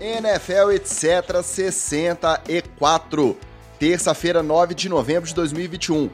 [0.00, 3.36] NFL etc 64,
[3.78, 6.08] terça-feira 9 de novembro de 2021.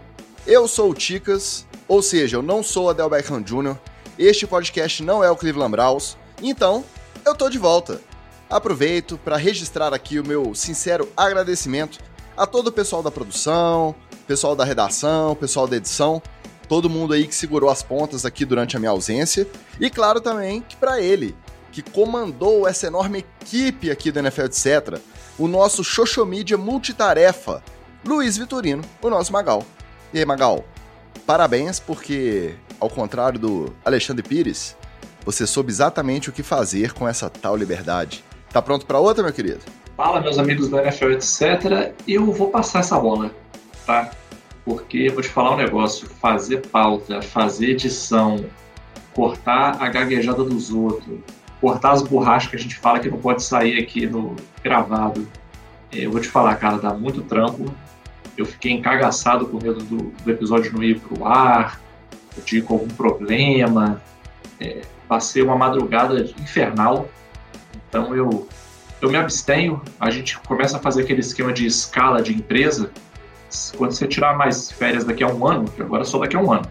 [0.45, 3.77] Eu sou o Ticas, ou seja, eu não sou Adel Beckham Jr.,
[4.19, 6.85] este podcast não é o Cleveland Browns, então
[7.25, 8.01] eu tô de volta.
[8.51, 12.01] Aproveito para registrar aqui o meu sincero agradecimento
[12.37, 13.95] a todo o pessoal da produção,
[14.27, 16.21] pessoal da redação, pessoal da edição,
[16.69, 19.47] todo mundo aí que segurou as pontas aqui durante a minha ausência,
[19.79, 21.37] e claro também que para ele,
[21.77, 24.99] que comandou essa enorme equipe aqui do NFL etc,
[25.39, 27.63] o nosso Xoxomídia multitarefa,
[28.03, 29.63] Luiz Vitorino, o nosso Magal.
[30.11, 30.65] E aí, Magal,
[31.27, 34.75] parabéns porque, ao contrário do Alexandre Pires,
[35.23, 38.25] você soube exatamente o que fazer com essa tal liberdade.
[38.51, 39.61] Tá pronto para outra, meu querido?
[39.99, 41.93] Fala, meus amigos do NFL, etc.
[42.09, 43.31] Eu vou passar essa bola,
[43.85, 44.13] tá?
[44.65, 48.47] Porque vou te falar um negócio: fazer pauta, fazer edição,
[49.13, 51.19] cortar a gaguejada dos outros,
[51.61, 55.27] cortar as borrachas que a gente fala que não pode sair aqui no gravado.
[55.93, 57.73] É, eu vou te falar, cara, dá muito trampo.
[58.37, 61.81] Eu fiquei encagaçado com medo do, do episódio não ir pro ar,
[62.37, 64.03] eu tive algum problema.
[64.61, 67.09] É, passei uma madrugada infernal.
[67.89, 68.47] Então eu,
[69.01, 69.81] eu me abstenho.
[69.99, 72.91] A gente começa a fazer aquele esquema de escala de empresa.
[73.77, 76.53] Quando você tirar mais férias daqui a um ano, que agora só daqui a um
[76.53, 76.69] ano.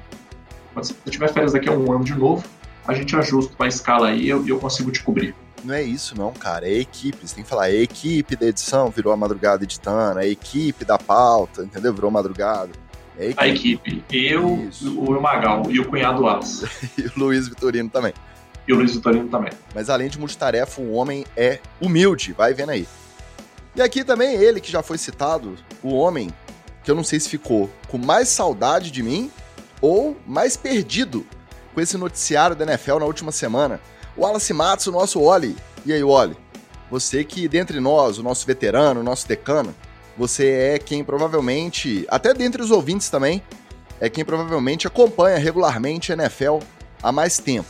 [0.73, 2.43] Quando você tiver férias daqui a um ano de novo,
[2.87, 5.35] a gente ajusta uma escala aí e eu, eu consigo te cobrir.
[5.63, 6.67] Não é isso, não, cara.
[6.67, 7.17] É equipe.
[7.27, 10.97] Você tem que falar, é equipe da edição virou a madrugada editando, é equipe da
[10.97, 11.93] pauta, entendeu?
[11.93, 12.69] Virou madrugada.
[13.17, 13.41] É equipe.
[13.41, 14.03] A equipe.
[14.11, 14.99] Eu, isso.
[14.99, 16.63] o Magal e o cunhado Alas.
[16.97, 18.13] e o Luiz Vitorino também.
[18.67, 19.51] E o Luiz Vitorino também.
[19.73, 22.87] Mas além de multitarefa, o homem é humilde, vai vendo aí.
[23.75, 26.29] E aqui também ele, que já foi citado, o homem,
[26.83, 29.31] que eu não sei se ficou com mais saudade de mim
[29.81, 31.25] ou mais perdido
[31.75, 33.81] com esse noticiário da NFL na última semana.
[34.15, 35.57] O Wallace Matos, o nosso Oli.
[35.85, 36.37] E aí, Oli?
[36.89, 39.75] Você que, dentre nós, o nosso veterano, o nosso decano,
[40.17, 43.43] você é quem provavelmente, até dentre os ouvintes também,
[43.99, 46.59] é quem provavelmente acompanha regularmente a NFL
[47.03, 47.67] há mais tempo.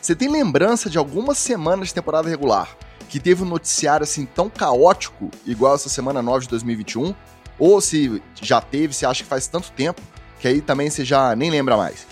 [0.00, 2.76] Você tem lembrança de algumas semanas de temporada regular
[3.08, 7.12] que teve um noticiário assim tão caótico igual essa semana 9 de 2021?
[7.58, 10.00] Ou se já teve, se acha que faz tanto tempo
[10.38, 12.06] que aí também você já nem lembra mais?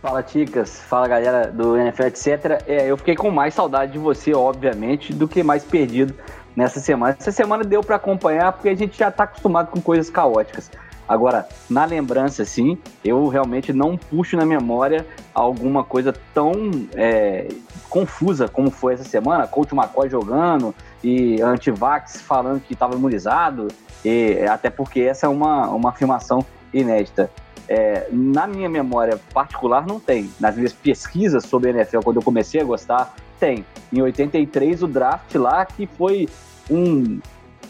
[0.00, 0.80] Fala, Ticas.
[0.80, 2.62] Fala, galera do NFL, etc.
[2.66, 6.14] É, eu fiquei com mais saudade de você, obviamente, do que mais perdido
[6.56, 7.14] nessa semana.
[7.18, 10.70] Essa semana deu para acompanhar porque a gente já tá acostumado com coisas caóticas.
[11.06, 16.54] Agora, na lembrança, sim, eu realmente não puxo na memória alguma coisa tão
[16.94, 17.48] é,
[17.88, 19.46] confusa como foi essa semana.
[19.46, 23.68] Coach McCoy jogando e antivax falando que estava imunizado,
[24.04, 27.28] e, até porque essa é uma, uma afirmação inédita.
[27.72, 30.28] É, na minha memória particular, não tem.
[30.40, 33.64] Nas minhas pesquisas sobre NFL, quando eu comecei a gostar, tem.
[33.92, 36.28] Em 83, o draft lá, que foi
[36.68, 37.20] um,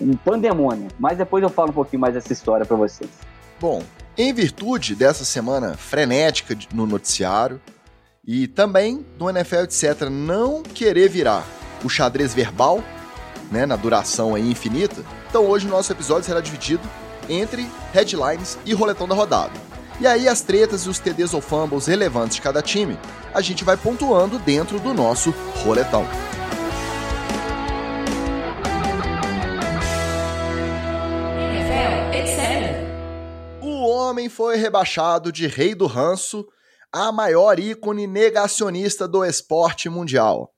[0.01, 0.89] um pandemônio.
[0.99, 3.11] Mas depois eu falo um pouquinho mais dessa história para vocês.
[3.61, 3.83] Bom,
[4.17, 7.61] em virtude dessa semana frenética no noticiário
[8.27, 11.45] e também do NFL, etc., não querer virar
[11.85, 12.83] o xadrez verbal,
[13.51, 16.87] né, na duração aí infinita, então hoje o nosso episódio será dividido
[17.29, 19.70] entre headlines e roletão da rodada.
[20.01, 22.99] E aí as tretas e os TDs ou fumbles relevantes de cada time,
[23.35, 25.31] a gente vai pontuando dentro do nosso
[25.63, 26.07] roletão.
[33.61, 36.49] O homem foi rebaixado de rei do ranço
[36.91, 40.55] a maior ícone negacionista do esporte mundial.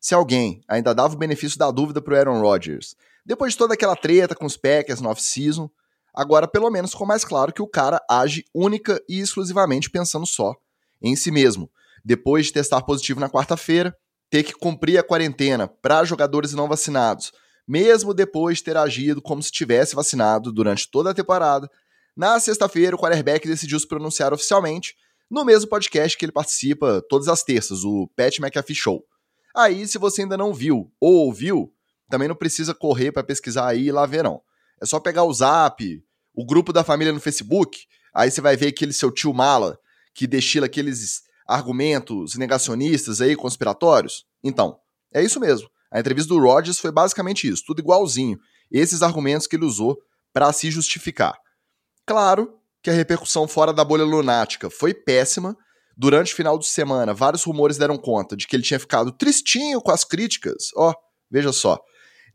[0.00, 2.96] Se alguém ainda dava o benefício da dúvida pro Aaron Rodgers,
[3.26, 5.70] depois de toda aquela treta com os Packers no off-season,
[6.16, 10.54] Agora, pelo menos, ficou mais claro que o cara age única e exclusivamente pensando só
[11.02, 11.70] em si mesmo.
[12.02, 13.94] Depois de testar positivo na quarta-feira,
[14.30, 17.32] ter que cumprir a quarentena para jogadores não vacinados,
[17.68, 21.70] mesmo depois de ter agido como se tivesse vacinado durante toda a temporada,
[22.16, 24.96] na sexta-feira o quarterback decidiu se pronunciar oficialmente
[25.30, 29.04] no mesmo podcast que ele participa todas as terças, o Pat McAfee Show.
[29.54, 31.72] Aí, se você ainda não viu ou ouviu,
[32.08, 34.40] também não precisa correr para pesquisar aí e lá verão.
[34.80, 36.02] É só pegar o Zap,
[36.36, 39.78] o grupo da família no Facebook, aí você vai ver aquele seu tio mala
[40.14, 44.26] que destila aqueles argumentos negacionistas aí, conspiratórios.
[44.44, 44.78] Então,
[45.12, 45.68] é isso mesmo.
[45.90, 48.38] A entrevista do Rogers foi basicamente isso, tudo igualzinho.
[48.70, 49.96] Esses argumentos que ele usou
[50.32, 51.38] para se justificar.
[52.04, 55.56] Claro que a repercussão fora da bolha lunática foi péssima.
[55.96, 59.80] Durante o final de semana, vários rumores deram conta de que ele tinha ficado tristinho
[59.80, 60.70] com as críticas.
[60.76, 60.94] Ó, oh,
[61.30, 61.80] veja só.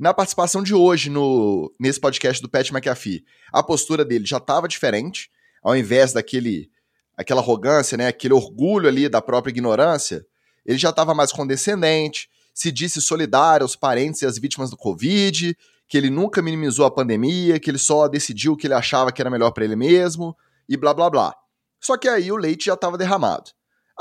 [0.01, 4.67] Na participação de hoje no nesse podcast do Pat McAfee, a postura dele já estava
[4.67, 5.29] diferente,
[5.61, 6.71] ao invés daquele
[7.15, 10.25] aquela arrogância, né, aquele orgulho ali da própria ignorância,
[10.65, 15.55] ele já estava mais condescendente se disse solidário aos parentes e às vítimas do Covid,
[15.87, 19.21] que ele nunca minimizou a pandemia, que ele só decidiu o que ele achava que
[19.21, 20.35] era melhor para ele mesmo,
[20.67, 21.35] e blá blá blá.
[21.79, 23.51] Só que aí o leite já estava derramado.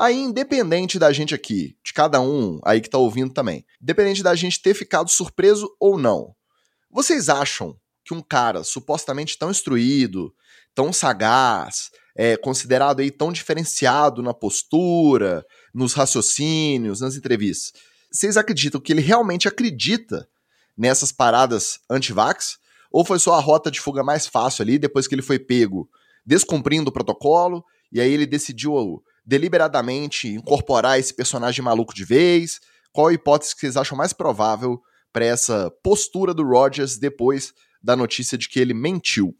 [0.01, 4.35] Aí, independente da gente aqui, de cada um aí que tá ouvindo também, independente da
[4.35, 6.35] gente ter ficado surpreso ou não,
[6.91, 10.35] vocês acham que um cara supostamente tão instruído,
[10.75, 15.45] tão sagaz, é, considerado aí tão diferenciado na postura,
[15.75, 17.71] nos raciocínios, nas entrevistas,
[18.11, 20.27] vocês acreditam que ele realmente acredita
[20.79, 22.57] nessas paradas anti-vax?
[22.91, 25.91] Ou foi só a rota de fuga mais fácil ali, depois que ele foi pego
[26.25, 27.63] descumprindo o protocolo,
[27.93, 32.59] e aí ele decidiu deliberadamente incorporar esse personagem maluco de vez?
[32.93, 34.81] Qual a hipótese que vocês acham mais provável
[35.13, 39.33] para essa postura do Rogers depois da notícia de que ele mentiu?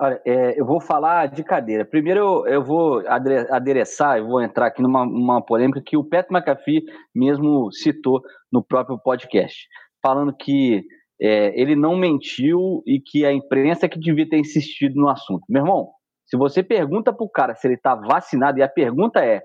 [0.00, 1.84] Olha, é, eu vou falar de cadeira.
[1.84, 6.82] Primeiro eu, eu vou adereçar, eu vou entrar aqui numa polêmica que o Pat McAfee
[7.14, 9.68] mesmo citou no próprio podcast,
[10.02, 10.82] falando que
[11.20, 15.44] é, ele não mentiu e que a imprensa é que devia ter insistido no assunto.
[15.50, 15.90] Meu irmão,
[16.32, 19.42] se você pergunta para o cara se ele está vacinado, e a pergunta é,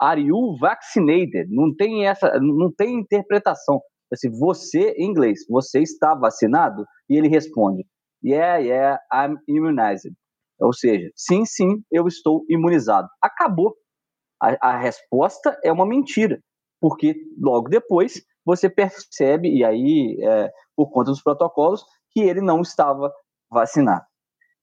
[0.00, 1.46] are you vaccinated?
[1.50, 3.78] Não tem essa, não tem interpretação.
[4.10, 6.86] Assim, você, em inglês, você está vacinado?
[7.10, 7.84] E ele responde,
[8.24, 10.14] Yeah, yeah, I'm immunized.
[10.58, 13.06] Ou seja, sim, sim, eu estou imunizado.
[13.22, 13.74] Acabou.
[14.42, 16.40] A, a resposta é uma mentira,
[16.80, 22.62] porque logo depois você percebe, e aí, é, por conta dos protocolos, que ele não
[22.62, 23.12] estava
[23.52, 24.06] vacinado.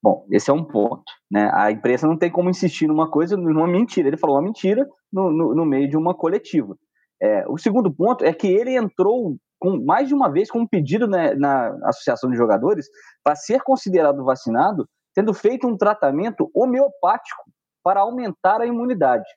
[0.07, 1.03] Bom, esse é um ponto.
[1.29, 1.51] Né?
[1.53, 4.07] A imprensa não tem como insistir numa coisa, numa mentira.
[4.07, 6.77] Ele falou uma mentira no, no, no meio de uma coletiva.
[7.21, 10.67] É, o segundo ponto é que ele entrou com mais de uma vez com um
[10.67, 12.87] pedido né, na Associação de Jogadores
[13.21, 17.43] para ser considerado vacinado, tendo feito um tratamento homeopático
[17.83, 19.27] para aumentar a imunidade.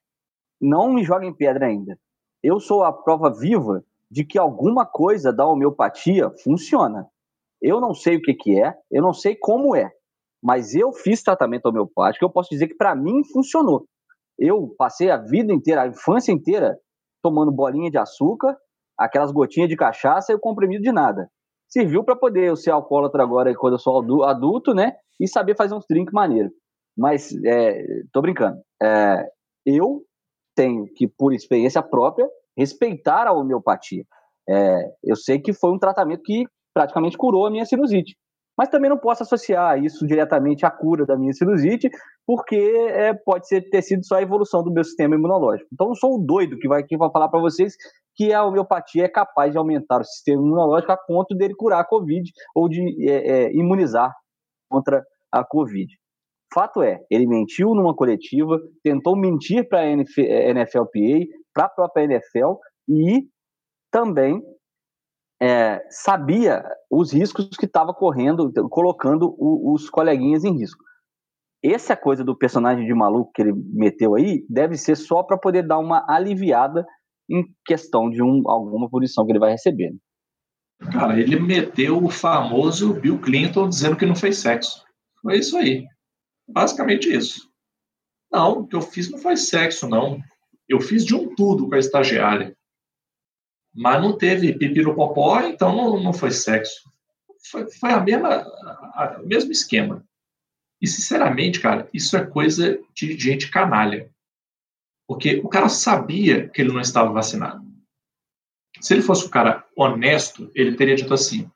[0.60, 1.98] Não me joguem pedra ainda.
[2.44, 7.08] Eu sou a prova viva de que alguma coisa da homeopatia funciona.
[7.60, 9.90] Eu não sei o que, que é, eu não sei como é,
[10.42, 13.86] mas eu fiz tratamento homeopático, eu posso dizer que para mim funcionou.
[14.38, 16.78] Eu passei a vida inteira, a infância inteira,
[17.22, 18.56] tomando bolinha de açúcar
[19.00, 21.30] aquelas gotinhas de cachaça e o comprimido de nada.
[21.70, 24.92] Serviu para poder eu ser alcoólatra agora quando eu sou adulto, né?
[25.18, 26.50] E saber fazer uns drinks maneiro.
[26.96, 27.82] Mas, é,
[28.12, 28.58] tô brincando.
[28.82, 29.26] É,
[29.64, 30.02] eu
[30.54, 32.28] tenho que, por experiência própria,
[32.58, 34.04] respeitar a homeopatia.
[34.46, 36.44] É, eu sei que foi um tratamento que
[36.74, 38.16] praticamente curou a minha sinusite.
[38.60, 41.88] Mas também não posso associar isso diretamente à cura da minha sinusite,
[42.26, 45.66] porque é, pode ser, ter sido só a evolução do meu sistema imunológico.
[45.72, 47.74] Então, eu sou o doido que vai aqui falar para vocês
[48.14, 51.86] que a homeopatia é capaz de aumentar o sistema imunológico a ponto dele curar a
[51.86, 54.12] Covid ou de é, é, imunizar
[54.68, 55.02] contra
[55.32, 55.90] a Covid.
[56.52, 61.24] Fato é, ele mentiu numa coletiva, tentou mentir para a NFLPA,
[61.54, 62.56] para a própria NFL
[62.86, 63.22] e
[63.90, 64.38] também
[65.40, 70.84] é, sabia os riscos que estava correndo, colocando o, os coleguinhas em risco.
[71.62, 75.66] Essa coisa do personagem de maluco que ele meteu aí deve ser só para poder
[75.66, 76.86] dar uma aliviada
[77.28, 79.90] em questão de um, alguma punição que ele vai receber.
[79.90, 79.98] Né?
[80.92, 84.82] Cara, ele meteu o famoso Bill Clinton dizendo que não fez sexo.
[85.22, 85.86] Foi isso aí.
[86.48, 87.48] Basicamente isso.
[88.32, 90.18] Não, o que eu fiz não foi sexo, não.
[90.68, 92.56] Eu fiz de um tudo com a estagiária.
[93.74, 96.90] Mas não teve pipiropopó, então não, não foi sexo.
[97.50, 98.28] Foi, foi a mesma,
[98.94, 100.04] a, o mesmo esquema.
[100.80, 104.10] E, sinceramente, cara, isso é coisa de gente canalha.
[105.06, 107.64] Porque o cara sabia que ele não estava vacinado.
[108.80, 111.50] Se ele fosse um cara honesto, ele teria dito assim: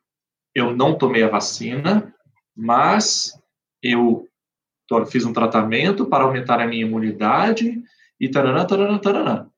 [0.54, 2.14] eu não tomei a vacina,
[2.54, 3.32] mas
[3.82, 4.28] eu
[5.10, 7.82] fiz um tratamento para aumentar a minha imunidade
[8.20, 9.50] e taranã, taranã, taranã.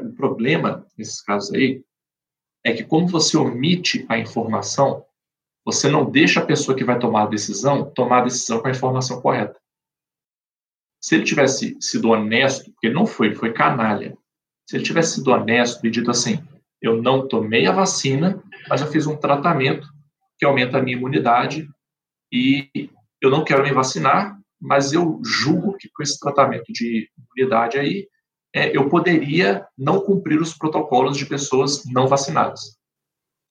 [0.00, 1.82] O problema nesses casos aí
[2.64, 5.04] é que como você omite a informação,
[5.64, 8.70] você não deixa a pessoa que vai tomar a decisão tomar a decisão com a
[8.70, 9.58] informação correta.
[11.00, 14.16] Se ele tivesse sido honesto, porque não foi, ele foi canalha.
[14.68, 16.42] Se ele tivesse sido honesto e dito assim:
[16.80, 19.88] eu não tomei a vacina, mas eu fiz um tratamento
[20.38, 21.68] que aumenta a minha imunidade
[22.32, 22.90] e
[23.20, 28.08] eu não quero me vacinar, mas eu julgo que com esse tratamento de imunidade aí,
[28.54, 32.78] é, eu poderia não cumprir os protocolos de pessoas não vacinadas.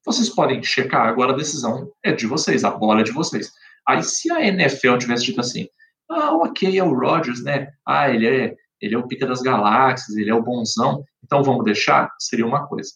[0.05, 3.51] Vocês podem checar, agora a decisão é de vocês, a bola é de vocês.
[3.87, 5.67] Aí, se a NFL tivesse dito assim,
[6.09, 7.69] ah, ok, é o Rogers, né?
[7.85, 11.65] Ah, ele é, ele é o pica das galáxias, ele é o bonzão, então vamos
[11.65, 12.09] deixar?
[12.19, 12.91] Seria uma coisa.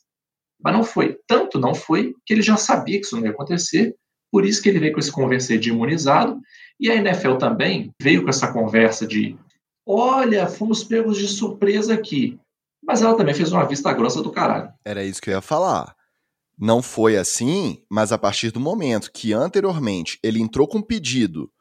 [0.64, 1.18] Mas não foi.
[1.28, 3.96] Tanto não foi que ele já sabia que isso não ia acontecer,
[4.32, 6.40] por isso que ele veio com esse conversa de imunizado,
[6.80, 9.38] e a NFL também veio com essa conversa de
[9.92, 12.40] olha, fomos pegos de surpresa aqui.
[12.84, 14.74] Mas ela também fez uma vista grossa do caralho.
[14.84, 15.96] Era isso que eu ia falar.
[16.58, 21.52] Não foi assim, mas a partir do momento que anteriormente ele entrou com pedido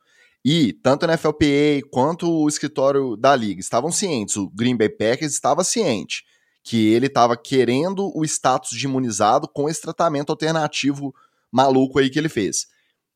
[0.45, 5.33] e tanto a NFLPA quanto o escritório da liga estavam cientes, o Green Bay Packers
[5.33, 6.25] estava ciente
[6.63, 11.15] que ele estava querendo o status de imunizado com esse tratamento alternativo
[11.51, 12.67] maluco aí que ele fez.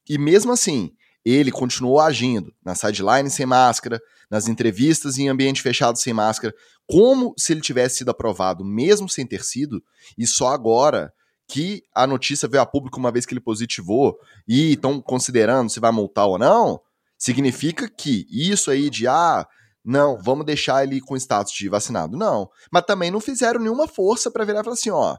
[0.08, 0.90] E mesmo assim,
[1.24, 4.00] ele continuou agindo na sideline sem máscara,
[4.30, 6.54] nas entrevistas em ambiente fechado sem máscara,
[6.86, 9.82] como se ele tivesse sido aprovado, mesmo sem ter sido,
[10.16, 11.12] e só agora
[11.48, 14.16] que a notícia veio a público uma vez que ele positivou
[14.48, 16.80] e estão considerando se vai multar ou não,
[17.18, 19.46] significa que isso aí de ah,
[19.84, 22.16] não, vamos deixar ele com status de vacinado.
[22.16, 22.48] Não.
[22.72, 25.16] Mas também não fizeram nenhuma força para virar e falar assim, ó,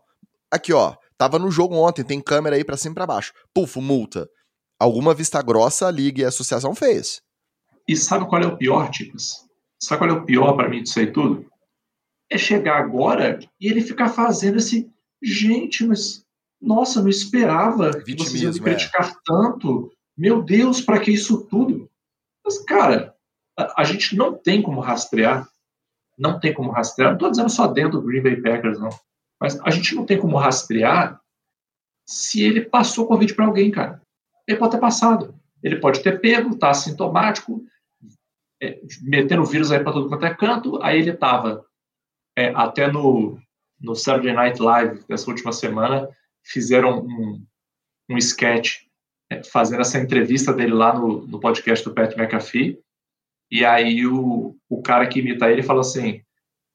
[0.52, 3.32] aqui ó, tava no jogo ontem, tem câmera aí para cima e pra baixo.
[3.54, 4.28] Pufo, multa.
[4.80, 7.22] Alguma vista grossa a liga e a associação fez.
[7.88, 9.46] E sabe qual é o pior, Ticas?
[9.82, 11.46] Sabe qual é o pior para mim disso aí tudo?
[12.30, 14.90] É chegar agora e ele ficar fazendo esse.
[15.22, 16.26] Gente, mas.
[16.62, 19.16] Nossa, não esperava que vocês iam me criticar é.
[19.24, 19.92] tanto.
[20.18, 21.90] Meu Deus, para que isso tudo?
[22.44, 23.14] Mas, cara,
[23.58, 25.48] a, a, gente não tem como rastrear.
[26.18, 27.12] Não tem como rastrear.
[27.12, 28.90] Não estou dizendo só dentro do Green Bay Packers, não.
[29.40, 31.20] Mas a gente não tem como rastrear
[32.08, 34.02] se ele passou Covid para alguém, cara.
[34.48, 35.36] Ele pode ter passado.
[35.62, 37.64] Ele pode ter pego, tá assintomático,
[38.66, 40.82] é, metendo vírus aí para todo quanto é canto.
[40.82, 41.66] Aí ele estava
[42.38, 43.40] é, até no,
[43.80, 46.10] no Saturday Night Live dessa última semana,
[46.44, 47.44] fizeram um,
[48.10, 48.86] um sketch
[49.30, 52.80] é, fazendo essa entrevista dele lá no, no podcast do Pat McAfee.
[53.52, 56.22] E aí o, o cara que imita ele fala assim: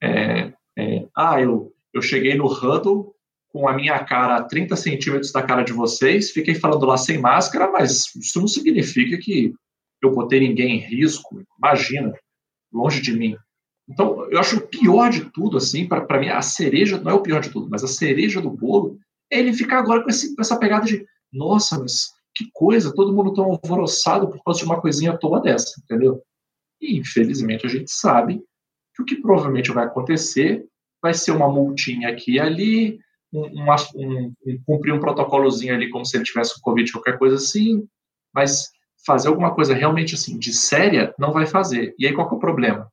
[0.03, 3.15] é, é, Ah, eu, eu cheguei no huddle
[3.49, 7.19] com a minha cara a 30 centímetros da cara de vocês, fiquei falando lá sem
[7.19, 9.53] máscara, mas isso não significa que
[10.07, 12.13] eu botei ninguém em risco, imagina,
[12.73, 13.37] longe de mim.
[13.89, 17.23] Então, eu acho o pior de tudo, assim, para mim, a cereja, não é o
[17.23, 18.99] pior de tudo, mas a cereja do bolo
[19.31, 23.13] é ele ficar agora com, esse, com essa pegada de, nossa, mas que coisa, todo
[23.13, 26.23] mundo tão alvoroçado por causa de uma coisinha toda dessa, entendeu?
[26.81, 28.41] E, infelizmente, a gente sabe
[28.95, 30.65] que o que provavelmente vai acontecer
[31.03, 33.01] vai ser uma multinha aqui e ali,
[33.33, 37.37] um, um, um, cumprir um protocolozinho ali como se ele tivesse o Covid, qualquer coisa
[37.37, 37.87] assim,
[38.35, 38.71] mas
[39.07, 41.95] fazer alguma coisa realmente assim, de séria, não vai fazer.
[41.99, 42.91] E aí qual é o problema?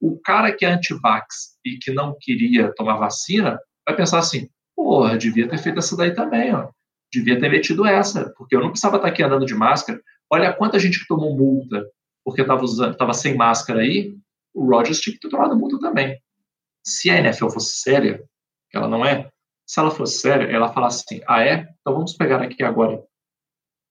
[0.00, 5.16] O cara que é anti-vax e que não queria tomar vacina, vai pensar assim, porra,
[5.16, 6.68] devia ter feito essa daí também, ó.
[7.12, 10.00] Devia ter metido essa, porque eu não precisava estar aqui andando de máscara.
[10.30, 11.86] Olha quanta gente que tomou multa
[12.24, 14.16] porque estava usando, estava sem máscara aí,
[14.54, 16.20] o Rogers tinha que ter tomado multa também.
[16.84, 18.22] Se a NFL fosse séria,
[18.70, 19.28] que ela não é,
[19.66, 21.68] se ela fosse séria, ela falasse assim: ah, é?
[21.80, 23.02] Então vamos pegar aqui agora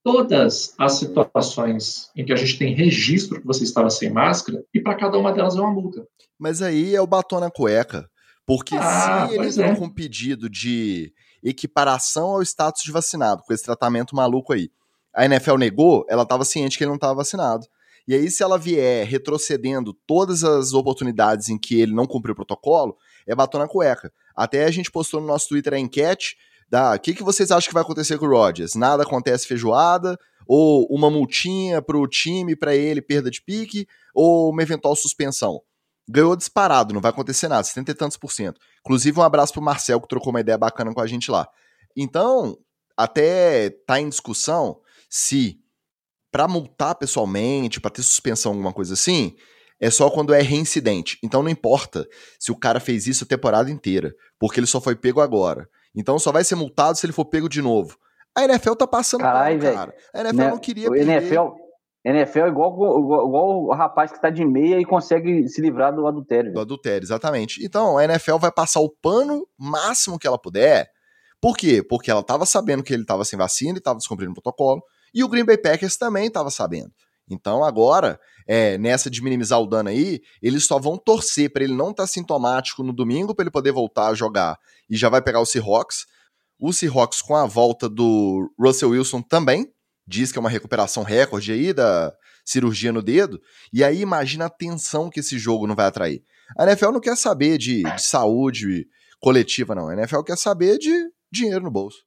[0.03, 4.81] todas as situações em que a gente tem registro que você estava sem máscara e
[4.81, 6.05] para cada uma delas é uma multa.
[6.38, 8.10] Mas aí é o batom na cueca.
[8.46, 9.75] Porque ah, se eles é.
[9.75, 14.70] com pedido de equiparação ao status de vacinado, com esse tratamento maluco aí,
[15.13, 17.65] a NFL negou, ela estava ciente que ele não estava vacinado.
[18.08, 22.36] E aí, se ela vier retrocedendo todas as oportunidades em que ele não cumpriu o
[22.36, 24.12] protocolo, é batom na cueca.
[24.36, 26.36] Até a gente postou no nosso Twitter a enquete
[26.71, 28.75] da o que, que vocês acham que vai acontecer com o Rodgers?
[28.75, 30.17] Nada acontece feijoada?
[30.47, 33.85] Ou uma multinha pro time, para ele, perda de pique?
[34.15, 35.61] Ou uma eventual suspensão?
[36.09, 38.59] Ganhou disparado, não vai acontecer nada, 70 e tantos por cento.
[38.79, 41.47] Inclusive, um abraço pro Marcel, que trocou uma ideia bacana com a gente lá.
[41.95, 42.57] Então,
[42.97, 45.59] até tá em discussão se
[46.31, 49.35] para multar pessoalmente, para ter suspensão, alguma coisa assim,
[49.79, 51.17] é só quando é reincidente.
[51.21, 52.07] Então não importa
[52.39, 55.67] se o cara fez isso a temporada inteira, porque ele só foi pego agora.
[55.95, 57.98] Então só vai ser multado se ele for pego de novo.
[58.36, 59.95] A NFL tá passando Carai, pano, cara.
[60.13, 61.50] A NFL não queria o NFL,
[62.03, 65.93] NFL é igual, igual, igual, o rapaz que tá de meia e consegue se livrar
[65.93, 66.53] do adultério.
[66.53, 67.63] Do adultério, exatamente.
[67.63, 70.89] Então a NFL vai passar o pano máximo que ela puder.
[71.39, 71.83] Por quê?
[71.88, 74.81] Porque ela tava sabendo que ele tava sem vacina e tava descumprindo o protocolo.
[75.13, 76.91] E o Green Bay Packers também estava sabendo.
[77.29, 81.73] Então agora, é, nessa de minimizar o dano aí, eles só vão torcer para ele
[81.73, 84.57] não estar tá sintomático no domingo para ele poder voltar a jogar
[84.89, 86.05] e já vai pegar o Seahawks.
[86.59, 89.71] O Seahawks com a volta do Russell Wilson também
[90.05, 92.13] diz que é uma recuperação recorde aí da
[92.45, 93.39] cirurgia no dedo.
[93.71, 96.23] E aí imagina a tensão que esse jogo não vai atrair.
[96.57, 98.87] A NFL não quer saber de, de saúde
[99.19, 99.87] coletiva não.
[99.87, 100.91] A NFL quer saber de
[101.31, 102.03] dinheiro no bolso.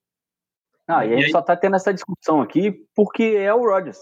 [0.87, 3.99] Ah, e a gente só está tendo essa discussão aqui porque é o Rodgers.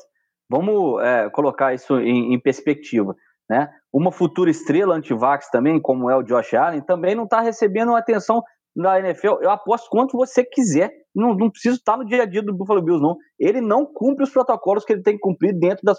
[0.52, 3.16] Vamos é, colocar isso em, em, perspectiva.
[3.48, 3.70] Né?
[3.90, 8.42] Uma futura estrela antivax também, como é o Josh Allen, também não está recebendo atenção
[8.76, 9.38] da NFL.
[9.40, 10.92] Eu aposto quanto você quiser.
[11.14, 13.16] Não, não preciso estar no dia a dia do Buffalo Bills, não.
[13.40, 15.98] Ele não cumpre os protocolos que ele tem que cumprir dentro das,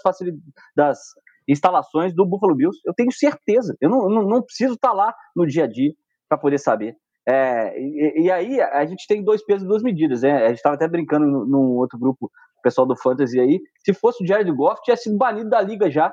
[0.76, 0.98] das
[1.48, 2.78] instalações do Buffalo Bills.
[2.86, 3.76] Eu tenho certeza.
[3.80, 5.92] Eu não, não, não preciso estar lá no dia a dia
[6.28, 6.94] para poder saber.
[7.28, 10.44] É, e, e, aí a gente tem dois pesos e duas medidas, né?
[10.44, 12.30] A gente estava até brincando num outro grupo,
[12.64, 13.60] pessoal do Fantasy aí.
[13.84, 16.12] Se fosse o Jared Goff, tinha sido banido da liga já,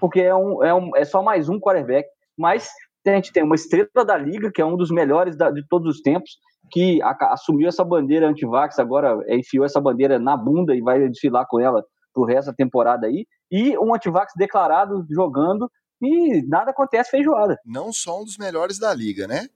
[0.00, 2.06] porque é, um, é, um, é só mais um quarterback.
[2.36, 2.68] Mas
[3.06, 5.96] a gente tem uma estrela da liga, que é um dos melhores da, de todos
[5.96, 6.32] os tempos,
[6.70, 11.46] que a, assumiu essa bandeira anti-vax, agora enfiou essa bandeira na bunda e vai desfilar
[11.48, 11.82] com ela
[12.12, 13.24] pro resto da temporada aí.
[13.50, 15.70] E um anti-vax declarado jogando
[16.02, 17.56] e nada acontece feijoada.
[17.64, 19.46] Não só um dos melhores da liga, né?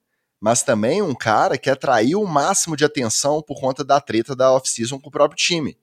[0.41, 4.53] mas também um cara que atraiu o máximo de atenção por conta da treta da
[4.53, 5.77] off-season com o próprio time.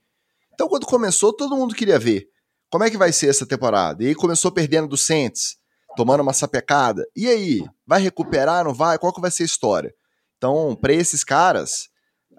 [0.54, 2.28] Então, quando começou, todo mundo queria ver
[2.70, 4.04] como é que vai ser essa temporada.
[4.04, 5.58] E aí começou perdendo do Saints,
[5.96, 7.06] tomando uma sapecada.
[7.16, 8.98] E aí, vai recuperar, não vai?
[8.98, 9.94] Qual que vai ser a história?
[10.38, 11.90] Então, para esses caras,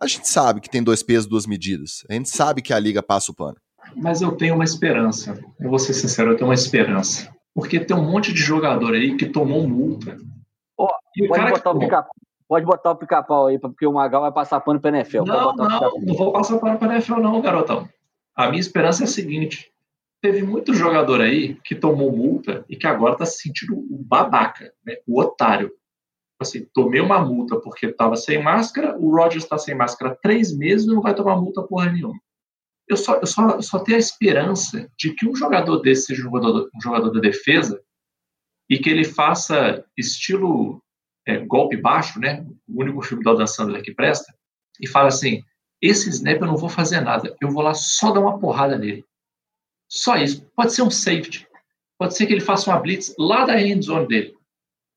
[0.00, 2.04] a gente sabe que tem dois pesos, duas medidas.
[2.10, 3.56] A gente sabe que a liga passa o pano.
[3.96, 5.38] Mas eu tenho uma esperança.
[5.60, 7.32] Eu vou ser sincero, eu tenho uma esperança.
[7.54, 10.16] Porque tem um monte de jogador aí que tomou multa
[11.28, 12.06] pode, botar o pica,
[12.48, 15.24] pode botar o pica-pau aí, porque o Magal vai passar pano para NFL.
[15.24, 15.68] Não, não,
[16.00, 17.88] não vou passar pano para NFL não, garotão.
[18.34, 19.72] A minha esperança é a seguinte,
[20.20, 24.72] teve muito jogador aí que tomou multa e que agora está se sentindo o babaca,
[24.84, 24.96] né?
[25.06, 25.70] o otário.
[26.40, 30.56] Assim, tomei uma multa porque estava sem máscara, o Rogers está sem máscara há três
[30.56, 32.18] meses e não vai tomar multa porra nenhuma.
[32.88, 36.22] Eu só, eu só, eu só tenho a esperança de que um jogador desse seja
[36.22, 37.80] um jogador, um jogador da defesa
[38.68, 40.82] e que ele faça estilo
[41.26, 42.46] é, Golpe Baixo, né?
[42.68, 44.34] O único filme do Adam Sandler que presta,
[44.80, 45.42] e fala assim:
[45.86, 49.04] esse snap eu não vou fazer nada, eu vou lá só dar uma porrada nele.
[49.88, 50.44] Só isso.
[50.56, 51.46] Pode ser um safety.
[51.98, 54.34] Pode ser que ele faça uma blitz lá da end zone dele.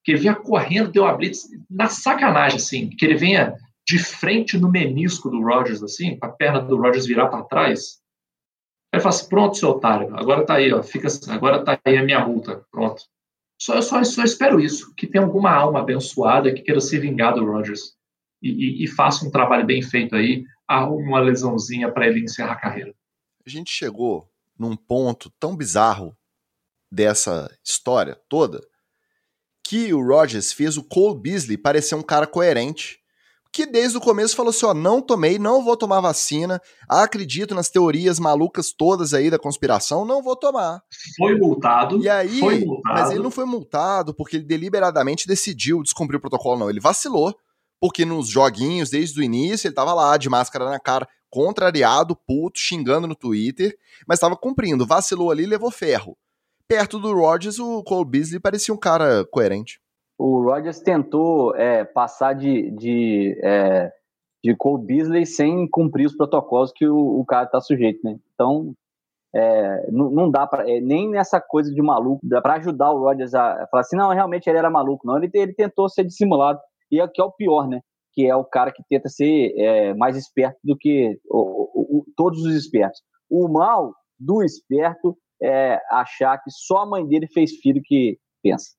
[0.03, 2.89] Que ele venha correndo, deu uma blitz na sacanagem, assim.
[2.89, 3.55] Que ele venha
[3.87, 8.01] de frente no menisco do Rogers, assim, a perna do Rogers virar para trás.
[8.93, 12.03] Aí fala assim: pronto, seu otário, agora tá aí, ó, fica, agora tá aí a
[12.03, 13.03] minha multa, pronto.
[13.59, 17.45] Só, só, só espero isso, que tenha alguma alma abençoada que queira se vingar do
[17.45, 17.95] Rogers
[18.41, 22.53] e, e, e faça um trabalho bem feito aí, arrume uma lesãozinha para ele encerrar
[22.53, 22.93] a carreira.
[23.45, 26.15] A gente chegou num ponto tão bizarro
[26.91, 28.61] dessa história toda
[29.63, 32.99] que o Rogers fez o Cole Beasley parecer um cara coerente
[33.51, 37.69] que desde o começo falou assim: ó, não tomei, não vou tomar vacina, acredito nas
[37.69, 40.81] teorias malucas todas aí da conspiração, não vou tomar.
[41.17, 41.97] Foi multado.
[41.99, 42.95] E aí, foi multado.
[42.95, 46.69] mas ele não foi multado porque ele deliberadamente decidiu descumprir o protocolo, não.
[46.69, 47.35] Ele vacilou,
[47.79, 52.59] porque nos joguinhos, desde o início, ele tava lá de máscara na cara, contrariado, puto,
[52.59, 54.85] xingando no Twitter, mas estava cumprindo.
[54.85, 56.17] Vacilou ali levou ferro.
[56.67, 59.79] Perto do Rodgers, o Cole Beasley parecia um cara coerente
[60.17, 63.91] o Rodgers tentou é, passar de, de, é,
[64.43, 68.17] de Cole Beasley sem cumprir os protocolos que o, o cara está sujeito, né?
[68.33, 68.73] Então,
[69.35, 72.99] é, não, não, dá para é, nem nessa coisa de maluco, dá para ajudar o
[72.99, 76.59] Rodgers a, falar assim, não, realmente ele era maluco, não, ele, ele tentou ser dissimulado,
[76.91, 77.81] e é que é o pior, né?
[78.13, 82.05] Que é o cara que tenta ser é, mais esperto do que o, o, o,
[82.15, 83.01] todos os espertos.
[83.29, 88.71] O mal do esperto é achar que só a mãe dele fez filho que pensa.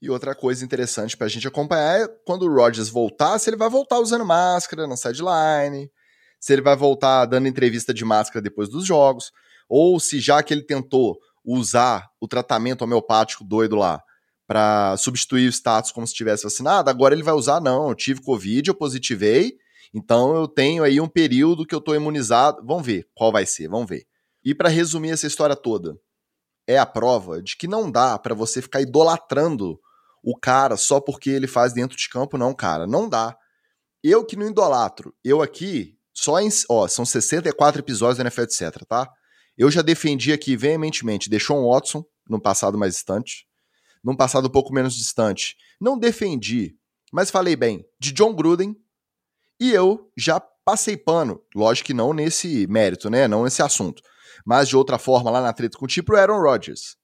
[0.00, 3.56] E outra coisa interessante para a gente acompanhar é quando o Rodgers voltar, se ele
[3.56, 5.90] vai voltar usando máscara na sideline,
[6.38, 9.32] se ele vai voltar dando entrevista de máscara depois dos jogos,
[9.68, 14.02] ou se já que ele tentou usar o tratamento homeopático doido lá
[14.46, 18.20] para substituir o status como se tivesse vacinado, agora ele vai usar, não, eu tive
[18.20, 19.56] Covid, eu positivei,
[19.94, 22.64] então eu tenho aí um período que eu estou imunizado.
[22.66, 24.04] Vamos ver qual vai ser, vamos ver.
[24.44, 25.96] E para resumir essa história toda,
[26.66, 29.78] é a prova de que não dá para você ficar idolatrando
[30.22, 32.86] o cara só porque ele faz dentro de campo, não, cara.
[32.86, 33.36] Não dá.
[34.02, 36.48] Eu que não idolatro, eu aqui, só em.
[36.68, 39.08] Ó, são 64 episódios da NFL, etc, tá?
[39.56, 43.46] Eu já defendi aqui veementemente um Watson no passado mais distante.
[44.04, 45.56] Num passado um pouco menos distante.
[45.80, 46.76] Não defendi,
[47.12, 48.76] mas falei bem, de John Gruden.
[49.58, 53.26] E eu já passei pano, lógico que não nesse mérito, né?
[53.26, 54.02] Não nesse assunto.
[54.44, 56.96] Mas de outra forma, lá na treta com o tipo Aaron Rodgers.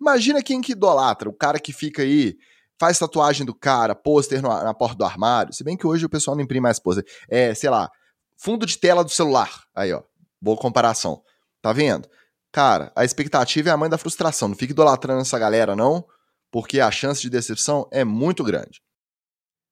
[0.00, 2.36] Imagina quem que idolatra, o cara que fica aí
[2.78, 5.52] faz tatuagem do cara, pôster na porta do armário.
[5.52, 7.04] Se bem que hoje o pessoal não imprime mais pôster.
[7.28, 7.90] É, sei lá,
[8.36, 9.64] fundo de tela do celular.
[9.74, 10.02] Aí, ó.
[10.40, 11.22] Boa comparação.
[11.62, 12.08] Tá vendo?
[12.52, 14.48] Cara, a expectativa é a mãe da frustração.
[14.48, 16.04] Não fique idolatrando essa galera, não,
[16.50, 18.80] porque a chance de decepção é muito grande.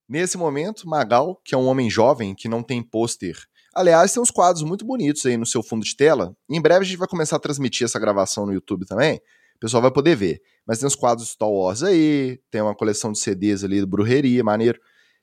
[0.08, 3.36] Nesse momento, Magal, que é um homem jovem que não tem pôster.
[3.74, 6.36] Aliás, tem uns quadros muito bonitos aí no seu fundo de tela.
[6.48, 9.20] Em breve a gente vai começar a transmitir essa gravação no YouTube também
[9.56, 10.40] o pessoal vai poder ver.
[10.66, 14.42] Mas tem os quadros Star Wars aí, tem uma coleção de CDs ali do Brujeria,
[14.42, 14.80] maneiro.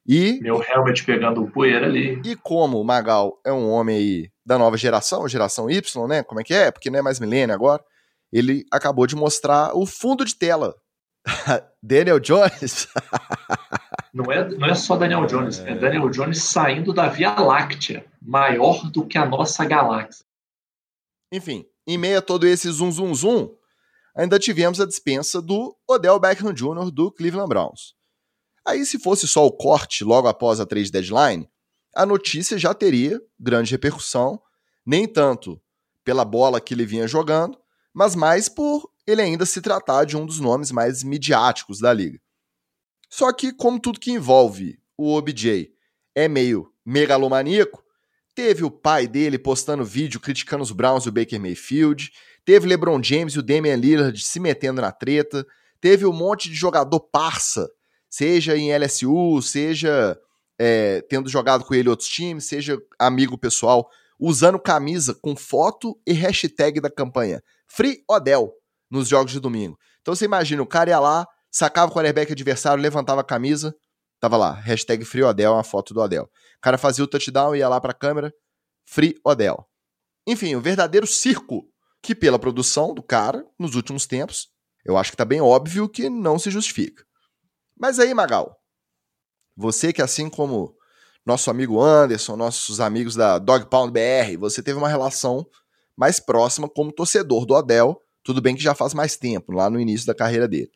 [0.07, 0.39] E.
[0.41, 2.21] Meu helmet pegando poeira ali.
[2.25, 6.23] E como o Magal é um homem aí da nova geração, geração Y, né?
[6.23, 6.71] Como é que é?
[6.71, 7.83] Porque não é mais milênio agora.
[8.31, 10.75] Ele acabou de mostrar o fundo de tela.
[11.81, 12.87] Daniel Jones.
[14.13, 15.71] Não é, não é só Daniel Jones, é.
[15.71, 20.25] é Daniel Jones saindo da Via Láctea, maior do que a nossa galáxia.
[21.31, 23.55] Enfim, em meio a todo esse zum zum zum,
[24.13, 26.91] ainda tivemos a dispensa do Odell Beckham Jr.
[26.91, 27.95] do Cleveland Browns.
[28.67, 31.49] Aí, se fosse só o corte logo após a trade deadline,
[31.95, 34.41] a notícia já teria grande repercussão,
[34.85, 35.57] nem tanto
[36.03, 37.57] pela bola que ele vinha jogando,
[37.93, 42.19] mas mais por ele ainda se tratar de um dos nomes mais midiáticos da liga.
[43.09, 45.71] Só que, como tudo que envolve o OBJ
[46.15, 47.83] é meio megalomaníaco,
[48.33, 52.11] teve o pai dele postando vídeo criticando os Browns e o Baker Mayfield,
[52.45, 55.45] teve LeBron James e o Damian Lillard se metendo na treta,
[55.79, 57.69] teve um monte de jogador parça,
[58.09, 60.17] seja em LSU, seja
[60.57, 66.13] é, tendo jogado com ele outros times, seja amigo pessoal, usando camisa com foto e
[66.13, 68.53] hashtag da campanha Free Odell
[68.91, 69.77] nos jogos de domingo.
[70.01, 73.73] Então você imagina, o cara ia lá, sacava o quarterback adversário, levantava a camisa,
[74.19, 76.25] tava lá, hashtag Free Odell, uma foto do Odell.
[76.25, 78.33] O cara fazia o touchdown, ia lá pra câmera,
[78.85, 79.65] Free Odell.
[80.27, 81.65] Enfim, um verdadeiro circo
[82.01, 84.49] que pela produção do cara, nos últimos tempos,
[84.83, 87.03] eu acho que tá bem óbvio que não se justifica.
[87.79, 88.55] Mas aí, Magal,
[89.55, 90.75] você que assim como
[91.25, 95.45] nosso amigo Anderson, nossos amigos da Dog Pound BR, você teve uma relação
[95.95, 99.79] mais próxima como torcedor do Odell tudo bem que já faz mais tempo, lá no
[99.79, 100.71] início da carreira dele.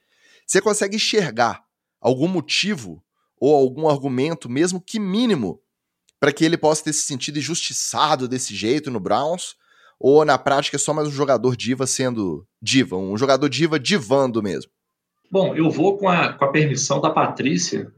[0.45, 1.63] Você consegue enxergar
[1.99, 3.03] algum motivo
[3.39, 5.59] ou algum argumento, mesmo que mínimo,
[6.19, 9.55] para que ele possa ter se sentido injustiçado desse jeito no Browns?
[9.99, 14.43] Ou na prática é só mais um jogador diva sendo diva, um jogador diva divando
[14.43, 14.71] mesmo?
[15.31, 17.91] Bom, eu vou com a, com a permissão da Patrícia,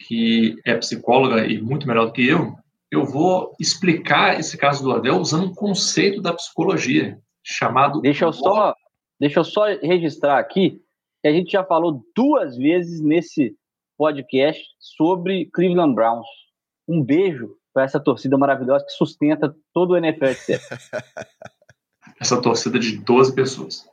[0.00, 2.54] que é psicóloga e muito melhor do que eu,
[2.90, 8.00] eu vou explicar esse caso do Adel usando um conceito da psicologia, chamado.
[8.00, 8.74] Deixa eu só,
[9.18, 10.82] deixa eu só registrar aqui
[11.20, 13.56] que a gente já falou duas vezes nesse
[13.96, 16.26] podcast sobre Cleveland Browns.
[16.88, 20.24] Um beijo para essa torcida maravilhosa que sustenta todo o NFL.
[22.20, 23.88] essa torcida de 12 pessoas.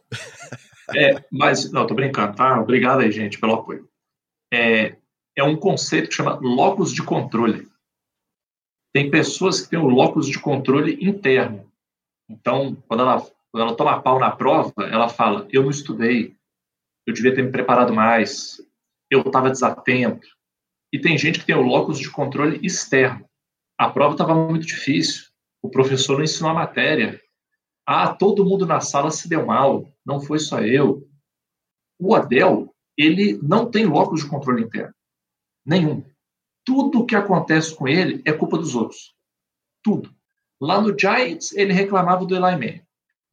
[0.96, 2.60] É, mas, não, tô brincando, tá?
[2.60, 3.88] Obrigado aí, gente, pelo apoio.
[4.52, 4.96] É,
[5.36, 7.68] é um conceito que chama locus de controle.
[8.92, 11.72] Tem pessoas que têm o locus de controle interno.
[12.28, 16.36] Então, quando ela quando ela toma pau na prova, ela fala: eu não estudei,
[17.06, 18.62] eu devia ter me preparado mais,
[19.10, 20.28] eu estava desatento.
[20.94, 23.28] E tem gente que tem o locus de controle externo.
[23.78, 25.28] A prova estava muito difícil,
[25.62, 27.22] o professor não ensinou a matéria.
[27.86, 31.08] Ah, todo mundo na sala se deu mal, não foi só eu.
[32.00, 34.94] O Adel, ele não tem locus de controle interno.
[35.66, 36.04] Nenhum.
[36.64, 39.16] Tudo o que acontece com ele é culpa dos outros.
[39.84, 40.14] Tudo.
[40.62, 42.89] Lá no Giants, ele reclamava do Eli Manning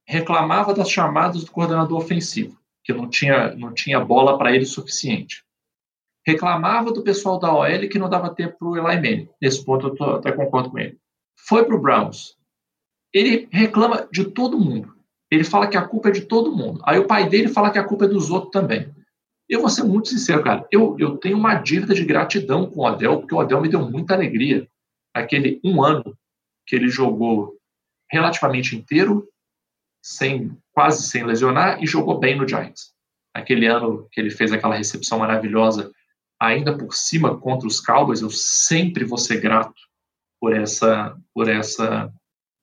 [0.07, 5.45] reclamava das chamadas do coordenador ofensivo, que não tinha, não tinha bola para ele suficiente.
[6.27, 9.29] Reclamava do pessoal da OL que não dava tempo para o Eli Manning.
[9.41, 10.99] Nesse ponto eu tô, até concordo com ele.
[11.47, 12.37] Foi para o Browns.
[13.13, 14.95] Ele reclama de todo mundo.
[15.31, 16.81] Ele fala que a culpa é de todo mundo.
[16.85, 18.93] Aí o pai dele fala que a culpa é dos outros também.
[19.49, 20.67] Eu vou ser muito sincero, cara.
[20.71, 23.89] Eu, eu tenho uma dívida de gratidão com o Odell, porque o Odell me deu
[23.89, 24.69] muita alegria.
[25.15, 26.17] Aquele um ano
[26.67, 27.57] que ele jogou
[28.11, 29.29] relativamente inteiro,
[30.07, 32.93] sem quase sem lesionar e jogou bem no Giants.
[33.35, 35.91] Aquele ano que ele fez aquela recepção maravilhosa,
[36.39, 39.75] ainda por cima contra os Cowboys, eu sempre vou ser grato
[40.41, 42.09] por essa por essa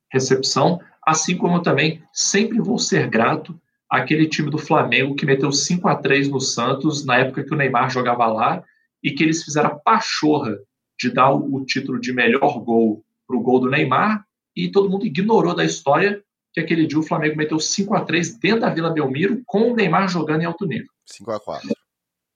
[0.10, 5.51] recepção, assim como eu também sempre vou ser grato àquele time do Flamengo que meteu
[5.51, 8.63] 5 a 3 no Santos na época que o Neymar jogava lá
[9.03, 10.58] e que eles fizeram a pachorra
[10.97, 14.25] de dar o título de melhor gol para o gol do Neymar
[14.56, 16.23] e todo mundo ignorou da história
[16.54, 19.76] que aquele dia o Flamengo meteu 5 a 3 dentro da Vila Belmiro, com o
[19.76, 20.88] Neymar jogando em alto nível.
[21.06, 21.70] 5 a 4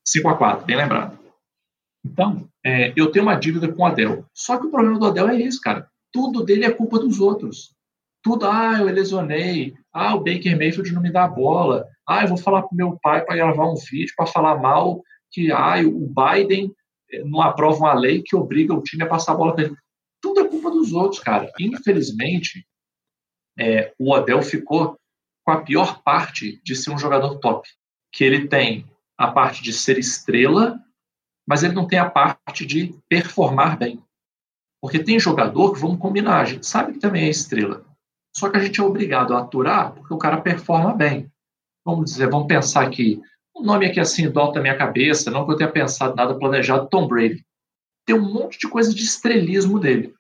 [0.05, 1.17] 5 a 4 bem lembrado.
[2.03, 4.25] Então, é, eu tenho uma dívida com o Adel.
[4.33, 5.87] Só que o problema do Adel é isso, cara.
[6.11, 7.73] Tudo dele é culpa dos outros.
[8.23, 9.75] Tudo, ah, eu lesionei.
[9.93, 11.85] Ah, o Baker Mayfield não me dá a bola.
[12.07, 15.01] Ah, eu vou falar pro meu pai para gravar um vídeo para falar mal
[15.31, 16.73] que ah, o Biden
[17.11, 19.75] eh, não aprova uma lei que obriga o time a passar a bola para ele.
[20.21, 21.51] Tudo é culpa dos outros, cara.
[21.59, 22.65] Infelizmente,
[23.57, 24.97] é, o Odell ficou
[25.45, 27.67] com a pior parte de ser um jogador top,
[28.11, 28.85] que ele tem
[29.17, 30.79] a parte de ser estrela,
[31.47, 34.03] mas ele não tem a parte de performar bem.
[34.81, 37.85] Porque tem jogador que, vamos combinar, a gente sabe que também é estrela.
[38.35, 41.31] Só que a gente é obrigado a aturar porque o cara performa bem.
[41.83, 43.19] Vamos dizer, vamos pensar aqui,
[43.55, 47.07] um nome aqui assim, dota minha cabeça, não que eu tenha pensado nada planejado, Tom
[47.07, 47.43] Brady.
[48.05, 50.13] Tem um monte de coisa de estrelismo dele.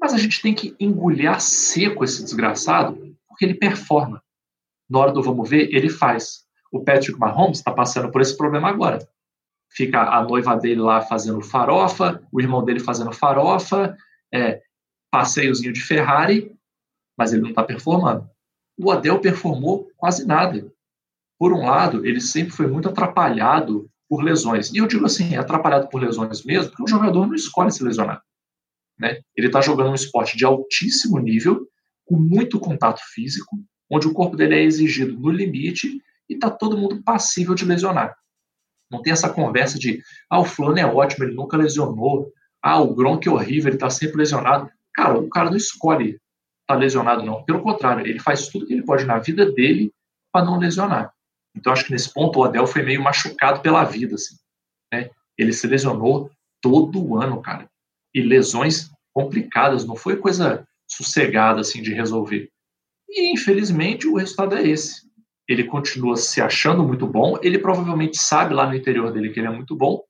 [0.00, 4.22] Mas a gente tem que engolhar seco esse desgraçado, porque ele performa.
[4.88, 6.46] Na hora do vamos ver, ele faz.
[6.72, 9.06] O Patrick Mahomes está passando por esse problema agora.
[9.72, 13.96] fica a noiva dele lá fazendo farofa, o irmão dele fazendo farofa,
[14.34, 14.60] é,
[15.12, 16.52] passeiozinho de Ferrari,
[17.16, 18.28] mas ele não está performando.
[18.76, 20.72] O Adel performou quase nada.
[21.38, 24.72] Por um lado, ele sempre foi muito atrapalhado por lesões.
[24.72, 28.22] E eu digo assim, atrapalhado por lesões mesmo, porque o jogador não escolhe se lesionar.
[29.00, 29.20] Né?
[29.34, 31.66] Ele está jogando um esporte de altíssimo nível,
[32.04, 33.56] com muito contato físico,
[33.90, 38.14] onde o corpo dele é exigido no limite e está todo mundo passível de lesionar.
[38.90, 42.30] Não tem essa conversa de, ah, o fulano é ótimo, ele nunca lesionou,
[42.62, 44.70] ah, o Gronk é horrível, ele está sempre lesionado.
[44.94, 46.20] Cara, o cara não escolhe estar
[46.66, 47.42] tá lesionado, não.
[47.44, 49.92] Pelo contrário, ele faz tudo que ele pode na vida dele
[50.32, 51.12] para não lesionar.
[51.56, 54.36] Então, acho que nesse ponto o Adel foi meio machucado pela vida, assim.
[54.92, 55.10] Né?
[55.38, 57.68] Ele se lesionou todo ano, cara.
[58.14, 62.48] E lesões complicadas, não foi coisa sossegada, assim, de resolver.
[63.08, 65.10] E, infelizmente, o resultado é esse
[65.50, 69.48] ele continua se achando muito bom, ele provavelmente sabe lá no interior dele que ele
[69.48, 70.00] é muito bom,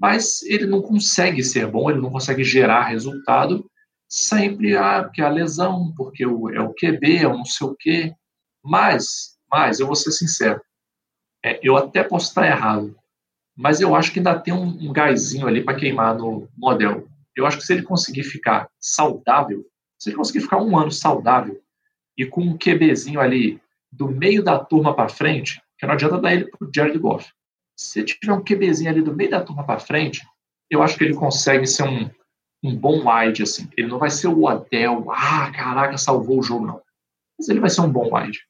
[0.00, 3.68] mas ele não consegue ser bom, ele não consegue gerar resultado,
[4.08, 8.14] sempre ah, porque a lesão, porque é o QB, é o não sei o quê.
[8.62, 10.60] Mas, mas eu vou ser sincero,
[11.44, 12.96] é, eu até posso estar errado,
[13.56, 17.10] mas eu acho que ainda tem um, um gásinho ali para queimar no modelo.
[17.36, 19.64] Eu acho que se ele conseguir ficar saudável,
[19.98, 21.60] se ele conseguir ficar um ano saudável
[22.16, 26.32] e com um QBzinho ali do meio da turma para frente, que não adianta dar
[26.32, 27.32] ele para o Jared Goff.
[27.76, 30.22] Se tiver um QBzinho ali do meio da turma para frente,
[30.70, 32.10] eu acho que ele consegue ser um,
[32.62, 33.68] um bom wide, assim.
[33.76, 36.80] Ele não vai ser o Adel, ah, caraca, salvou o jogo, não.
[37.38, 38.40] Mas ele vai ser um bom wide.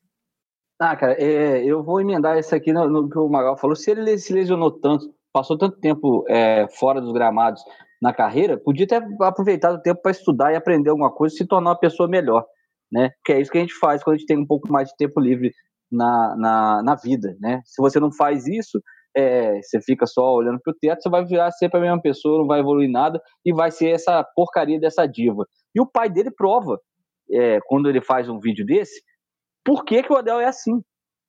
[0.78, 3.76] Ah, cara, é, eu vou emendar isso aqui no, no, que o Magal falou.
[3.76, 7.62] Se ele se lesionou tanto, passou tanto tempo é, fora dos gramados
[8.04, 11.46] na carreira, podia ter aproveitado o tempo para estudar e aprender alguma coisa e se
[11.46, 12.44] tornar uma pessoa melhor
[12.94, 13.10] né?
[13.24, 14.96] Que é isso que a gente faz quando a gente tem um pouco mais de
[14.96, 15.52] tempo livre
[15.90, 17.60] na, na, na vida, né?
[17.64, 18.80] Se você não faz isso,
[19.16, 22.38] é, você fica só olhando para o teto, você vai virar sempre a mesma pessoa,
[22.38, 25.44] não vai evoluir nada e vai ser essa porcaria dessa diva.
[25.74, 26.78] E o pai dele prova,
[27.30, 29.02] é, quando ele faz um vídeo desse,
[29.64, 30.80] por que, que o Adel é assim,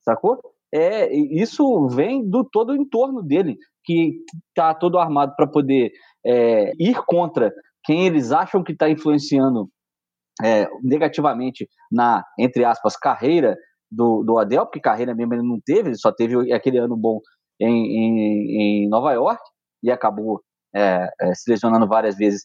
[0.04, 0.38] sacou?
[0.72, 4.18] É, isso vem do todo o entorno dele, que
[4.54, 5.90] tá todo armado para poder
[6.26, 7.52] é, ir contra
[7.84, 9.68] quem eles acham que está influenciando
[10.42, 13.56] é, negativamente na, entre aspas, carreira
[13.90, 17.20] do, do Adel, porque carreira mesmo ele não teve, ele só teve aquele ano bom
[17.60, 19.40] em, em, em Nova York
[19.82, 20.42] e acabou
[20.74, 22.44] é, é, se lesionando várias vezes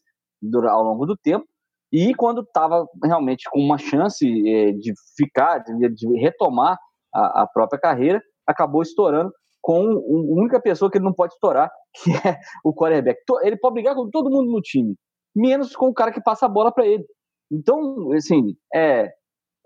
[0.70, 1.46] ao longo do tempo.
[1.92, 6.78] E quando estava realmente com uma chance é, de ficar, de, de retomar
[7.14, 9.32] a, a, própria carreira, acabou estourando
[9.62, 11.72] com a única pessoa que ele não pode estourar,
[12.04, 13.20] que é o quarterback.
[13.44, 14.96] Ele pode brigar com todo mundo no time,
[15.36, 17.06] menos com o cara que passa a bola para ele.
[17.52, 19.12] Então, assim, é,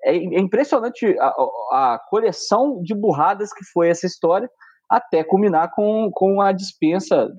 [0.04, 1.28] é impressionante a,
[1.72, 4.50] a, coleção de burradas que foi essa história,
[4.90, 7.30] até culminar com, com a dispensa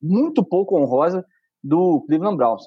[0.00, 1.24] muito pouco honrosa
[1.62, 2.64] do Cleveland Browns.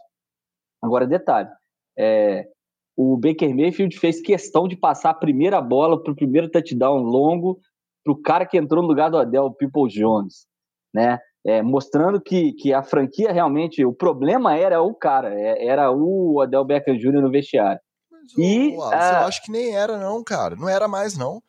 [0.82, 1.50] Agora, detalhe:
[1.98, 2.48] é,
[2.96, 7.60] o Baker Mayfield fez questão de passar a primeira bola para o primeiro touchdown longo
[8.04, 10.46] para o cara que entrou no lugar do Adel, People Jones,
[10.94, 11.20] né?
[11.46, 16.42] é, mostrando que, que a franquia realmente, o problema era o cara, é, era o
[16.42, 17.22] Adel Beckham Jr.
[17.22, 17.80] no vestiário.
[18.10, 19.20] Mas, e, Wallace, a...
[19.22, 21.42] eu acho que nem era não, cara, não era mais não.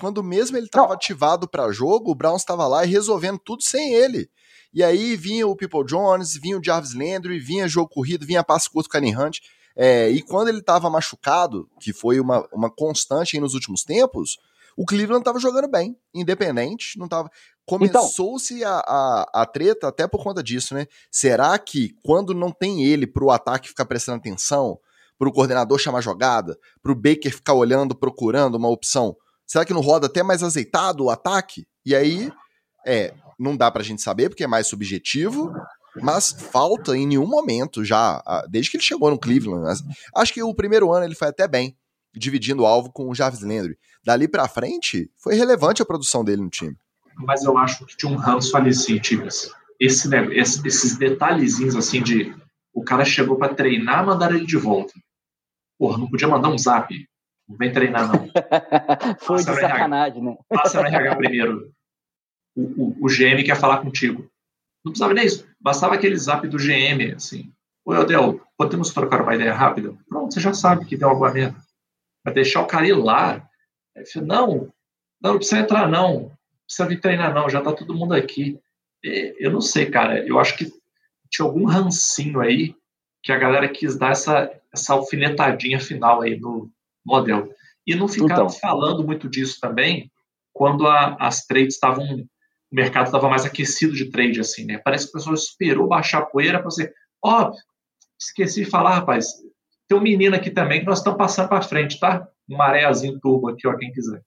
[0.00, 3.92] Quando mesmo ele estava ativado para jogo, o Browns estava lá e resolvendo tudo sem
[3.92, 4.30] ele.
[4.72, 8.70] E aí vinha o People Jones, vinha o Jarvis Landry, vinha jogo corrido, vinha passo
[8.70, 9.40] curto com o Hunt.
[9.76, 14.38] É, e quando ele estava machucado, que foi uma, uma constante nos últimos tempos,
[14.78, 17.28] o Cleveland estava jogando bem, independente, não tava.
[17.66, 20.86] Começou-se então, a, a, a, treta até por conta disso, né?
[21.10, 24.78] Será que quando não tem ele pro ataque ficar prestando atenção,
[25.18, 30.06] pro coordenador chamar jogada, pro Baker ficar olhando, procurando uma opção, será que não roda
[30.06, 31.66] até mais azeitado o ataque?
[31.84, 32.30] E aí,
[32.86, 35.52] é, não dá pra gente saber porque é mais subjetivo,
[36.00, 39.82] mas falta em nenhum momento já, desde que ele chegou no Cleveland.
[40.14, 41.76] Acho que o primeiro ano ele foi até bem
[42.14, 43.76] dividindo o alvo com o Jarvis Landry.
[44.08, 46.74] Dali para frente, foi relevante a produção dele no time.
[47.14, 49.52] Mas eu acho que tinha um ranço ali, sim, Tigres.
[49.78, 52.34] Esse, né, esses detalhezinhos, assim, de
[52.72, 54.94] o cara chegou para treinar, mandaram ele de volta.
[55.78, 56.88] Porra, não podia mandar um zap.
[57.46, 58.30] Não vem treinar, não.
[59.20, 60.38] foi Passa de sacanagem, né?
[60.48, 61.70] Passa no RH primeiro.
[62.56, 64.22] O, o, o, GM quer falar contigo.
[64.82, 65.46] Não precisava nem isso.
[65.60, 67.52] Bastava aquele zap do GM, assim.
[67.84, 69.94] Oi, Odel, podemos trocar uma ideia rápida?
[70.08, 71.58] Pronto, você já sabe que deu alguma merda
[72.24, 73.46] para deixar o cara ir lá.
[74.12, 74.72] Falei, não,
[75.20, 76.20] não, não precisa entrar, não.
[76.20, 76.32] Não
[76.66, 77.48] precisa vir treinar, não.
[77.48, 78.58] Já tá todo mundo aqui.
[79.02, 80.26] Eu não sei, cara.
[80.26, 80.72] Eu acho que
[81.30, 82.74] tinha algum rancinho aí
[83.22, 86.70] que a galera quis dar essa, essa alfinetadinha final aí no
[87.04, 87.52] modelo.
[87.86, 88.50] E não ficaram então.
[88.50, 90.10] falando muito disso também
[90.52, 92.26] quando a, as trades estavam
[92.70, 94.78] o mercado estava mais aquecido de trade, assim, né?
[94.78, 96.92] Parece que o pessoal esperou baixar a poeira para você.
[97.24, 97.52] Ó, oh,
[98.18, 99.26] esqueci de falar, rapaz.
[99.88, 102.28] Tem um menino aqui também que nós estamos passando para frente, tá?
[102.48, 104.22] Marézinho turbo aqui, ó, quem quiser.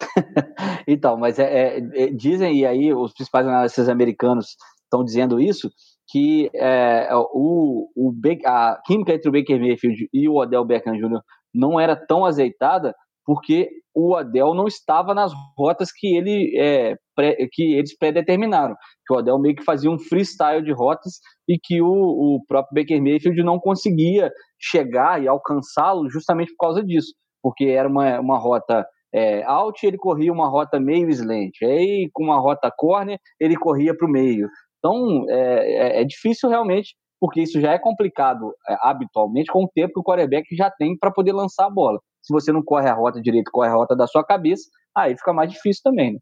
[0.86, 5.70] então, mas é, é, é, dizem, e aí os principais analistas americanos estão dizendo isso,
[6.08, 11.20] que é, o, o, a química entre o Baker Mayfield e o Odell Beckham Jr.
[11.54, 17.36] não era tão azeitada porque o Odell não estava nas rotas que, ele, é, pré,
[17.52, 18.74] que eles predeterminaram.
[19.06, 22.82] Que o Odell meio que fazia um freestyle de rotas e que o, o próprio
[22.82, 27.12] Baker Mayfield não conseguia chegar e alcançá-lo justamente por causa disso.
[27.42, 31.52] Porque era uma, uma rota é, out, ele corria uma rota meio slant.
[31.62, 34.48] Aí, com uma rota corner, ele corria para o meio.
[34.78, 39.68] Então, é, é, é, difícil realmente, porque isso já é complicado é, habitualmente com o
[39.68, 41.98] tempo que o quarterback já tem para poder lançar a bola.
[42.22, 44.64] Se você não corre a rota direito, corre a rota da sua cabeça,
[44.96, 46.14] aí fica mais difícil também.
[46.14, 46.18] Né?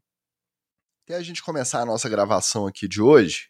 [1.05, 3.47] Até a gente começar a nossa gravação aqui de hoje,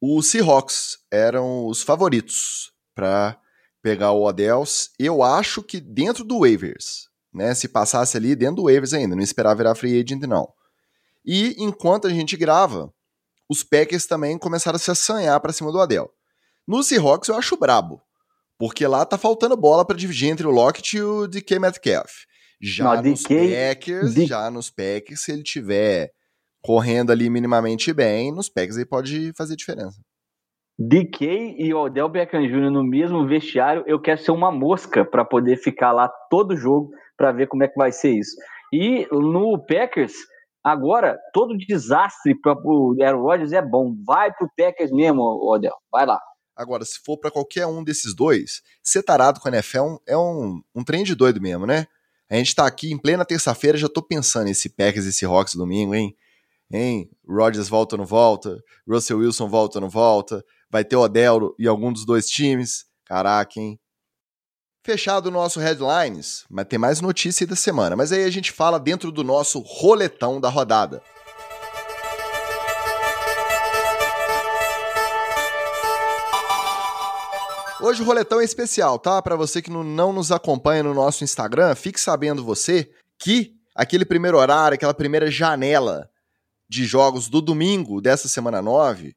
[0.00, 3.38] os Seahawks eram os favoritos para
[3.82, 4.90] pegar o Odels.
[4.98, 7.54] Eu acho que dentro do waivers, né?
[7.54, 10.48] Se passasse ali dentro do waivers ainda, não esperava virar free agent não.
[11.24, 12.92] E enquanto a gente grava,
[13.48, 16.10] os Packers também começaram a se assanhar para cima do Adel.
[16.66, 18.00] No Seahawks eu acho brabo,
[18.58, 22.12] porque lá tá faltando bola para dividir entre o Lockett e o DK Metcalf.
[22.60, 24.26] Já Não, nos DK, Packers, D...
[24.26, 26.12] já nos Packers, se ele tiver
[26.60, 30.00] correndo ali minimamente bem, nos Packers aí pode fazer diferença.
[30.78, 32.70] DK e Odell Beckham Jr.
[32.70, 37.32] no mesmo vestiário, eu quero ser uma mosca para poder ficar lá todo jogo para
[37.32, 38.36] ver como é que vai ser isso.
[38.72, 40.14] E no Packers,
[40.64, 43.96] Agora, todo desastre para o Aaron Rodgers é bom.
[44.06, 45.74] Vai para o Packers mesmo, Odell.
[45.90, 46.20] Vai lá.
[46.54, 50.62] Agora, se for para qualquer um desses dois, ser tarado com a NFL é um,
[50.74, 51.86] um trem de doido mesmo, né?
[52.30, 55.94] A gente tá aqui em plena terça-feira, já tô pensando esse Packers esse Hawks domingo,
[55.94, 56.16] hein?
[56.70, 57.10] Hein?
[57.28, 58.62] Rodgers volta ou não volta?
[58.88, 60.44] Russell Wilson volta ou não volta?
[60.72, 62.86] Vai ter Odell e algum dos dois times?
[63.04, 63.78] Caraca, hein?
[64.82, 67.94] Fechado o nosso headlines, mas tem mais notícia da semana.
[67.94, 71.02] Mas aí a gente fala dentro do nosso roletão da rodada.
[77.78, 79.20] Hoje o roletão é especial, tá?
[79.20, 84.38] Para você que não nos acompanha no nosso Instagram, fique sabendo você que aquele primeiro
[84.38, 86.08] horário, aquela primeira janela
[86.66, 89.14] de jogos do domingo dessa semana 9,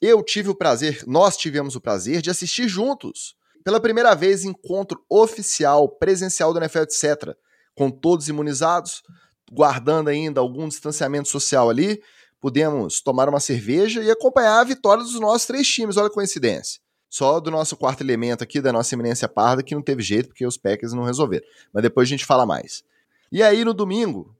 [0.00, 3.34] eu tive o prazer, nós tivemos o prazer de assistir juntos
[3.66, 7.36] pela primeira vez, encontro oficial, presencial do NFL, etc.
[7.74, 9.02] Com todos imunizados,
[9.50, 12.00] guardando ainda algum distanciamento social ali,
[12.40, 15.96] pudemos tomar uma cerveja e acompanhar a vitória dos nossos três times.
[15.96, 16.80] Olha a coincidência.
[17.10, 20.46] Só do nosso quarto elemento aqui, da nossa eminência parda, que não teve jeito, porque
[20.46, 21.44] os Packers não resolveram.
[21.72, 22.84] Mas depois a gente fala mais.
[23.32, 24.36] E aí, no domingo,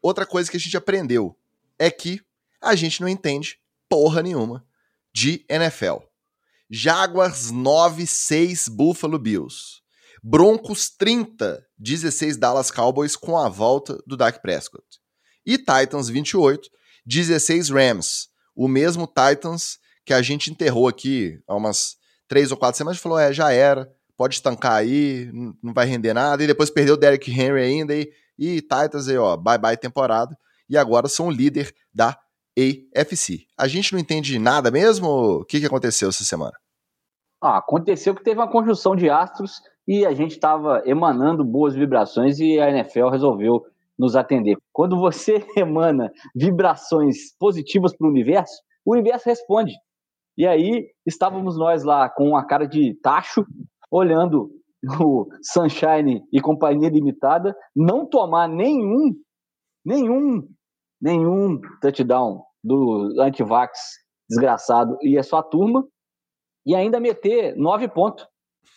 [0.00, 1.36] outra coisa que a gente aprendeu
[1.76, 2.20] é que
[2.60, 3.58] a gente não entende
[3.88, 4.64] porra nenhuma
[5.12, 5.98] de NFL.
[6.70, 9.80] Jaguars 9, 6 Buffalo Bills.
[10.22, 14.84] Broncos 30, 16 Dallas Cowboys com a volta do Dak Prescott.
[15.44, 16.68] E Titans 28,
[17.06, 18.28] 16 Rams.
[18.54, 21.96] O mesmo Titans que a gente enterrou aqui há umas
[22.28, 25.30] três ou quatro semanas e falou: é, já era, pode estancar aí,
[25.62, 26.44] não vai render nada.
[26.44, 27.94] E depois perdeu o Derrick Henry ainda.
[27.94, 30.36] E, e Titans aí, ó, bye bye temporada.
[30.68, 32.16] E agora são o líder da
[32.96, 33.46] AFC.
[33.58, 35.08] A gente não entende nada mesmo?
[35.40, 36.52] O que, que aconteceu essa semana?
[37.42, 42.38] Ah, aconteceu que teve uma conjunção de astros e a gente estava emanando boas vibrações
[42.38, 43.64] e a NFL resolveu
[43.98, 44.56] nos atender.
[44.72, 49.74] Quando você emana vibrações positivas para o universo, o universo responde.
[50.36, 53.44] E aí estávamos nós lá com a cara de tacho,
[53.90, 54.50] olhando
[55.00, 59.14] o Sunshine e Companhia Limitada não tomar nenhum,
[59.84, 60.48] nenhum,
[61.00, 63.78] nenhum touchdown do antivax
[64.28, 65.84] desgraçado e a sua turma,
[66.64, 68.26] e ainda meter nove pontos.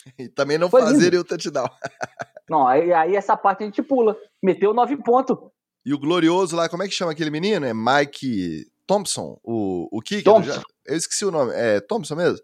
[0.19, 1.69] E também não Foi fazer o touchdown.
[2.49, 4.17] não, aí, aí essa parte a gente pula.
[4.43, 5.37] Meteu nove pontos.
[5.85, 7.65] E o glorioso lá, como é que chama aquele menino?
[7.65, 10.25] É Mike Thompson, o, o kicker?
[10.25, 10.61] Thompson.
[10.85, 11.53] Eu esqueci o nome.
[11.53, 12.39] É Thompson mesmo?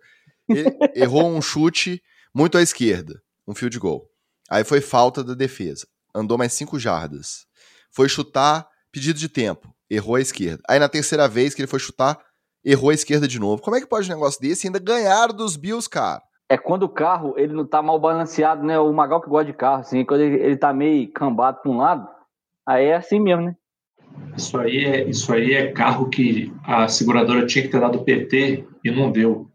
[0.47, 2.01] Ele errou um chute
[2.33, 4.09] muito à esquerda, um field goal.
[4.49, 5.85] Aí foi falta da defesa.
[6.15, 7.45] Andou mais cinco jardas.
[7.91, 9.73] Foi chutar, pedido de tempo.
[9.89, 10.61] Errou à esquerda.
[10.69, 12.19] Aí na terceira vez que ele foi chutar,
[12.63, 13.61] errou a esquerda de novo.
[13.61, 16.21] Como é que pode um negócio desse e ainda ganhar dos Bills, cara?
[16.49, 18.79] É quando o carro ele não tá mal balanceado, né?
[18.79, 21.77] O Magal que gosta de carro, assim, quando ele, ele tá meio cambado para um
[21.77, 22.07] lado,
[22.67, 23.55] aí é assim mesmo, né?
[24.35, 28.65] Isso aí, é, isso aí é carro que a seguradora tinha que ter dado PT
[28.83, 29.47] e não deu.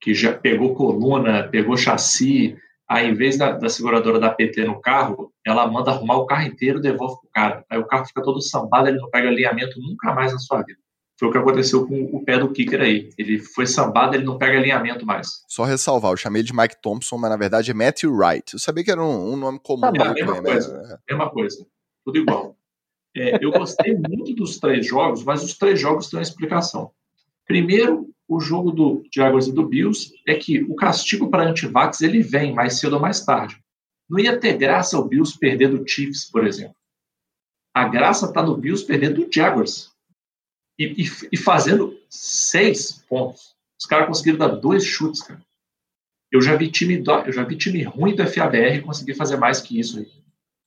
[0.00, 2.56] Que já pegou coluna, pegou chassi.
[2.88, 6.46] Aí, em vez da, da seguradora dar PT no carro, ela manda arrumar o carro
[6.46, 7.64] inteiro e devolve pro cara.
[7.70, 10.78] Aí o carro fica todo sambado, ele não pega alinhamento nunca mais na sua vida.
[11.18, 13.08] Foi o que aconteceu com o pé do kicker aí.
[13.16, 15.44] Ele foi sambado, ele não pega alinhamento mais.
[15.48, 18.52] Só ressalvar, eu chamei de Mike Thompson, mas na verdade é Matthew Wright.
[18.52, 19.92] Eu sabia que era um, um nome comum.
[19.92, 20.82] Tá, é mesma coisa.
[20.82, 20.98] Né?
[21.08, 21.66] Mesma coisa.
[22.04, 22.56] Tudo igual.
[23.16, 26.90] É, eu gostei muito dos três jogos, mas os três jogos têm uma explicação.
[27.46, 32.22] Primeiro, o jogo do Jaguars e do Bills é que o castigo para antivax ele
[32.22, 33.62] vem mais cedo ou mais tarde.
[34.08, 36.76] Não ia ter graça o Bills perder do Chiefs, por exemplo.
[37.74, 39.92] A graça está no Bills perder do Jaguars.
[40.78, 43.54] E, e, e, fazendo seis pontos.
[43.78, 45.40] Os caras conseguiram dar dois chutes, cara.
[46.32, 49.60] Eu já vi time, do, eu já vi time ruim do FABR conseguir fazer mais
[49.60, 50.00] que isso.
[50.00, 50.10] Aí.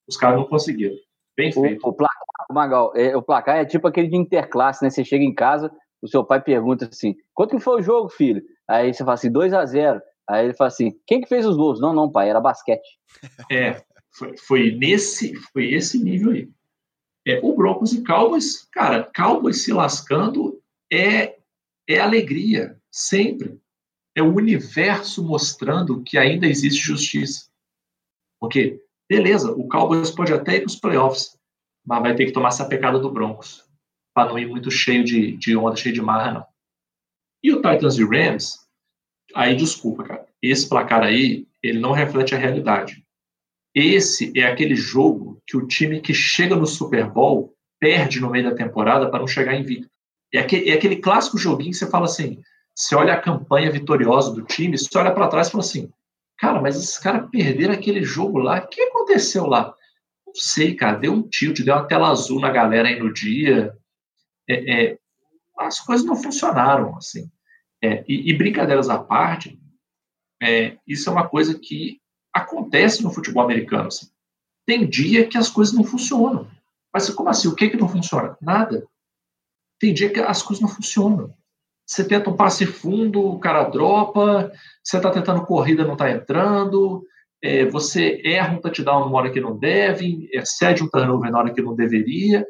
[0.08, 0.96] Os caras não conseguiram.
[1.36, 1.86] Bem feito.
[1.86, 4.90] O, o placar, Magal, é, o placar é tipo aquele de interclasse, né?
[4.90, 5.72] Você chega em casa,
[6.02, 8.42] o seu pai pergunta assim: quanto que foi o jogo, filho?
[8.68, 11.56] Aí você fala assim: 2 a 0 Aí ele fala assim: quem que fez os
[11.56, 11.80] gols?
[11.80, 13.00] Não, não, pai, era basquete.
[13.52, 13.82] É,
[14.12, 16.50] foi, foi nesse, foi esse nível aí.
[17.26, 21.38] É, o Broncos e Cowboys, cara, Cowboys se lascando é,
[21.88, 23.60] é alegria, sempre.
[24.16, 27.50] É o universo mostrando que ainda existe justiça.
[28.40, 31.38] Porque, beleza, o Cowboys pode até ir para os playoffs,
[31.86, 33.67] mas vai ter que tomar essa pecada do Broncos,
[34.18, 36.46] para não ir muito cheio de, de onda, cheio de marra, não.
[37.44, 38.58] E o Titans e Rams,
[39.36, 43.06] aí desculpa, cara, esse placar aí, ele não reflete a realidade.
[43.76, 48.50] Esse é aquele jogo que o time que chega no Super Bowl perde no meio
[48.50, 49.88] da temporada para não chegar invicto.
[50.34, 52.42] É aquele, é aquele clássico joguinho que você fala assim:
[52.76, 55.92] você olha a campanha vitoriosa do time, você olha para trás e fala assim:
[56.40, 59.76] cara, mas esses caras perderam aquele jogo lá, o que aconteceu lá?
[60.26, 63.78] Não sei, cara, deu um tilt, deu uma tela azul na galera aí no dia.
[64.50, 64.98] É, é,
[65.58, 67.30] as coisas não funcionaram, assim.
[67.84, 69.60] É, e, e, brincadeiras à parte,
[70.42, 72.00] é, isso é uma coisa que
[72.34, 73.88] acontece no futebol americano.
[73.88, 74.08] Assim.
[74.66, 76.48] Tem dia que as coisas não funcionam.
[76.94, 77.48] Mas como assim?
[77.48, 78.38] O que, que não funciona?
[78.42, 78.88] Nada.
[79.80, 81.34] Tem dia que as coisas não funcionam.
[81.86, 84.52] Você tenta um passe fundo, o cara dropa,
[84.84, 87.02] você está tentando corrida, não está entrando,
[87.42, 91.54] é, você erra um touchdown numa hora que não deve, excede um turnover na hora
[91.54, 92.46] que não deveria.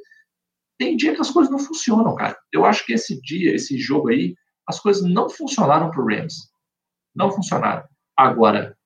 [0.78, 2.38] Tem dia que as coisas não funcionam, cara.
[2.52, 4.36] Eu acho que esse dia, esse jogo aí,
[4.68, 6.52] as coisas não funcionaram para o Rams.
[7.16, 7.88] Não funcionaram.
[8.16, 8.78] Agora,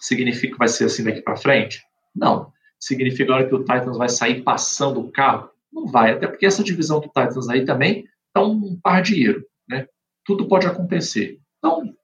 [0.00, 1.82] significa que vai ser assim daqui para frente?
[2.14, 2.52] Não.
[2.78, 5.50] Significa agora que o Titans vai sair passando o carro?
[5.72, 8.06] Não vai, até porque essa divisão do Titans aí também
[8.36, 9.86] é um par de dinheiro, né?
[10.24, 11.40] Tudo pode acontecer.
[11.58, 11.94] Então,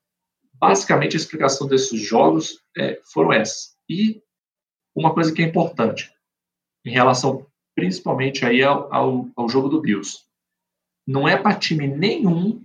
[0.55, 3.77] basicamente, a explicação desses jogos é, foram essas.
[3.89, 4.23] E
[4.95, 6.11] uma coisa que é importante,
[6.85, 10.25] em relação principalmente aí ao, ao, ao jogo do Bills,
[11.07, 12.65] não é para time nenhum,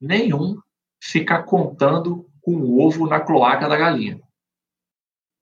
[0.00, 0.60] nenhum
[1.02, 4.20] ficar contando com o ovo na cloaca da galinha.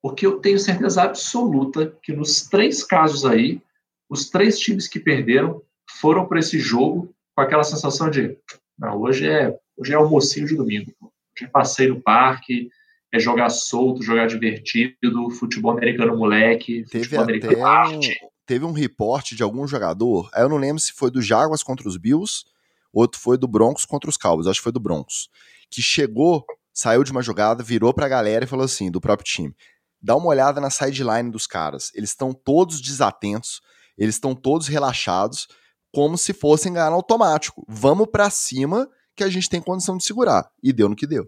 [0.02, 3.60] Porque eu tenho certeza absoluta que nos três casos aí,
[4.08, 8.38] os três times que perderam foram para esse jogo com aquela sensação de
[8.78, 10.92] não, hoje é hoje é almocinho de domingo.
[11.00, 12.70] Hoje é passeio no parque,
[13.12, 18.18] é jogar solto, jogar divertido, futebol americano moleque, teve futebol americano arte.
[18.46, 21.96] Teve um reporte de algum jogador, eu não lembro se foi do Jaguars contra os
[21.96, 22.44] Bills,
[22.92, 25.30] outro foi do Broncos contra os Cowboys, acho que foi do Broncos,
[25.70, 29.26] que chegou, saiu de uma jogada, virou para a galera e falou assim, do próprio
[29.26, 29.56] time,
[30.04, 31.90] dá uma olhada na sideline dos caras.
[31.94, 33.62] Eles estão todos desatentos,
[33.96, 35.48] eles estão todos relaxados,
[35.90, 37.64] como se fossem ganhar automático.
[37.66, 40.50] Vamos para cima que a gente tem condição de segurar.
[40.62, 41.26] E deu no que deu.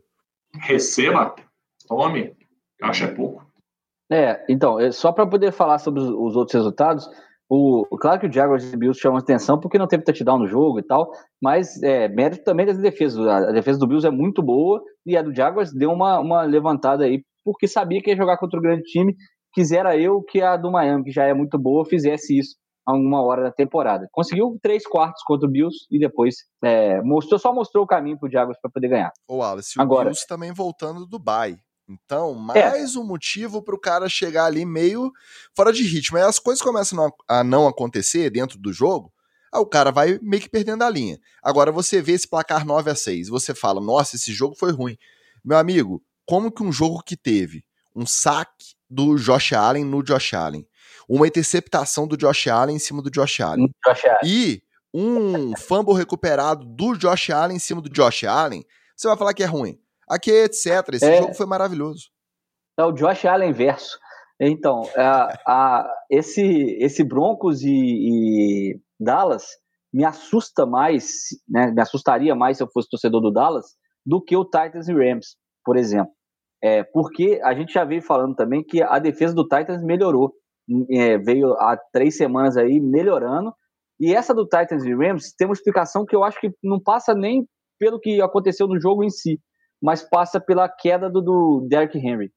[0.53, 1.35] Receba,
[1.87, 2.37] tome,
[2.83, 3.45] acho é pouco.
[4.11, 7.09] É, então, é, só para poder falar sobre os, os, outros resultados,
[7.49, 10.79] o, claro que o Jaguars e Bills chamam atenção porque não teve touchdown no jogo
[10.79, 11.11] e tal,
[11.43, 13.27] mas é, mérito também das defesas.
[13.27, 17.05] A, defesa do Bills é muito boa e a do Jaguars deu uma, uma levantada
[17.05, 19.15] aí porque sabia que ia jogar contra o grande time.
[19.53, 23.23] Quisera eu que a do Miami, que já é muito boa, fizesse isso a uma
[23.23, 24.07] hora da temporada.
[24.13, 28.27] Conseguiu três quartos contra o Bills e depois é, mostrou, só mostrou o caminho para
[28.27, 29.11] o Diagos para poder ganhar.
[29.29, 31.57] O Wallace, Agora, o Bills também voltando do Dubai.
[31.89, 32.99] Então, mais é.
[32.99, 35.12] um motivo para o cara chegar ali meio
[35.55, 36.18] fora de ritmo.
[36.18, 39.12] Aí as coisas começam a não acontecer dentro do jogo,
[39.53, 41.18] aí o cara vai meio que perdendo a linha.
[41.43, 44.99] Agora você vê esse placar 9 a 6 você fala, nossa, esse jogo foi ruim.
[45.45, 47.64] Meu amigo, como que um jogo que teve
[47.95, 50.66] um saque do Josh Allen no Josh Allen,
[51.09, 54.18] uma interceptação do Josh Allen em cima do Josh Allen, Josh Allen.
[54.24, 54.62] e
[54.93, 58.64] um fumble recuperado do Josh Allen em cima do Josh Allen,
[58.95, 59.78] você vai falar que é ruim.
[60.09, 60.67] Aqui é etc.
[60.93, 62.11] Esse é, jogo foi maravilhoso.
[62.79, 63.99] É o Josh Allen verso.
[64.41, 69.47] Então, a, a, esse, esse Broncos e, e, Dallas
[69.93, 71.07] me assusta mais,
[71.49, 73.67] né, me assustaria mais se eu fosse torcedor do Dallas,
[74.05, 76.13] do que o Titans e Rams, por exemplo.
[76.63, 80.33] É, porque a gente já veio falando também que a defesa do Titans melhorou.
[80.91, 83.55] É, veio há três semanas aí melhorando.
[83.99, 87.15] E essa do Titans e Rams tem uma explicação que eu acho que não passa
[87.15, 87.47] nem
[87.79, 89.39] pelo que aconteceu no jogo em si,
[89.83, 92.31] mas passa pela queda do, do Derrick Henry.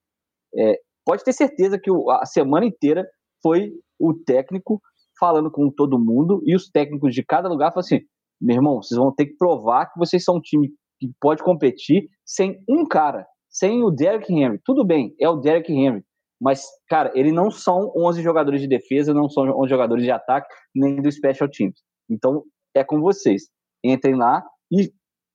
[0.55, 3.07] É, pode ter certeza que o, a semana inteira
[3.41, 4.81] foi o técnico
[5.19, 7.99] falando com todo mundo e os técnicos de cada lugar falaram assim:
[8.41, 10.69] meu irmão, vocês vão ter que provar que vocês são um time
[10.99, 14.59] que pode competir sem um cara, sem o Derrick Henry.
[14.63, 16.03] Tudo bem, é o Derrick Henry.
[16.41, 20.47] Mas, cara, eles não são 11 jogadores de defesa, não são 11 jogadores de ataque,
[20.73, 21.81] nem do Special Teams.
[22.09, 23.49] Então, é com vocês.
[23.83, 24.89] Entrem lá e,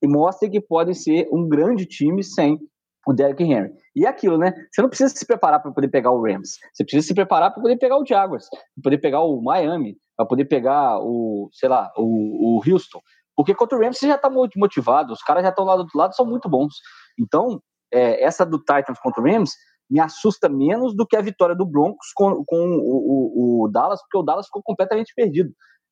[0.05, 2.61] e mostrem que podem ser um grande time sem
[3.07, 3.72] o Derrick Henry.
[3.96, 4.52] E é aquilo, né?
[4.70, 6.59] Você não precisa se preparar para poder pegar o Rams.
[6.74, 10.26] Você precisa se preparar para poder pegar o Jaguars, para poder pegar o Miami, para
[10.26, 13.00] poder pegar o, sei lá, o, o Houston.
[13.34, 15.82] Porque contra o Rams você já está muito motivado, os caras já estão lá do
[15.82, 16.74] outro lado, são muito bons.
[17.18, 19.52] Então, é, essa do Titans contra o Rams
[19.88, 24.00] me assusta menos do que a vitória do Broncos com, com o, o, o Dallas,
[24.02, 25.50] porque o Dallas ficou completamente perdido.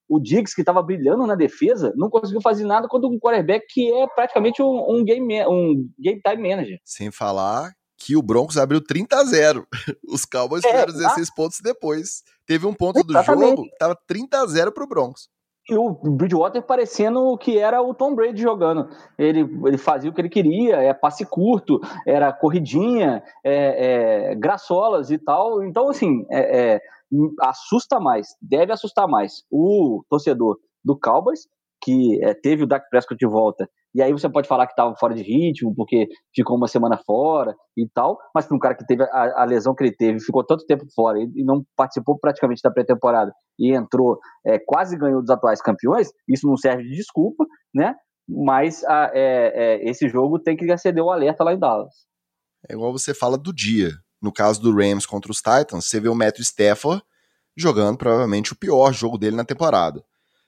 [0.08, 3.92] O Diggs, que estava brilhando na defesa, não conseguiu fazer nada contra um quarterback que
[3.92, 6.78] é praticamente um, um, game, um game time manager.
[6.84, 9.66] Sem falar que o Broncos abriu 30 a 0.
[10.08, 11.34] Os Cowboys é, fizeram 16 tá?
[11.34, 12.22] pontos depois.
[12.46, 13.50] Teve um ponto Exatamente.
[13.50, 15.28] do jogo, tava 30 a 0 pro Broncos.
[15.70, 18.88] E o Bridgewater parecendo que era o Tom Brady jogando.
[19.16, 25.12] Ele, ele fazia o que ele queria, é passe curto, era corridinha, é, é, graçolas
[25.12, 25.62] e tal.
[25.62, 26.80] Então, assim, é, é
[27.40, 31.46] assusta mais, deve assustar mais o torcedor do Cowboys,
[31.82, 34.94] que é, teve o Dak Prescott de volta e aí você pode falar que estava
[34.96, 38.86] fora de ritmo, porque ficou uma semana fora e tal, mas para um cara que
[38.86, 42.62] teve a, a, lesão que ele teve, ficou tanto tempo fora e, não participou praticamente
[42.62, 47.44] da pré-temporada e entrou, é, quase ganhou dos atuais campeões, isso não serve de desculpa,
[47.74, 47.94] né?
[48.26, 51.92] Mas a, é, é, esse jogo tem que acender o alerta lá em Dallas.
[52.68, 53.90] É igual você fala do dia.
[54.22, 57.02] No caso do Rams contra os Titans, você vê o Matthew Stafford
[57.56, 60.02] jogando provavelmente o pior jogo dele na temporada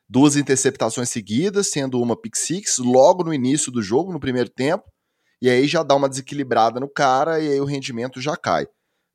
[0.09, 4.85] duas interceptações seguidas, sendo uma pick six, logo no início do jogo, no primeiro tempo,
[5.41, 8.67] e aí já dá uma desequilibrada no cara e aí o rendimento já cai.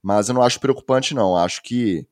[0.01, 1.35] Mas eu não acho preocupante, não.
[1.35, 2.07] Acho que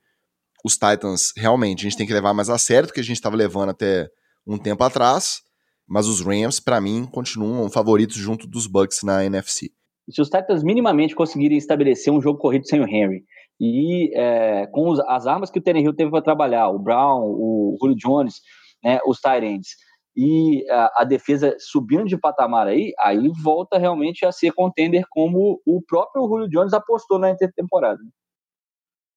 [0.63, 3.15] os Titans realmente a gente tem que levar mais a sério do que a gente
[3.15, 4.09] estava levando até
[4.45, 5.41] um tempo atrás,
[5.85, 9.71] mas os Rams, para mim, continuam favoritos junto dos Bucks na NFC.
[10.09, 13.25] Se os Titans minimamente conseguirem estabelecer um jogo corrido sem o Henry
[13.59, 17.75] e é, com os, as armas que o Tannehill teve para trabalhar, o Brown, o
[17.81, 18.35] Julio Jones,
[18.83, 19.75] né, os Tyrants,
[20.15, 25.61] e a, a, defesa subindo de patamar aí, aí volta realmente a ser contender como
[25.65, 27.99] o próprio Julio Jones apostou na intertemporada.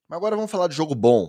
[0.08, 1.28] Mas agora vamos falar de jogo bom.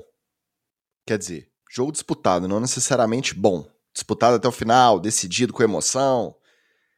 [1.08, 3.66] Quer dizer, jogo disputado, não necessariamente bom.
[3.94, 6.36] Disputado até o final, decidido com emoção.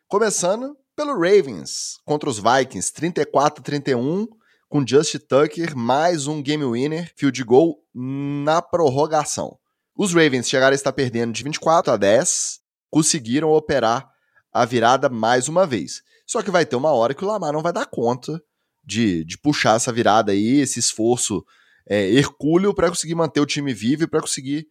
[0.08, 4.28] Começando pelo Ravens contra os Vikings, 34 a 31,
[4.70, 9.58] com Justin Tucker mais um game winner, field goal na prorrogação.
[9.96, 14.10] Os Ravens chegaram a estar perdendo de 24 a 10, conseguiram operar
[14.52, 16.02] a virada mais uma vez.
[16.26, 18.42] Só que vai ter uma hora que o Lamar não vai dar conta
[18.84, 21.44] de, de puxar essa virada aí, esse esforço
[21.88, 24.68] é, hercúleo para conseguir manter o time vivo e para conseguir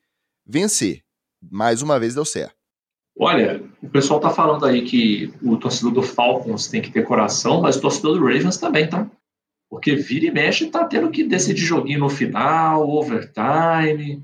[0.46, 1.02] vencer.
[1.50, 2.61] Mais uma vez deu certo.
[3.18, 7.60] Olha, o pessoal tá falando aí que o torcedor do Falcons tem que ter coração,
[7.60, 9.10] mas o torcedor do Ravens também, tá?
[9.68, 14.22] Porque vira e mexe tá tendo que decidir joguinho no final, overtime.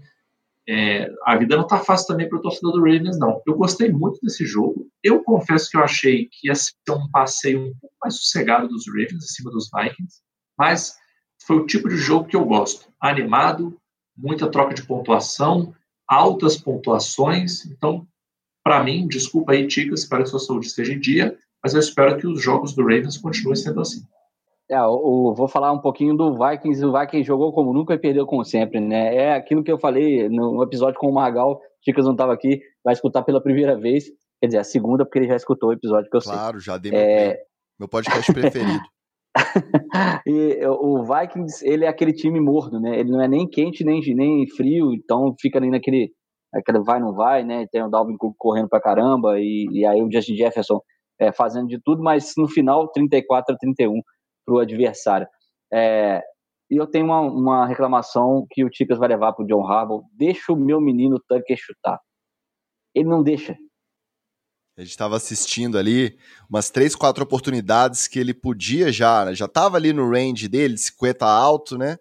[0.68, 3.40] É, a vida não está fácil também para o torcedor do Ravens, não.
[3.46, 4.86] Eu gostei muito desse jogo.
[5.02, 8.86] Eu confesso que eu achei que ia ser um passeio um pouco mais sossegado dos
[8.86, 10.20] Ravens em cima dos Vikings,
[10.58, 10.94] mas
[11.46, 12.88] foi o tipo de jogo que eu gosto.
[13.00, 13.78] Animado,
[14.16, 15.74] muita troca de pontuação,
[16.06, 17.64] altas pontuações.
[17.64, 18.06] Então,
[18.68, 22.18] para mim, desculpa aí, Ticas, espero que sua saúde esteja em dia, mas eu espero
[22.18, 24.02] que os jogos do Ravens continuem sendo assim.
[24.70, 26.84] É, o, vou falar um pouquinho do Vikings.
[26.84, 29.16] O Vikings jogou como nunca e perdeu como sempre, né?
[29.16, 31.58] É aquilo que eu falei no episódio com o Margal.
[31.82, 34.04] Chicas não estava aqui, vai escutar pela primeira vez.
[34.38, 36.38] Quer dizer, a segunda, porque ele já escutou o episódio que eu claro, sei.
[36.38, 37.38] Claro, já dei meu, é...
[37.80, 38.84] meu podcast preferido.
[40.26, 43.00] e o Vikings, ele é aquele time morno, né?
[43.00, 46.12] Ele não é nem quente nem, nem frio, então fica ali naquele,
[46.52, 47.66] aquele vai não vai, né?
[47.70, 50.80] Tem o Dalvin Cook correndo pra caramba e, e aí o Justin Jefferson
[51.18, 54.00] é, fazendo de tudo, mas no final 34 a 31
[54.44, 55.26] para o adversário.
[55.72, 56.22] É,
[56.70, 60.04] e eu tenho uma, uma, reclamação que o Ticas vai levar para o John Harbaugh.
[60.12, 61.98] Deixa o meu menino Tucker chutar.
[62.94, 63.56] Ele não deixa.
[64.76, 66.16] A gente estava assistindo ali
[66.48, 69.34] umas três, quatro oportunidades que ele podia já, né?
[69.34, 71.96] já estava ali no range dele, 50 alto, né?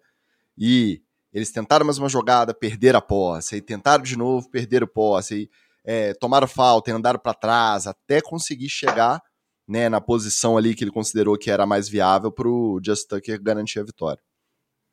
[0.56, 1.02] E
[1.32, 5.48] eles tentaram mais uma jogada, perderam a posse, aí tentaram de novo, perderam posse, aí,
[5.84, 9.20] é, tomaram falta, andaram para trás, até conseguir chegar
[9.66, 13.42] né, na posição ali que ele considerou que era mais viável para o Just Tucker
[13.42, 14.22] garantir a vitória.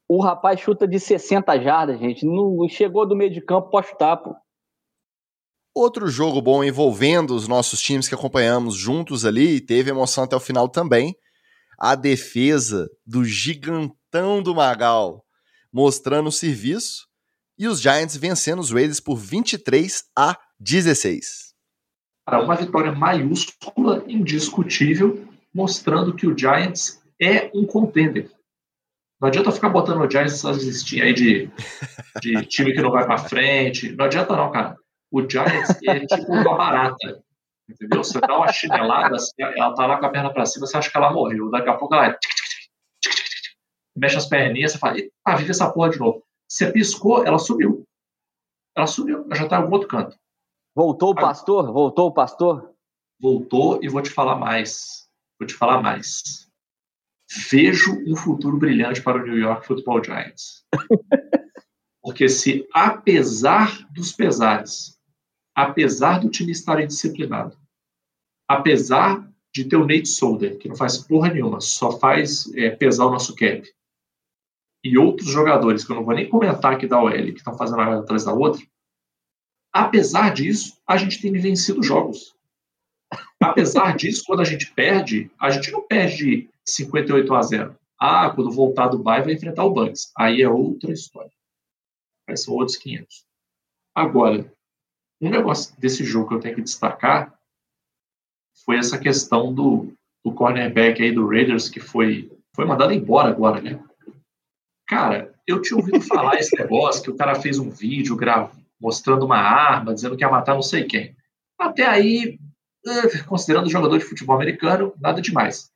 [0.08, 2.26] O rapaz chuta de 60 jardas, gente.
[2.26, 4.36] Não chegou do meio de campo, pode chutar, pô.
[5.74, 10.40] Outro jogo bom envolvendo os nossos times que acompanhamos juntos ali, teve emoção até o
[10.40, 11.16] final também.
[11.78, 15.25] A defesa do gigantão do Magal
[15.76, 17.06] mostrando o serviço
[17.60, 21.54] e os Giants vencendo os Raiders por 23 a 16.
[22.32, 28.32] Uma vitória maiúscula, indiscutível, mostrando que o Giants é um contender.
[29.20, 31.52] Não adianta ficar botando o Giants essas listinhas aí de,
[32.22, 33.92] de time que não vai para frente.
[33.92, 34.78] Não adianta não, cara.
[35.12, 37.22] O Giants é tipo uma barata.
[37.70, 38.02] Entendeu?
[38.02, 40.90] Você dá uma chinelada, assim, ela tá lá com a perna para cima, você acha
[40.90, 41.50] que ela morreu.
[41.50, 42.18] Daqui a pouco ela
[43.96, 46.24] mexe as perninhas, você fala, ah, vive essa porra de novo.
[46.48, 47.84] Você piscou, ela subiu.
[48.76, 50.18] Ela subiu, ela já tá em algum outro canto.
[50.76, 51.72] Voltou o pastor?
[51.72, 52.76] Voltou o pastor?
[53.20, 55.10] Voltou e vou te falar mais.
[55.40, 56.50] Vou te falar mais.
[57.50, 60.66] Vejo um futuro brilhante para o New York Football Giants.
[62.04, 65.00] Porque se, apesar dos pesares,
[65.56, 67.58] apesar do time estar indisciplinado,
[68.48, 73.06] apesar de ter o Nate Solder, que não faz porra nenhuma, só faz é, pesar
[73.06, 73.68] o nosso cap,
[74.86, 77.82] e outros jogadores, que eu não vou nem comentar aqui da OL, que estão fazendo
[77.82, 78.62] uma atrás da outra,
[79.74, 82.36] apesar disso, a gente tem vencido jogos.
[83.42, 87.80] Apesar disso, quando a gente perde, a gente não perde 58 a 0.
[88.00, 90.12] Ah, quando voltar do Dubai vai enfrentar o Bucks.
[90.16, 91.32] Aí é outra história.
[92.30, 93.26] Aí são outros 500.
[93.96, 94.54] Agora,
[95.20, 97.36] um negócio desse jogo que eu tenho que destacar
[98.64, 99.92] foi essa questão do,
[100.24, 103.84] do cornerback aí do Raiders que foi, foi mandado embora agora, né?
[104.88, 108.18] Cara, eu tinha ouvido falar esse negócio que o cara fez um vídeo
[108.80, 111.16] mostrando uma arma, dizendo que ia matar não sei quem.
[111.60, 112.38] Até aí,
[112.86, 115.72] eh, considerando jogador de futebol americano, nada demais.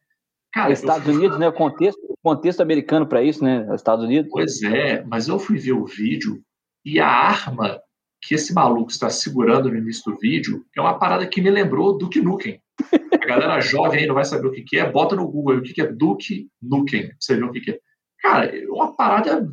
[0.53, 1.15] Cara, Estados fui...
[1.15, 1.47] Unidos, né?
[1.47, 3.67] O contexto, contexto americano para isso, né?
[3.73, 4.29] Estados Unidos.
[4.31, 6.41] Pois é, mas eu fui ver o vídeo
[6.85, 7.79] e a arma
[8.21, 11.97] que esse maluco está segurando no início do vídeo é uma parada que me lembrou
[11.97, 12.61] Duke Nukem.
[13.13, 15.61] A galera jovem aí não vai saber o que, que é, bota no Google o
[15.61, 17.79] que, que é Duke Nukem, pra você ver o que, que é.
[18.19, 19.51] Cara, uma parada.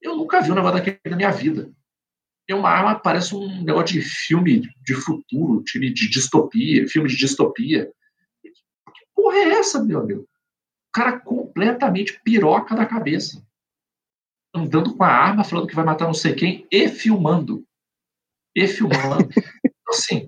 [0.00, 1.72] Eu nunca vi um negócio daquele na minha vida.
[2.48, 7.16] É uma arma, parece um negócio de filme de futuro, time de distopia, filme de
[7.16, 7.92] distopia.
[8.42, 10.22] Que porra é essa, meu amigo?
[10.22, 13.44] O cara completamente piroca da cabeça.
[14.54, 17.66] Andando com a arma, falando que vai matar não sei quem, e filmando.
[18.54, 19.28] E filmando.
[19.28, 20.26] então, assim,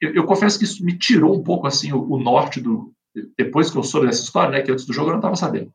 [0.00, 2.92] eu, eu, confesso que isso me tirou um pouco assim o, o norte do.
[3.38, 4.62] Depois que eu soube dessa história, né?
[4.62, 5.72] Que antes do jogo eu não estava sabendo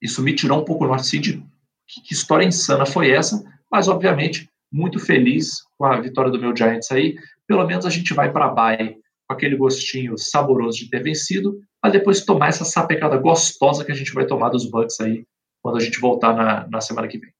[0.00, 1.44] isso me tirou um pouco do assim, de
[1.86, 6.54] que, que história insana foi essa, mas obviamente muito feliz com a vitória do meu
[6.54, 7.16] Giants aí.
[7.46, 8.96] Pelo menos a gente vai para a Bay
[9.26, 13.94] com aquele gostinho saboroso de ter vencido, para depois tomar essa sapecada gostosa que a
[13.94, 15.24] gente vai tomar dos Bucks aí
[15.62, 17.30] quando a gente voltar na, na semana que vem.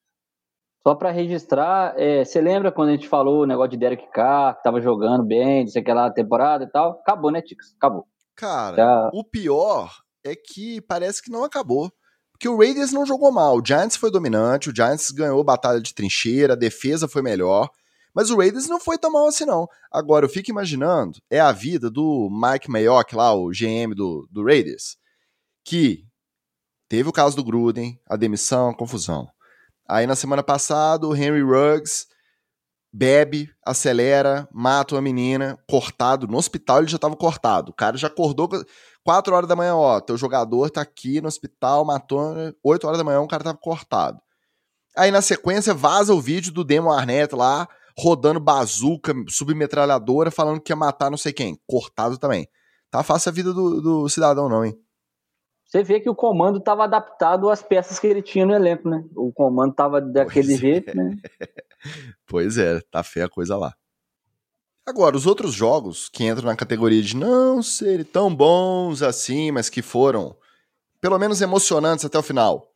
[0.87, 4.57] Só para registrar, é, você lembra quando a gente falou o negócio de Derek Carr,
[4.57, 6.93] que tava jogando bem, disse aquela temporada e tal?
[6.93, 7.75] Acabou, né, Ticos?
[7.77, 8.07] Acabou.
[8.37, 9.11] Cara, Já...
[9.13, 9.91] o pior
[10.25, 11.91] é que parece que não acabou.
[12.39, 13.59] Porque o Raiders não jogou mal.
[13.59, 17.69] O Giants foi dominante, o Giants ganhou batalha de trincheira, a defesa foi melhor.
[18.15, 19.69] Mas o Raiders não foi tão mal assim, não.
[19.91, 24.45] Agora, eu fico imaginando, é a vida do Mike Mayock lá, o GM do, do
[24.45, 24.97] Raiders,
[25.65, 26.05] que
[26.89, 29.29] teve o caso do Gruden, a demissão, a confusão.
[29.89, 32.07] Aí na semana passada, o Henry Ruggs
[32.93, 36.29] bebe, acelera, mata uma menina, cortado.
[36.29, 37.71] No hospital ele já estava cortado.
[37.71, 38.49] O cara já acordou
[39.05, 43.05] 4 horas da manhã, ó, teu jogador tá aqui no hospital, matou, 8 horas da
[43.05, 44.21] manhã, o cara tava cortado.
[44.97, 50.73] Aí na sequência vaza o vídeo do Demo Arnett lá, rodando bazuca, submetralhadora, falando que
[50.73, 51.59] ia matar não sei quem.
[51.67, 52.49] Cortado também.
[52.91, 54.77] Tá fácil a vida do, do cidadão, não, hein?
[55.65, 59.05] Você vê que o comando estava adaptado às peças que ele tinha no elenco, né?
[59.15, 60.95] O comando estava daquele pois jeito, é.
[60.95, 61.17] né?
[62.27, 63.75] pois é, tá feia a coisa lá.
[64.89, 69.69] Agora, os outros jogos que entram na categoria de não serem tão bons assim, mas
[69.69, 70.35] que foram
[70.99, 72.67] pelo menos emocionantes até o final.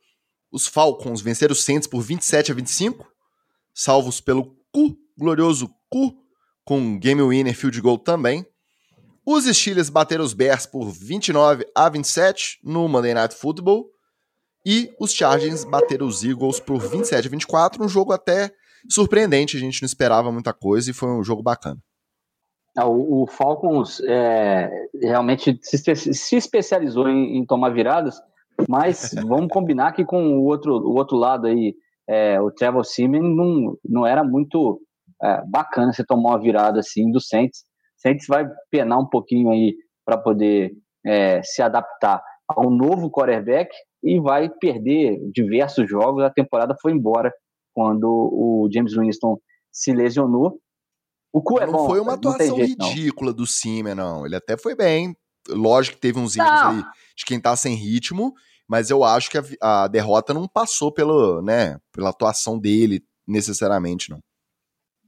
[0.51, 3.03] Os Falcons venceram os Saints por 27 a 25,
[3.73, 6.13] salvos pelo Cu, glorioso Cu,
[6.63, 8.45] com game winner field goal também.
[9.25, 13.89] Os Steelers bateram os Bears por 29 a 27 no Monday Night Football.
[14.63, 18.53] E os Chargers bateram os Eagles por 27 a 24, um jogo até
[18.87, 21.81] surpreendente, a gente não esperava muita coisa e foi um jogo bacana.
[22.79, 24.69] O, o Falcons é,
[25.01, 28.19] realmente se, se especializou em, em, tomar viradas,
[28.67, 31.75] mas vamos combinar que com o outro, o outro lado aí,
[32.07, 34.81] é, o Trevor Simeon não, não era muito
[35.21, 37.63] é, bacana você tomar uma virada assim do Saints.
[37.97, 40.73] Saints vai penar um pouquinho aí para poder
[41.05, 46.23] é, se adaptar ao novo quarterback e vai perder diversos jogos.
[46.23, 47.31] A temporada foi embora
[47.73, 49.37] quando o James Winston
[49.71, 50.59] se lesionou.
[51.33, 51.87] O cu é não bom.
[51.87, 52.89] foi uma não atuação jeito, não.
[52.89, 54.25] ridícula do Simeon, não.
[54.25, 55.17] Ele até foi bem.
[55.49, 56.69] Lógico que teve uns erros Não.
[56.69, 56.83] aí
[57.17, 58.33] de quem tá sem ritmo,
[58.67, 64.09] mas eu acho que a, a derrota não passou pelo, né, pela atuação dele necessariamente,
[64.09, 64.19] não.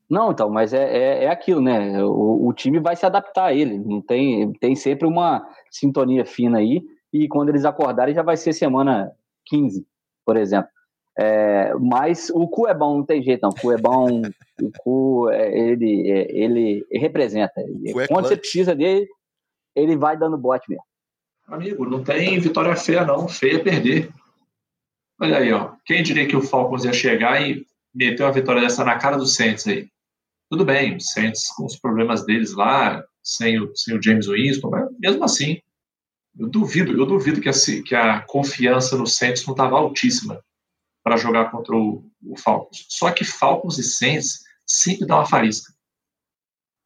[0.10, 2.04] Não, então, mas é, é, é aquilo, né?
[2.04, 3.80] O, o time vai se adaptar a ele.
[3.80, 6.84] Não tem, tem sempre uma sintonia fina aí.
[7.12, 9.12] E quando eles acordarem, já vai ser semana
[9.46, 9.84] 15,
[10.24, 10.70] por exemplo.
[11.18, 13.50] É, mas o cu é bom, não tem jeito, não.
[13.50, 14.22] O cu é bom,
[14.62, 17.64] o cu, é, ele, é, ele representa.
[17.94, 19.08] cu é Quando você precisa dele,
[19.76, 20.84] ele vai dando bote mesmo.
[21.48, 23.28] Amigo, não tem vitória feia, não.
[23.28, 24.10] Feia é perder.
[25.20, 25.74] Olha aí, ó.
[25.86, 29.28] Quem diria que o Falcons ia chegar e meter uma vitória dessa na cara do
[29.28, 29.88] Saints aí?
[30.50, 34.70] Tudo bem, o Saints com os problemas deles lá, sem o, sem o James Winston,
[34.70, 35.60] mas mesmo assim,
[36.38, 37.54] eu duvido, eu duvido que a,
[37.86, 40.44] que a confiança no Saints não estava altíssima
[41.06, 42.88] para jogar contra o, o Falcons.
[42.90, 45.72] Só que Falcons e Saints sempre dá uma faísca.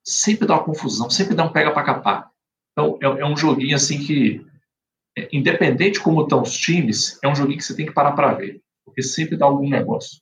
[0.05, 2.29] Sempre dá uma confusão, sempre dá um pega para capar.
[2.73, 4.45] Então, é, é um joguinho assim que,
[5.17, 8.33] é, independente como estão os times, é um joguinho que você tem que parar para
[8.33, 10.19] ver, porque sempre dá algum negócio.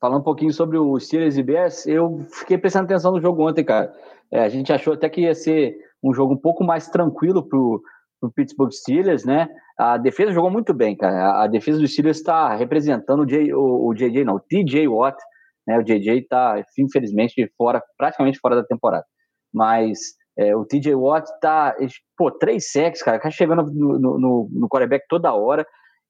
[0.00, 3.64] Falando um pouquinho sobre o Steelers e Bears, eu fiquei prestando atenção no jogo ontem,
[3.64, 3.92] cara.
[4.30, 7.82] É, a gente achou até que ia ser um jogo um pouco mais tranquilo pro,
[8.22, 9.48] pro Pittsburgh Steelers, né?
[9.76, 11.42] A defesa jogou muito bem, cara.
[11.42, 15.20] A, defesa do Steelers está representando o, JJ, não, o TJ Watt,
[15.66, 15.76] né?
[15.76, 19.04] O JJ está, infelizmente, fora, praticamente fora da temporada.
[19.52, 19.98] Mas
[20.38, 21.74] é, o TJ Watt tá,
[22.16, 25.66] pô, três sacks, cara, tá chegando no, no, no quarterback toda hora.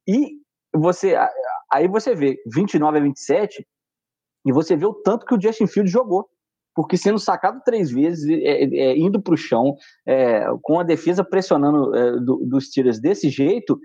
[0.07, 0.33] E
[0.75, 1.17] você,
[1.73, 3.67] aí você vê 29 a 27
[4.45, 6.29] e você vê o tanto que o Justin Fields jogou.
[6.75, 11.23] Porque sendo sacado três vezes, é, é, indo para o chão, é, com a defesa
[11.23, 13.79] pressionando é, do, dos Steelers desse jeito,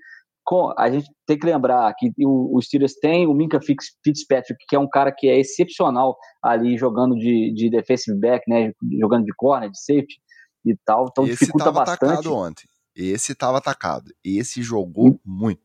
[0.46, 4.80] com, a gente tem que lembrar que os Steelers tem o Minka Fitzpatrick, que é
[4.80, 9.70] um cara que é excepcional ali jogando de, de defensive back, né, jogando de corner,
[9.70, 10.16] de safety
[10.66, 12.06] e tal, então Esse dificulta bastante.
[12.12, 12.66] atacado ontem.
[12.96, 14.12] Esse tava atacado.
[14.24, 15.20] Esse jogou Hum.
[15.26, 15.62] muito.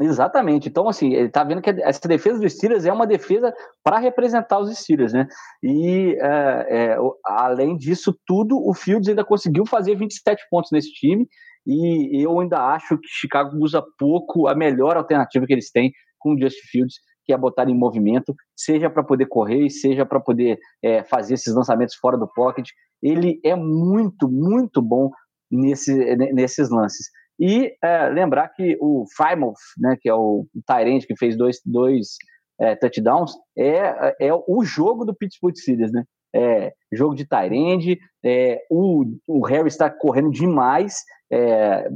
[0.00, 0.68] Exatamente.
[0.68, 3.52] Então, assim, ele tá vendo que essa defesa dos Steelers é uma defesa
[3.84, 5.26] para representar os Steelers, né?
[5.62, 11.28] E, é, é, além disso tudo, o Fields ainda conseguiu fazer 27 pontos nesse time.
[11.66, 16.34] E eu ainda acho que Chicago usa pouco a melhor alternativa que eles têm com
[16.34, 20.58] o Justin Fields, que é botar em movimento, seja para poder correr, seja para poder
[20.82, 22.68] é, fazer esses lançamentos fora do pocket.
[23.02, 25.10] Ele é muito, muito bom
[25.50, 27.10] nesse, nesses lances.
[27.44, 32.16] E é, lembrar que o Frymouth, né, que é o Tyrant que fez dois, dois
[32.60, 36.04] é, touchdowns, é, é o jogo do Pittsburgh Steelers, né?
[36.32, 41.90] É, jogo de Tyrande, é, o, o Harry está correndo demais, é,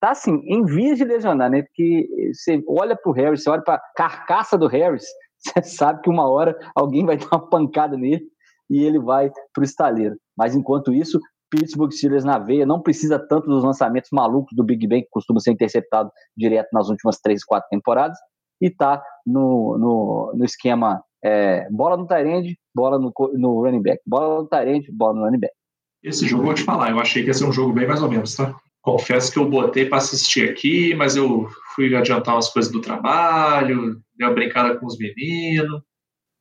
[0.00, 1.62] tá assim, em vias de lesionar, né?
[1.62, 5.06] Porque você olha pro Harris, você olha pra carcaça do Harris,
[5.38, 8.24] você sabe que uma hora alguém vai dar uma pancada nele
[8.68, 10.16] e ele vai pro estaleiro.
[10.36, 11.20] Mas enquanto isso,
[11.50, 15.40] Pittsburgh Steelers na veia, não precisa tanto dos lançamentos malucos do Big Ben, que costuma
[15.40, 18.16] ser interceptado direto nas últimas três, quatro temporadas,
[18.60, 24.00] e tá no, no, no esquema é, bola no Tyrande, bola no, no running back,
[24.06, 25.54] bola no Tyrande, bola no running back.
[26.02, 28.08] Esse jogo vou te falar, eu achei que ia ser um jogo bem mais ou
[28.08, 28.54] menos, tá?
[28.80, 34.00] Confesso que eu botei para assistir aqui, mas eu fui adiantar umas coisas do trabalho,
[34.16, 35.82] dei uma brincada com os meninos.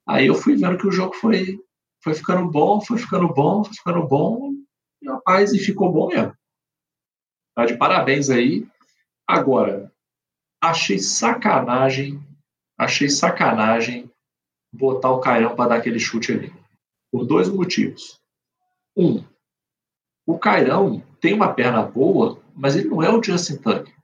[0.08, 1.60] Aí eu fui vendo que o jogo foi,
[2.02, 4.52] foi ficando bom, foi ficando bom, foi ficando bom.
[5.02, 6.36] E, rapaz, e ficou bom mesmo.
[7.56, 8.68] Tá de parabéns aí.
[9.28, 9.92] Agora,
[10.62, 12.20] achei sacanagem,
[12.78, 14.12] achei sacanagem
[14.72, 16.54] botar o Cairão para dar aquele chute ali.
[17.12, 18.20] Por dois motivos.
[18.96, 19.24] Um,
[20.26, 23.96] o Cairão tem uma perna boa, mas ele não é o Justin Tucker.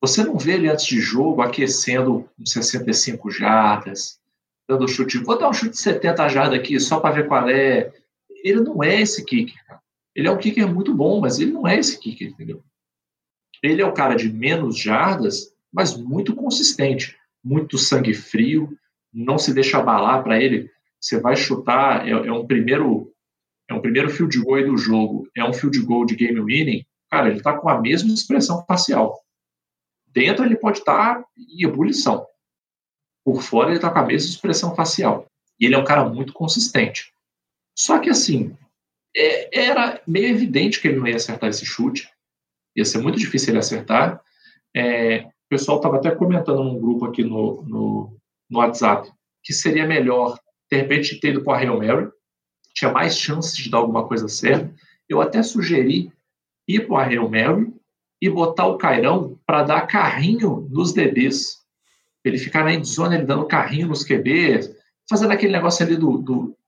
[0.00, 4.18] Você não vê ele antes de jogo aquecendo com 65 jardas,
[4.68, 5.18] dando chute.
[5.18, 7.92] Vou dar um chute de 70 jardas aqui só para ver qual é.
[8.44, 9.64] Ele não é esse kicker.
[9.66, 9.80] Cara.
[10.14, 12.62] Ele é um kicker muito bom, mas ele não é esse kicker, entendeu?
[13.62, 18.76] Ele é o cara de menos jardas, mas muito consistente, muito sangue frio,
[19.12, 20.70] não se deixa abalar para ele.
[21.00, 23.12] Você vai chutar, é, é um primeiro
[23.68, 27.28] é um primeiro field goal do jogo, é um field goal de game winning, cara,
[27.28, 29.20] ele está com a mesma expressão facial.
[30.08, 32.26] Dentro ele pode estar tá em ebulição.
[33.24, 35.26] Por fora ele está com a mesma expressão facial.
[35.58, 37.12] E ele é um cara muito consistente.
[37.80, 38.54] Só que assim,
[39.16, 42.10] é, era meio evidente que ele não ia acertar esse chute.
[42.76, 44.20] Ia ser muito difícil ele acertar.
[44.76, 48.16] É, o pessoal estava até comentando num grupo aqui no, no,
[48.50, 49.10] no, WhatsApp
[49.42, 50.38] que seria melhor,
[50.70, 52.10] de repente, ter ido para a Hail Mary,
[52.74, 54.70] tinha mais chances de dar alguma coisa certa.
[55.08, 56.12] Eu até sugeri
[56.68, 57.72] ir para o Hail Mary
[58.20, 61.56] e botar o Cairão para dar carrinho nos DBs.
[62.22, 64.70] Ele ficar na endzone, ele dando carrinho nos QBs,
[65.08, 66.59] fazendo aquele negócio ali do, do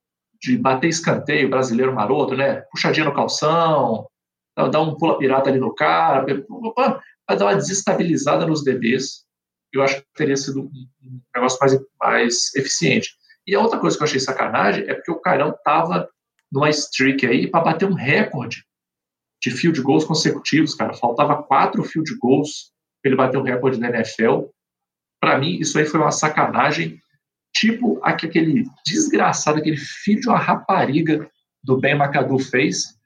[0.43, 2.61] de bater escanteio brasileiro maroto, né?
[2.69, 4.05] Puxadinha no calção,
[4.55, 9.23] dar um pula pirata ali no cara, vai dar uma desestabilizada nos DBs.
[9.71, 13.09] Eu acho que teria sido um negócio mais, mais eficiente.
[13.47, 16.09] E a outra coisa que eu achei sacanagem é porque o Carão tava
[16.51, 18.65] numa streak aí para bater um recorde
[19.41, 20.93] de field goals consecutivos, cara.
[20.93, 22.71] Faltava quatro field goals
[23.01, 24.43] para ele bater o recorde da NFL.
[25.21, 26.99] Para mim, isso aí foi uma sacanagem,
[27.53, 31.29] tipo aquele desgraçado, aquele filho de uma rapariga
[31.63, 32.97] do Ben McAdoo fez,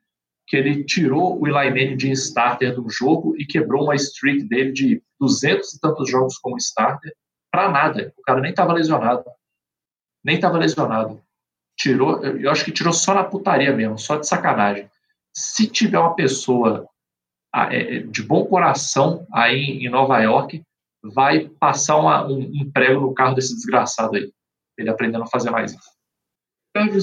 [0.48, 4.72] que ele tirou o Eli Manning de starter do jogo e quebrou uma streak dele
[4.72, 7.14] de 200 e tantos jogos como starter
[7.52, 8.14] para nada.
[8.18, 9.26] O cara nem estava lesionado.
[10.24, 11.22] Nem estava lesionado.
[11.78, 14.90] Tirou, eu acho que tirou só na putaria mesmo, só de sacanagem.
[15.36, 16.88] Se tiver uma pessoa
[17.54, 20.64] ah, é, é, de bom coração aí em Nova York,
[21.04, 24.32] vai passar uma, um, um prego no carro desse desgraçado aí.
[24.78, 25.98] Ele aprendendo a fazer mais isso.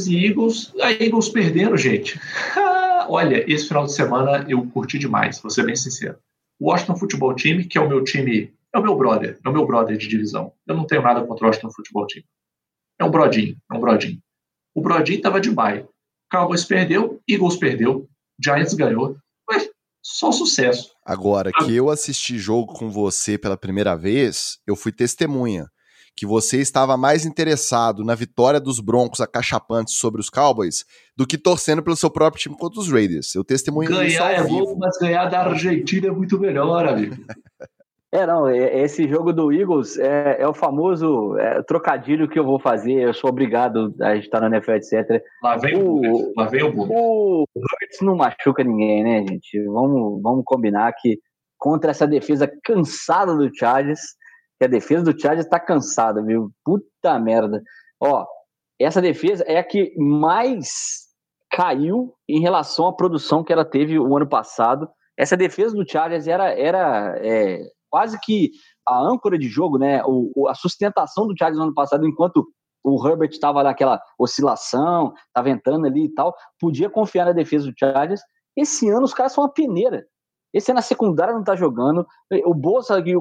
[0.09, 0.73] E Eagles.
[0.81, 2.21] A Eagles perderam, gente.
[3.09, 6.17] Olha, esse final de semana eu curti demais, vou ser bem sincero.
[6.61, 9.53] O Washington Futebol Team, que é o meu time, é o meu brother, é o
[9.53, 10.53] meu brother de divisão.
[10.67, 12.25] Eu não tenho nada contra o Washington Futebol Team.
[12.99, 14.21] É um brodinho, é um brodinho.
[14.75, 15.87] O brodinho tava de baile.
[16.31, 18.09] Cowboys perdeu, Eagles perdeu,
[18.43, 19.17] Giants ganhou.
[19.51, 19.69] Ué,
[20.03, 20.93] só sucesso.
[21.05, 25.69] Agora, que eu assisti jogo com você pela primeira vez, eu fui testemunha
[26.17, 30.85] que você estava mais interessado na vitória dos Broncos acachapantes sobre os Cowboys
[31.17, 33.35] do que torcendo pelo seu próprio time contra os Raiders.
[33.35, 34.65] Eu testemunho ganhar isso ao é vivo.
[34.67, 37.17] bom, mas ganhar da Argentina é muito melhor, amigo.
[38.15, 42.61] É, não, esse jogo do Eagles é, é o famoso é, trocadilho que eu vou
[42.61, 45.21] fazer, eu sou obrigado a estar na NFL, etc.
[45.43, 49.61] Lá vem o, lá vem o O Hurts não machuca ninguém, né, gente?
[49.65, 51.19] Vamos, vamos combinar que
[51.59, 54.01] contra essa defesa cansada do Chargers,
[54.59, 56.51] que a defesa do Chargers tá cansada, viu?
[56.65, 57.63] Puta merda.
[58.01, 58.25] Ó,
[58.81, 61.05] essa defesa é a que mais
[61.51, 64.89] caiu em relação à produção que ela teve o ano passado.
[65.17, 68.51] Essa defesa do Chargers era, era é, quase que
[68.87, 70.03] a âncora de jogo, né?
[70.05, 72.45] O, a sustentação do Chargers no ano passado, enquanto
[72.83, 77.79] o Herbert estava naquela oscilação, estava entrando ali e tal, podia confiar na defesa do
[77.79, 78.21] Chargers.
[78.57, 80.05] Esse ano os caras são uma peneira.
[80.55, 82.07] Esse ano a secundária não está jogando.
[82.45, 83.13] O Bolsa e,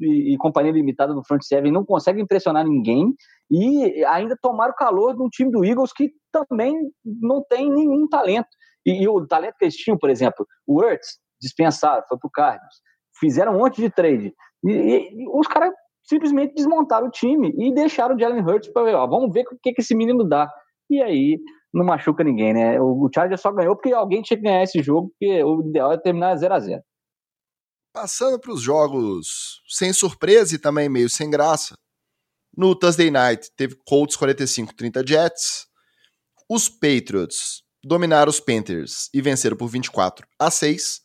[0.00, 3.14] e, e, companhia limitada no front seven não conseguem impressionar ninguém.
[3.50, 8.48] E ainda tomaram calor de um time do Eagles que também não tem nenhum talento.
[8.84, 12.30] E, e o talento que eles tinham, por exemplo, o Ertz dispensaram, foi para o
[12.30, 12.74] Cardinals.
[13.18, 14.34] Fizeram um monte de trade.
[14.62, 15.72] E, os caras
[16.02, 19.58] simplesmente desmontaram o time e deixaram o Jalen Hurts para ver, ó, vamos ver o
[19.62, 20.50] que, que esse menino dá.
[20.90, 21.40] E aí
[21.74, 22.80] não machuca ninguém, né?
[22.80, 25.98] O, Chargers só ganhou porque alguém tinha que ganhar esse jogo, porque o ideal é
[25.98, 26.82] terminar 0 a 0
[27.92, 31.74] Passando para os jogos sem surpresa e também meio sem graça.
[32.56, 35.66] No Thursday Night teve Colts 45-30 Jets.
[36.48, 41.00] Os Patriots dominaram os Panthers e venceram por 24 a 6,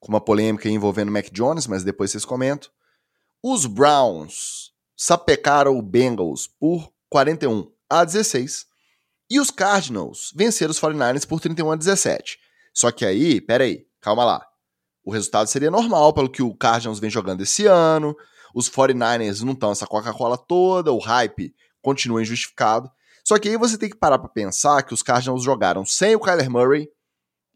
[0.00, 2.70] com uma polêmica envolvendo Mac Jones, mas depois vocês comentam.
[3.42, 8.66] Os Browns sapecaram o Bengals por 41 a 16
[9.30, 12.38] e os Cardinals venceram os 49ers por 31 a 17.
[12.72, 14.46] Só que aí, peraí, calma lá.
[15.04, 18.16] O resultado seria normal pelo que o Cardinals vem jogando esse ano.
[18.54, 22.90] Os 49ers não estão essa Coca-Cola toda, o hype continua injustificado.
[23.24, 26.20] Só que aí você tem que parar para pensar que os Cardinals jogaram sem o
[26.20, 26.88] Kyler Murray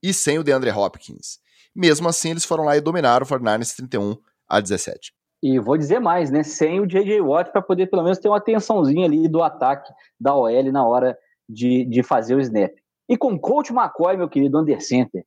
[0.03, 1.39] e sem o DeAndre Hopkins.
[1.75, 4.17] Mesmo assim, eles foram lá e dominaram o 49ers 31
[4.49, 5.13] a 17.
[5.43, 6.43] E vou dizer mais, né?
[6.43, 7.21] Sem o J.J.
[7.21, 11.17] Watt para poder pelo menos ter uma tensãozinha ali do ataque da OL na hora
[11.49, 12.73] de, de fazer o snap.
[13.09, 15.25] E com o coach McCoy, meu querido under center,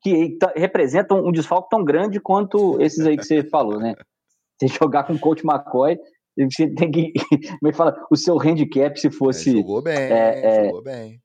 [0.00, 3.94] que tá, representa um desfalque tão grande quanto esses aí que você falou, né?
[4.58, 5.98] Você jogar com o coach McCoy,
[6.36, 7.12] você tem que.
[7.58, 8.06] Como é que fala?
[8.10, 9.50] O seu handicap, se fosse.
[9.50, 11.20] É, jogou bem, é, jogou bem.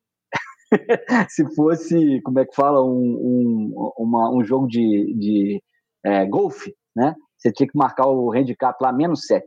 [1.30, 5.62] se fosse, como é que fala, um, um, uma, um jogo de, de
[6.04, 7.14] é, golfe, né?
[7.38, 9.46] Você tinha que marcar o handicap lá menos 7.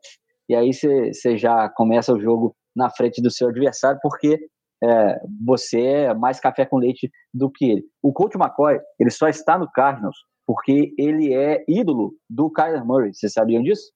[0.49, 4.39] E aí você, você já começa o jogo na frente do seu adversário, porque
[4.83, 7.85] é, você é mais café com leite do que ele.
[8.03, 10.17] O Coach McCoy, ele só está no Cardinals
[10.47, 13.13] porque ele é ídolo do Kyler Murray.
[13.13, 13.91] Vocês sabiam disso?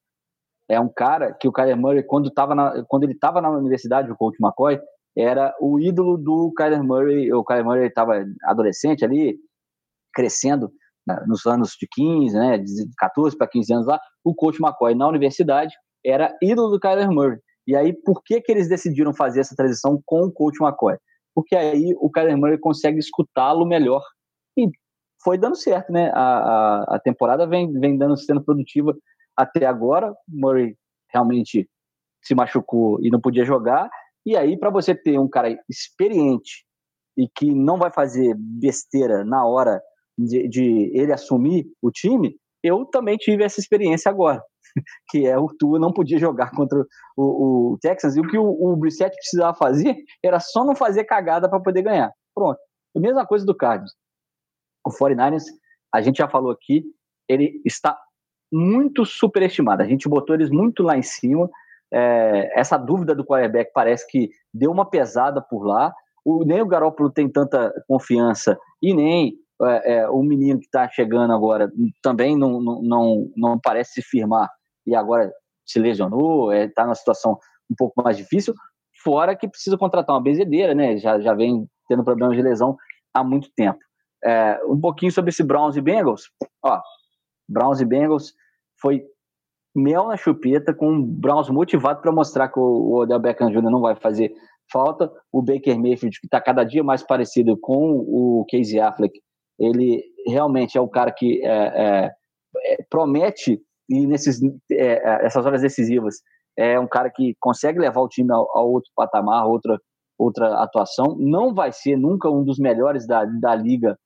[0.69, 4.11] É um cara que o Kyler Murray, quando, tava na, quando ele estava na universidade,
[4.11, 4.81] o Coach McCoy,
[5.17, 7.33] era o ídolo do Kyler Murray.
[7.33, 9.39] O Kyler Murray estava adolescente ali,
[10.13, 10.71] crescendo
[11.07, 14.01] né, nos anos de 15, né, de 14 para 15 anos lá.
[14.25, 15.75] O Coach McCoy, na universidade,
[16.05, 17.39] era ídolo do Kyler Murray.
[17.71, 20.97] E aí, por que, que eles decidiram fazer essa transição com o coach McCoy?
[21.33, 24.03] Porque aí o Kyler Murray consegue escutá-lo melhor.
[24.59, 24.69] E
[25.23, 26.11] foi dando certo, né?
[26.13, 28.93] A, a, a, temporada vem, vem dando, sendo produtiva
[29.37, 30.13] até agora.
[30.29, 30.75] Murray
[31.13, 31.71] realmente
[32.21, 33.89] se machucou e não podia jogar.
[34.27, 36.65] E aí, para você ter um cara experiente
[37.17, 39.81] e que não vai fazer besteira na hora
[40.19, 44.43] de, de ele assumir o time, eu também tive essa experiência agora,
[45.09, 46.85] que é o Tua não podia jogar contra
[47.17, 51.49] o, o Texas e o que o, o precisava fazer era só não fazer cagada
[51.49, 52.13] para poder ganhar.
[52.35, 52.59] Pronto.
[52.97, 53.95] A mesma coisa do Cardinals.
[54.87, 55.45] O 49ers,
[55.95, 56.85] a gente já falou aqui,
[57.29, 57.99] ele está
[58.53, 59.83] muito superestimado.
[59.83, 61.49] A gente botou eles muito lá em cima.
[61.93, 65.93] É, essa dúvida do quarterback parece que deu uma pesada por lá.
[66.25, 70.89] O, nem o Garoppolo tem tanta confiança e nem é, é, o menino que está
[70.89, 71.71] chegando agora
[72.03, 74.51] também não, não, não, não, parece se firmar
[74.87, 75.33] e agora
[75.67, 77.39] se lesionou, está é, numa situação
[77.71, 78.55] um pouco mais difícil.
[79.03, 80.97] Fora que precisa contratar uma bezedeira, né?
[80.99, 82.77] Já, já vem tendo problemas de lesão
[83.15, 83.79] há muito tempo.
[84.25, 86.31] É, um pouquinho sobre esse Browns e Bengals.
[86.63, 86.81] Ó,
[87.49, 88.35] Browns e Bengals
[88.81, 89.03] foi
[89.75, 93.71] mel na chupeta, com o Browns motivado para mostrar que o Odell Beckham Jr.
[93.71, 94.33] não vai fazer
[94.71, 95.11] falta.
[95.33, 99.19] O Baker Mayfield, que está cada dia mais parecido com o Casey Affleck,
[99.59, 102.11] ele realmente é o cara que é, é,
[102.67, 103.61] é promete
[103.91, 106.17] e nesses é, é, essas horas decisivas
[106.57, 109.79] é um cara que consegue levar o time a, outro patamar, outra
[110.19, 111.17] outra atuação.
[111.19, 113.99] Não vai ser nunca um dos melhores da, da liga,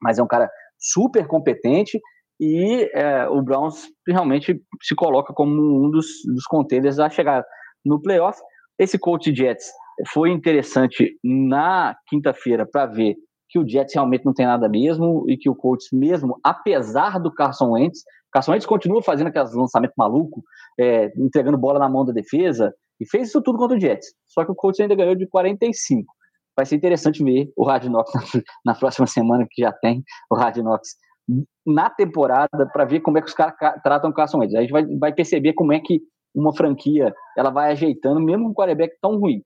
[0.00, 1.98] mas é um cara super competente
[2.40, 7.44] e é, o Browns realmente se coloca como um dos, dos contenders a chegar
[7.84, 8.38] no playoff.
[8.78, 9.72] Esse coach Jets
[10.12, 13.16] foi interessante na quinta-feira para ver
[13.48, 17.32] que o Jets realmente não tem nada mesmo e que o coach mesmo, apesar do
[17.32, 18.04] Carson Wentz,
[18.38, 20.44] Carson Wentz continua fazendo aqueles lançamentos malucos,
[20.78, 24.14] é, entregando bola na mão da defesa e fez isso tudo contra o Jets.
[24.28, 26.12] Só que o coach ainda ganhou de 45.
[26.56, 28.20] Vai ser interessante ver o Radnox na,
[28.72, 30.88] na próxima semana que já tem o Radnox
[31.66, 34.54] na temporada para ver como é que os caras tratam o Carson Wentz.
[34.54, 36.00] A gente vai, vai perceber como é que
[36.32, 39.42] uma franquia ela vai ajeitando, mesmo um quarterback tão ruim.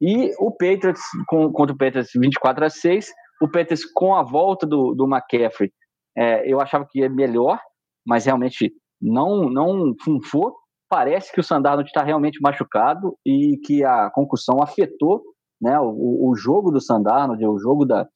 [0.00, 3.08] E o Patriots, com, contra o Patriots 24 a 6,
[3.40, 5.72] o Patriots com a volta do, do McCaffrey,
[6.16, 7.58] é, eu achava que ia melhor,
[8.06, 10.56] mas realmente não, não funfou.
[10.88, 15.22] Parece que o Sandarno está realmente machucado e que a concussão afetou
[15.60, 18.06] né, o, o jogo do Sandarno, o jogo da,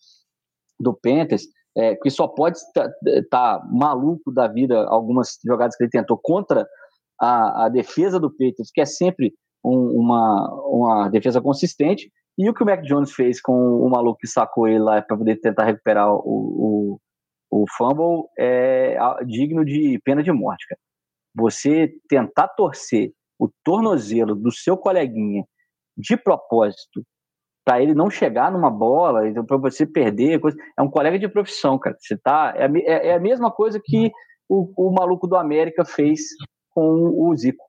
[0.78, 2.90] do Panthers é, que só pode estar
[3.30, 6.66] tá maluco da vida algumas jogadas que ele tentou contra
[7.20, 12.54] a, a defesa do Patriots, que é sempre um, uma, uma defesa consistente, e o
[12.54, 15.64] que o Mac Jones fez com o maluco que sacou ele lá para poder tentar
[15.64, 17.00] recuperar o, o,
[17.50, 20.80] o fumble é digno de pena de morte, cara.
[21.34, 25.44] Você tentar torcer o tornozelo do seu coleguinha
[25.96, 27.04] de propósito
[27.64, 31.28] para ele não chegar numa bola, então para você perder, coisa, é um colega de
[31.28, 31.96] profissão, cara.
[31.98, 34.10] Você tá é, é, é a mesma coisa que
[34.48, 36.20] o, o, maluco do América fez
[36.70, 37.64] com o Zico.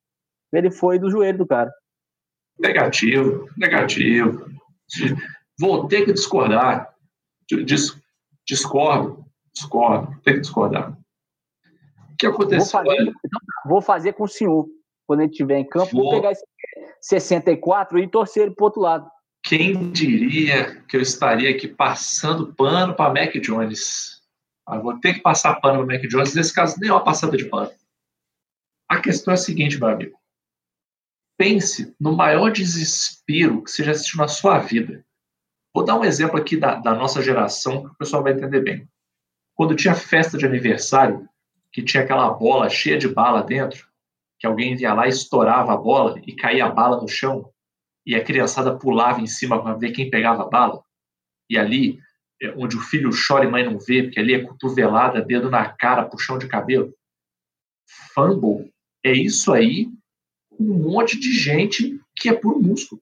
[0.53, 1.71] Ele foi do joelho do cara.
[2.59, 4.45] Negativo, negativo.
[5.59, 6.93] Vou ter que discordar.
[7.65, 7.99] Dis,
[8.45, 9.25] discordo,
[9.57, 10.91] discordo, tem que discordar.
[10.91, 12.81] O que aconteceu?
[12.81, 13.13] Vou fazer,
[13.65, 14.67] vou fazer com o senhor.
[15.05, 16.43] Quando ele estiver em campo, vou, vou pegar esse
[17.01, 19.09] 64 e torcer ele para outro lado.
[19.43, 24.21] Quem diria que eu estaria aqui passando pano para Mac Jones?
[24.65, 27.45] Ah, vou ter que passar pano para Mac Jones, nesse caso, nem uma passada de
[27.45, 27.71] pano.
[28.89, 30.17] A questão é a seguinte, meu amigo.
[31.37, 35.05] Pense no maior desespero que você já assistiu na sua vida.
[35.73, 38.89] Vou dar um exemplo aqui da, da nossa geração que o pessoal vai entender bem.
[39.57, 41.27] Quando tinha festa de aniversário,
[41.73, 43.87] que tinha aquela bola cheia de bala dentro,
[44.37, 47.51] que alguém ia lá estourava a bola e caía a bala no chão,
[48.05, 50.83] e a criançada pulava em cima para ver quem pegava a bala.
[51.49, 51.99] E ali,
[52.39, 55.67] é, onde o filho chora e mãe não vê, porque ali é cotovelada, dedo na
[55.67, 56.93] cara, puxão de cabelo.
[58.13, 58.71] Fumble
[59.03, 59.89] é isso aí,
[60.59, 63.01] um monte de gente que é puro músculo.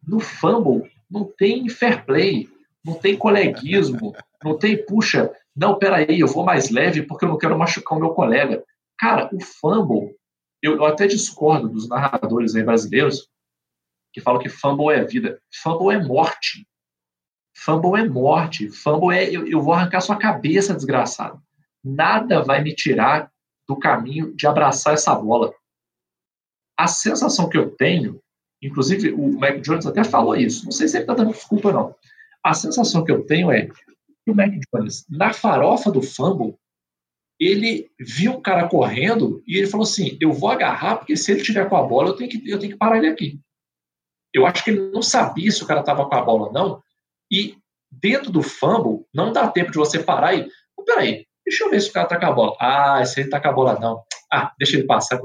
[0.00, 2.48] No fumble não tem fair play,
[2.84, 4.14] não tem coleguismo,
[4.44, 8.00] não tem, puxa, não, peraí, eu vou mais leve porque eu não quero machucar o
[8.00, 8.62] meu colega.
[8.98, 10.14] Cara, o fumble,
[10.62, 13.28] eu, eu até discordo dos narradores aí brasileiros,
[14.12, 15.40] que falam que fumble é vida.
[15.62, 16.68] Fumble é morte.
[17.56, 18.68] Fumble é morte.
[18.68, 21.42] Fumble é eu, eu vou arrancar sua cabeça, desgraçado.
[21.82, 23.30] Nada vai me tirar
[23.66, 25.54] do caminho de abraçar essa bola.
[26.78, 28.20] A sensação que eu tenho,
[28.62, 31.94] inclusive o Mac Jones até falou isso, não sei se ele está dando desculpa não.
[32.42, 33.68] A sensação que eu tenho é
[34.24, 36.56] que o Mac Jones, na farofa do fumble,
[37.38, 41.42] ele viu um cara correndo e ele falou assim: eu vou agarrar, porque se ele
[41.42, 43.40] tiver com a bola, eu tenho que, eu tenho que parar ele aqui.
[44.32, 46.82] Eu acho que ele não sabia se o cara estava com a bola ou não.
[47.30, 47.56] E
[47.90, 50.48] dentro do fumble, não dá tempo de você parar e.
[50.76, 52.56] Oh, peraí, deixa eu ver se o cara tá com a bola.
[52.60, 54.02] Ah, esse aí tá com a bola, não.
[54.32, 55.20] Ah, deixa ele passar.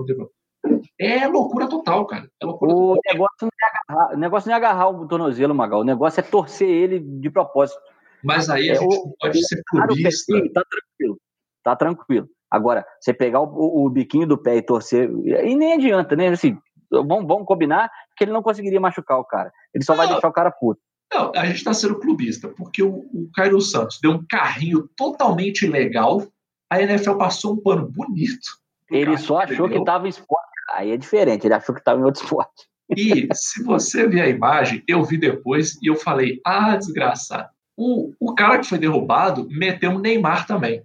[0.99, 2.29] É loucura total, cara.
[2.41, 3.13] É loucura o, total.
[3.13, 5.81] Negócio não é agarrar, o negócio não é agarrar o tornozelo, Magal.
[5.81, 7.79] O negócio é torcer ele de propósito.
[8.23, 10.33] Mas aí a é, gente o, pode ser clubista.
[10.53, 11.21] Tá tranquilo.
[11.63, 12.29] Tá tranquilo.
[12.51, 16.29] Agora, você pegar o, o, biquinho do pé e torcer, e nem adianta, né?
[16.29, 16.57] Assim,
[16.89, 19.51] vamos, vamos combinar que ele não conseguiria machucar o cara.
[19.73, 20.81] Ele só não, vai deixar o cara puto.
[21.13, 25.67] Não, a gente está sendo clubista, porque o, o Cairo Santos deu um carrinho totalmente
[25.67, 26.23] legal,
[26.69, 28.59] a NFL passou um pano bonito.
[28.89, 30.49] Ele só achou que estava em esporte.
[30.71, 32.67] Aí é diferente, ele achou que estava em outro esporte.
[32.95, 37.49] E se você ver a imagem, eu vi depois e eu falei: ah, desgraçado.
[37.81, 40.83] O, o cara que foi derrubado meteu um Neymar também.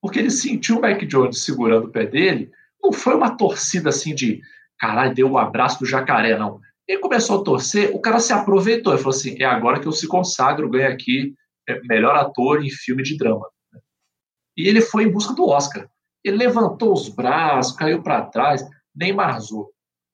[0.00, 2.50] Porque ele sentiu o Mac Jones segurando o pé dele.
[2.82, 4.40] Não foi uma torcida assim de
[4.78, 6.58] caralho, deu o um abraço do jacaré, não.
[6.88, 9.92] Ele começou a torcer, o cara se aproveitou e falou assim: é agora que eu
[9.92, 11.34] se consagro, ganho aqui
[11.68, 13.46] é, melhor ator em filme de drama.
[14.56, 15.86] E ele foi em busca do Oscar.
[16.24, 18.64] Ele levantou os braços, caiu para trás,
[18.96, 19.70] nem marzou.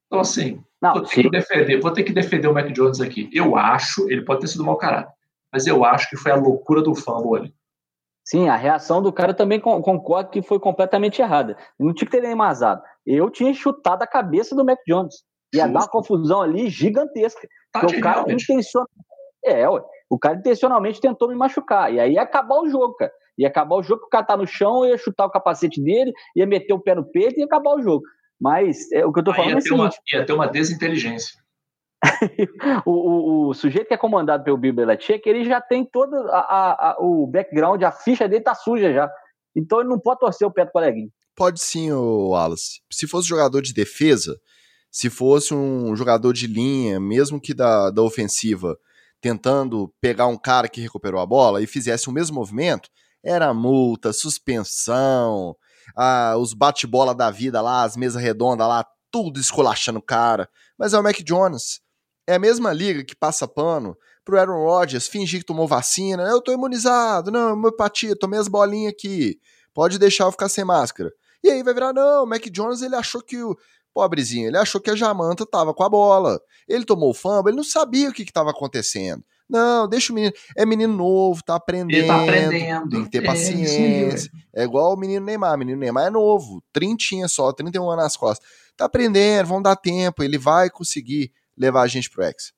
[0.06, 3.30] Então, assim, não, vou, ter que defender, vou ter que defender o Mac Jones aqui.
[3.32, 5.12] Eu acho, ele pode ter sido mau caráter,
[5.58, 7.54] mas eu acho que foi a loucura do fumble ali.
[8.24, 11.56] Sim, a reação do cara também concordo que foi completamente errada.
[11.80, 12.80] Não tinha que ter nem mazado.
[13.04, 15.16] Eu tinha chutado a cabeça do Mac Jones.
[15.52, 15.72] Ia Justo.
[15.72, 17.48] dar uma confusão ali gigantesca.
[17.72, 19.04] Tá porque o cara intencionalmente.
[19.44, 21.92] É, ué, o cara intencionalmente tentou me machucar.
[21.92, 23.10] E aí ia acabar o jogo, cara.
[23.36, 26.46] Ia acabar o jogo, o cara tá no chão, ia chutar o capacete dele, ia
[26.46, 28.04] meter o pé no peito e ia acabar o jogo.
[28.40, 29.80] Mas é, o que eu tô falando ia é o seguinte...
[29.80, 31.36] Uma, ia ter uma desinteligência.
[32.86, 36.38] o, o, o, sujeito que é comandado pelo Bill Belichick, ele já tem todo a,
[36.38, 39.10] a, a, o background, a ficha dele tá suja já.
[39.54, 41.08] Então ele não pode torcer o pé do coleguinha.
[41.34, 42.80] Pode sim, Wallace.
[42.90, 44.36] Se fosse jogador de defesa,
[44.90, 48.76] se fosse um jogador de linha, mesmo que da, da ofensiva,
[49.20, 52.88] tentando pegar um cara que recuperou a bola e fizesse o mesmo movimento,
[53.22, 55.56] era multa, suspensão,
[56.38, 60.48] os bate-bola da vida lá, as mesas redondas lá, tudo esculachando o cara.
[60.78, 61.80] Mas é o Mac Jones.
[62.28, 66.24] É a mesma liga que passa pano pro Aaron Rodgers fingir que tomou vacina.
[66.24, 69.40] Eu tô imunizado, não, homeopatia, tomei as bolinhas aqui.
[69.72, 71.10] Pode deixar eu ficar sem máscara.
[71.42, 73.56] E aí vai virar, não, o Mac Jones ele achou que o.
[73.94, 76.38] Pobrezinho, ele achou que a Jamanta tava com a bola.
[76.68, 79.24] Ele tomou o fumble, ele não sabia o que estava acontecendo.
[79.48, 80.32] Não, deixa o menino.
[80.54, 81.96] É menino novo, tá aprendendo.
[81.96, 82.90] Ele tá aprendendo.
[82.90, 84.30] Tem que ter é, paciência.
[84.54, 85.54] É, é igual o menino Neymar.
[85.54, 88.46] O menino Neymar é novo, trintinha só, 31 anos nas costas.
[88.76, 92.52] Tá aprendendo, vão dar tempo, ele vai conseguir levar a gente pro X.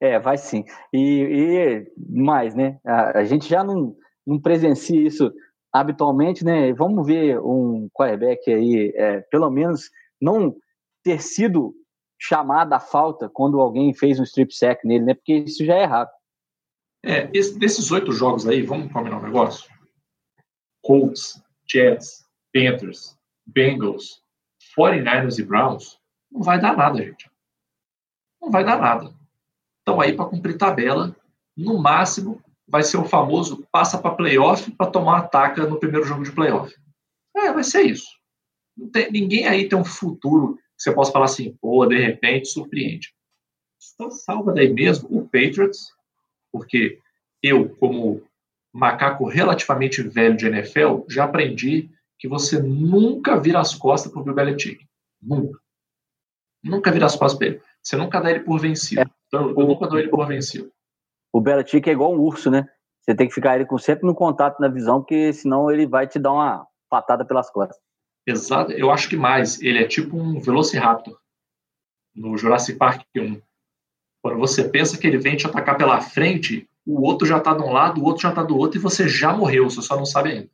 [0.00, 0.64] É, vai sim.
[0.92, 2.78] E, e mais, né?
[2.84, 5.32] A, a, gente já não, não presencia isso
[5.72, 6.72] habitualmente, né?
[6.72, 10.54] Vamos ver um quarterback aí, é, pelo menos não
[11.02, 11.74] ter sido
[12.18, 15.14] chamado à falta quando alguém fez um strip sack nele, né?
[15.14, 16.10] Porque isso já é errado.
[17.04, 19.70] É, esse, desses oito jogos aí, vamos combinar um negócio?
[20.82, 23.16] Colts, Jets, Panthers,
[23.46, 24.22] Bengals,
[24.78, 25.98] 49ers e Browns,
[26.30, 27.30] não vai dar nada, gente.
[28.44, 29.10] Não vai dar nada.
[29.80, 31.16] Então aí para cumprir tabela,
[31.56, 36.24] no máximo vai ser o famoso passa para playoff para tomar ataca no primeiro jogo
[36.24, 36.74] de playoff.
[37.34, 38.06] É, vai ser isso.
[38.92, 43.14] Tem, ninguém aí tem um futuro que você possa falar assim, pô, de repente surpreende.
[43.78, 45.88] Só salva daí mesmo o Patriots,
[46.52, 46.98] porque
[47.42, 48.22] eu, como
[48.72, 54.24] macaco relativamente velho de NFL, já aprendi que você nunca vira as costas para o
[54.24, 54.86] Bill Belichick.
[55.22, 55.58] Nunca.
[56.62, 57.62] Nunca vira as costas para ele.
[57.84, 59.02] Você nunca dá ele por vencido.
[59.02, 59.06] É.
[59.26, 60.72] Então, eu nunca dou ele por vencido
[61.34, 62.68] o Belichick é igual um urso, né?
[63.02, 66.06] Você tem que ficar ele com sempre no contato, na visão, porque senão ele vai
[66.06, 67.76] te dar uma patada pelas costas.
[68.24, 69.60] Exato, eu acho que mais.
[69.60, 71.18] Ele é tipo um Velociraptor
[72.14, 73.42] no Jurassic Park 1.
[74.22, 77.64] Quando você pensa que ele vem te atacar pela frente, o outro já está de
[77.64, 80.06] um lado, o outro já está do outro e você já morreu, você só não
[80.06, 80.50] sabe ainda.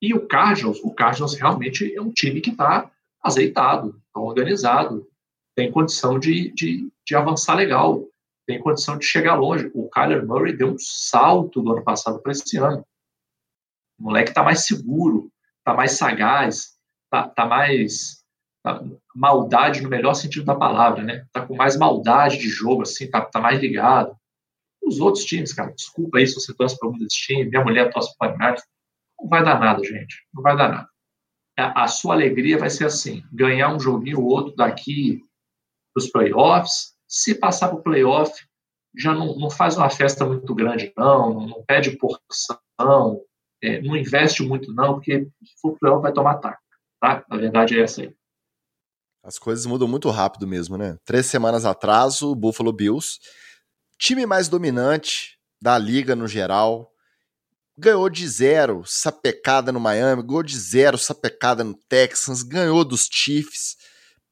[0.00, 2.90] E o Cardinals, o Cardinals realmente é um time que está
[3.22, 5.06] azeitado, está organizado,
[5.54, 8.06] tem condição de, de, de avançar legal
[8.46, 9.70] tem condição de chegar longe.
[9.74, 12.84] O Kyler Murray deu um salto do ano passado para esse ano.
[13.98, 18.24] O moleque está mais seguro, está mais sagaz, está tá mais
[18.62, 18.82] tá,
[19.14, 21.24] maldade no melhor sentido da palavra, né?
[21.32, 24.16] Tá com mais maldade de jogo, assim, tá, tá mais ligado.
[24.84, 27.92] Os outros times, cara, desculpa aí se você torce para algum desses times, minha mulher
[27.92, 28.62] torce para o United,
[29.20, 30.88] não vai dar nada, gente, não vai dar nada.
[31.56, 35.22] A, a sua alegria vai ser assim, ganhar um joguinho ou outro daqui
[35.92, 38.32] para os playoffs, se passar para o playoff,
[38.96, 43.20] já não, não, faz uma festa muito grande, não, não pede porção,
[43.62, 46.60] é, não investe muito, não, porque se for playoff vai tomar ataque.
[47.00, 47.24] Tá?
[47.28, 48.14] A verdade é essa aí.
[49.24, 50.98] As coisas mudam muito rápido mesmo, né?
[51.04, 53.20] Três semanas atrás, o Buffalo Bills,
[53.98, 56.90] time mais dominante da liga no geral,
[57.78, 63.76] ganhou de zero sapecada no Miami, ganhou de zero sapecada no Texans, ganhou dos Chiefs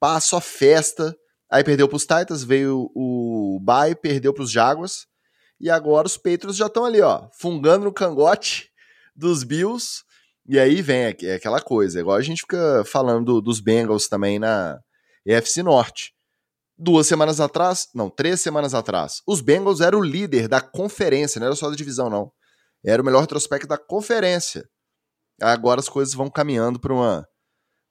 [0.01, 1.15] passo a festa.
[1.51, 5.07] Aí perdeu para os Titans, veio o Bay, perdeu para os Jaguars.
[5.61, 8.71] E agora os Patriots já estão ali, ó, fungando no cangote
[9.15, 10.05] dos Bills.
[10.49, 14.81] E aí vem é aquela coisa, igual a gente fica falando dos Bengals também na
[15.27, 16.15] EFC Norte.
[16.79, 21.47] Duas semanas atrás, não, três semanas atrás, os Bengals eram o líder da conferência, não
[21.47, 22.33] era só da divisão, não.
[22.85, 24.67] Era o melhor retrospecto da conferência.
[25.41, 27.27] Agora as coisas vão caminhando para uma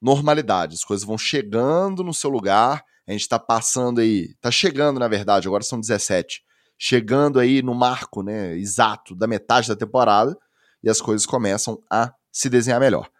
[0.02, 2.82] normalidade, as coisas vão chegando no seu lugar.
[3.10, 6.44] A gente está passando aí, está chegando na verdade, agora são 17,
[6.78, 10.38] chegando aí no marco, né, exato da metade da temporada
[10.80, 13.10] e as coisas começam a se desenhar melhor.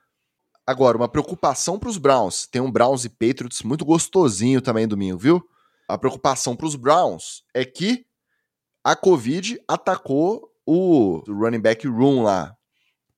[0.65, 2.47] Agora, uma preocupação para os Browns.
[2.47, 5.43] Tem um Browns e Patriots muito gostosinho também domingo, viu?
[5.89, 8.07] A preocupação para os Browns é que
[8.85, 12.57] a Covid atacou o running back room lá.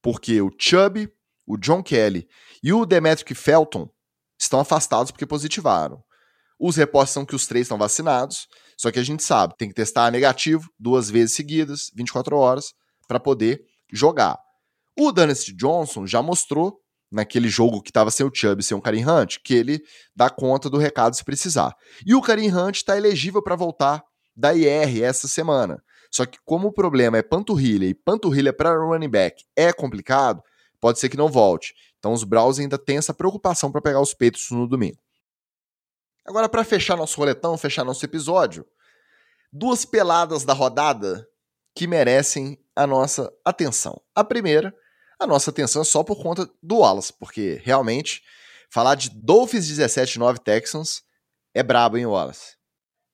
[0.01, 1.13] Porque o Chubb,
[1.47, 2.27] o John Kelly
[2.63, 3.91] e o Demetric Felton
[4.39, 6.03] estão afastados porque positivaram.
[6.65, 9.75] Os reportes são que os três estão vacinados, só que a gente sabe, tem que
[9.75, 12.73] testar negativo duas vezes seguidas, 24 horas,
[13.09, 14.39] para poder jogar.
[14.97, 16.79] O Dynasty Johnson já mostrou
[17.11, 19.83] naquele jogo que estava sem o Chubb e sem o Karim Hunt, que ele
[20.15, 21.75] dá conta do recado se precisar.
[22.07, 24.01] E o Karim Hunt está elegível para voltar
[24.37, 25.83] da IR essa semana.
[26.13, 30.41] Só que como o problema é panturrilha e panturrilha para running back é complicado,
[30.81, 31.75] pode ser que não volte.
[31.99, 34.99] Então os Browns ainda têm essa preocupação para pegar os peitos no domingo.
[36.27, 38.65] Agora para fechar nosso roletão, fechar nosso episódio,
[39.53, 41.27] duas peladas da rodada
[41.75, 44.01] que merecem a nossa atenção.
[44.15, 44.75] A primeira
[45.19, 48.23] a nossa atenção é só por conta do Wallace, porque realmente
[48.69, 51.03] falar de Dolphins 17-9 Texans
[51.55, 52.57] é brabo, hein, Wallace?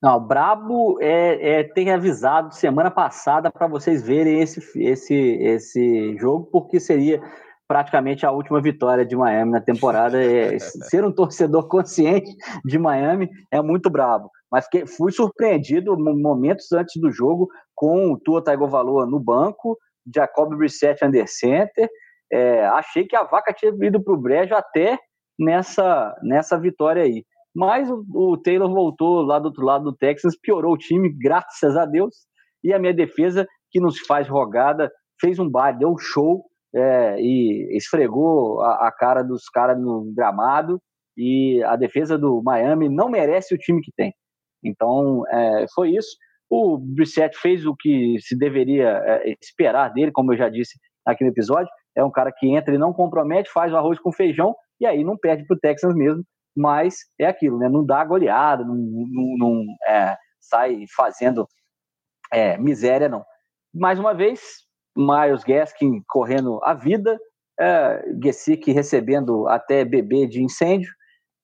[0.01, 6.47] Não, brabo é, é ter avisado semana passada para vocês verem esse, esse, esse jogo,
[6.47, 7.21] porque seria
[7.69, 10.21] praticamente a última vitória de Miami na temporada.
[10.25, 12.35] É, ser um torcedor consciente
[12.65, 14.31] de Miami é muito brabo.
[14.51, 14.67] Mas
[14.97, 19.77] fui surpreendido momentos antes do jogo com o Tua Tagovailoa no banco,
[20.13, 21.89] Jacob Brissett under center.
[22.33, 24.99] É, achei que a vaca tinha ido para o brejo até
[25.39, 27.25] nessa, nessa vitória aí.
[27.55, 31.77] Mas o, o, Taylor voltou lá do outro lado do Texas, piorou o time, graças
[31.77, 32.15] a Deus.
[32.65, 34.91] E a minha defesa, que nos faz rogada,
[35.21, 40.13] fez um bar, deu um show é, e esfregou a, a cara dos caras no
[40.15, 40.81] gramado.
[41.17, 44.15] E a defesa do Miami não merece o time que tem.
[44.63, 46.17] Então, é, foi isso.
[46.49, 51.25] O Brissett fez o que se deveria é, esperar dele, como eu já disse aqui
[51.25, 51.69] no episódio.
[51.97, 55.03] É um cara que entra e não compromete, faz o arroz com feijão e aí
[55.03, 56.23] não perde para o Texans mesmo.
[56.57, 57.69] Mas é aquilo, né?
[57.69, 61.47] Não dá goleada, não, não, não é, sai fazendo
[62.33, 63.25] é, miséria, não.
[63.75, 64.41] Mais uma vez,
[64.99, 67.19] Miles Gaskin correndo a vida,
[67.59, 70.93] é, Gesick recebendo até bebê de incêndio,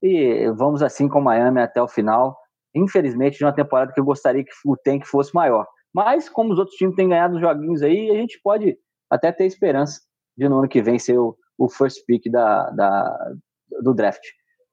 [0.02, 2.36] e vamos assim com Miami até o final
[2.74, 5.66] infelizmente, de uma temporada que eu gostaria que o tank fosse maior.
[5.92, 8.76] Mas, como os outros times têm ganhado os joguinhos aí, a gente pode
[9.08, 10.00] até ter esperança
[10.36, 13.32] de no ano que vem ser o, o first pick da, da,
[13.80, 14.24] do draft.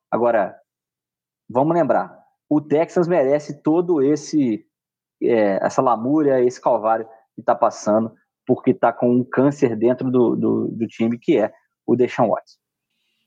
[0.10, 0.58] Agora,
[1.48, 2.18] vamos lembrar,
[2.50, 4.66] o Texans merece todo esse
[5.22, 8.12] é, essa lamúria, esse calvário que está passando,
[8.46, 11.52] porque está com um câncer dentro do, do, do time, que é
[11.86, 12.58] o Deshaun Watson.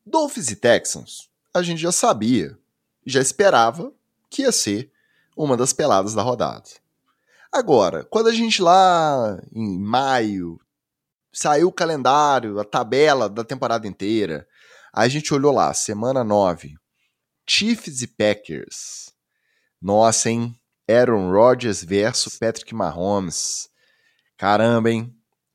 [0.05, 2.59] Dolphins e Texans, a gente já sabia,
[3.07, 3.93] já esperava
[4.29, 4.91] que ia ser
[5.37, 6.69] uma das peladas da rodada.
[7.53, 10.59] Agora, quando a gente lá em maio
[11.33, 14.47] saiu o calendário, a tabela da temporada inteira,
[14.93, 16.75] a gente olhou lá, semana 9,
[17.49, 19.11] Chiefs e Packers.
[19.81, 20.59] Nossa, hein?
[20.89, 23.69] Aaron Rodgers versus Patrick Mahomes.
[24.45, 25.11] Caramba, hein?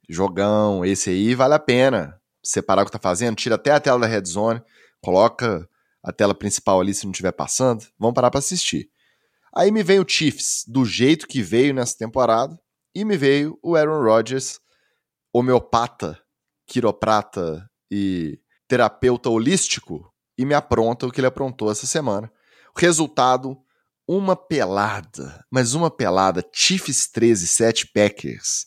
[0.09, 2.19] Jogão, esse aí vale a pena.
[2.43, 4.63] Separar o que tá fazendo, tira até a tela da Red Zone,
[4.99, 5.69] coloca
[6.01, 8.89] a tela principal ali se não estiver passando, vamos parar para assistir.
[9.55, 12.59] Aí me veio o Chiefs, do jeito que veio nessa temporada,
[12.95, 14.59] e me veio o Aaron Rodgers,
[15.31, 16.19] homeopata,
[16.65, 22.31] quiroprata e terapeuta holístico, e me apronta o que ele aprontou essa semana.
[22.75, 23.55] O resultado,
[24.11, 28.65] uma pelada, mas uma pelada, Chiefs 13, 7 Packers.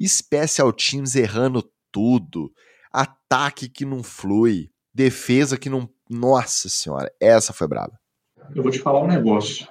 [0.00, 2.52] Special Teams errando tudo,
[2.92, 7.98] ataque que não flui, defesa que não nossa senhora, essa foi braba.
[8.54, 9.66] Eu vou te falar um negócio.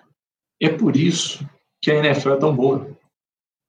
[0.61, 1.49] É por isso
[1.81, 2.85] que a NFL é tão boa.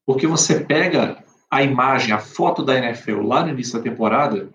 [0.05, 4.51] Porque você pega a imagem, a foto da NFL lá no início da temporada,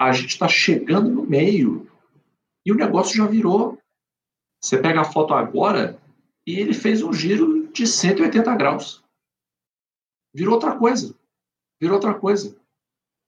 [0.00, 1.86] a gente está chegando no meio
[2.64, 3.78] e o negócio já virou.
[4.60, 5.98] Você pega a foto agora
[6.46, 9.02] e ele fez um giro de 180 graus.
[10.34, 11.14] Virou outra coisa.
[11.80, 12.56] Virou outra coisa.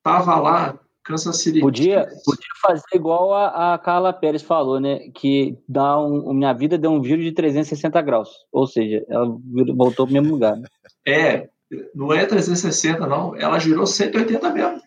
[0.02, 1.60] Tava lá Kansas City.
[1.60, 5.10] Podia, podia fazer igual a, a Carla Pérez falou, né?
[5.10, 8.28] Que dá um, minha vida deu um giro de 360 graus.
[8.52, 9.26] Ou seja, ela
[9.74, 10.56] voltou para o mesmo lugar.
[10.56, 10.68] Né?
[11.06, 11.50] É,
[11.94, 13.34] não é 360, não.
[13.36, 14.82] Ela girou 180 mesmo.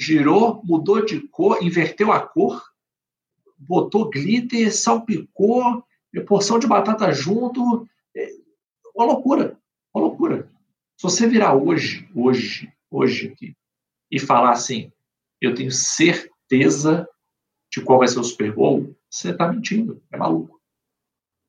[0.00, 2.62] Girou, mudou de cor, inverteu a cor,
[3.66, 5.84] botou glitter, salpicou,
[6.26, 7.88] porção de batata junto.
[8.16, 8.28] É
[8.94, 9.58] uma loucura,
[9.94, 10.50] uma loucura.
[10.96, 13.56] Se você virar hoje, hoje, hoje aqui,
[14.10, 14.92] e falar assim,
[15.40, 17.08] eu tenho certeza
[17.72, 20.60] de qual vai ser o Super Bowl, você está mentindo, é maluco.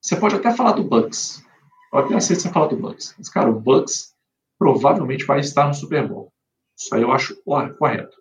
[0.02, 1.44] Você pode até falar do Bucks.
[1.92, 3.14] Eu até aceito você falar do Bucks.
[3.18, 4.16] Mas, cara, o Bucks
[4.58, 6.34] provavelmente vai estar no Super Bowl.
[6.78, 8.18] Isso aí eu acho correto.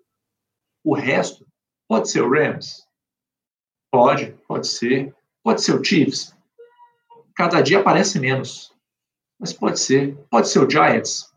[0.85, 1.47] O resto
[1.89, 2.82] pode ser o Rams.
[3.93, 5.14] Pode, pode ser.
[5.44, 6.35] Pode ser o Chiefs.
[7.36, 8.73] Cada dia aparece menos.
[9.39, 10.16] Mas pode ser.
[10.31, 11.31] Pode ser o Giants.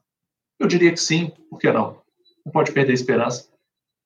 [0.58, 2.02] Eu diria que sim, por que não?
[2.46, 3.50] Não pode perder a esperança.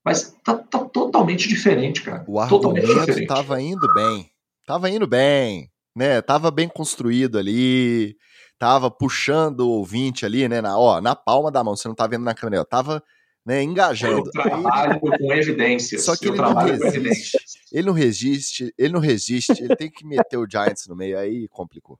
[0.03, 2.23] Mas tá, tá totalmente diferente, cara.
[2.27, 4.31] O argumento tava indo bem.
[4.65, 6.21] Tava indo bem, né?
[6.21, 8.15] Tava bem construído ali.
[8.57, 10.61] Tava puxando o ouvinte ali, né?
[10.61, 11.75] Na, ó, na palma da mão.
[11.75, 12.65] Você não tá vendo na câmera.
[12.65, 13.03] Tava
[13.45, 14.27] né, engajando.
[14.27, 16.03] Eu trabalho com evidências.
[16.03, 17.37] Só que ele não, resiste,
[17.71, 18.73] ele não resiste.
[18.77, 19.63] Ele não resiste.
[19.63, 21.17] Ele tem que meter o Giants no meio.
[21.17, 21.99] Aí complicou.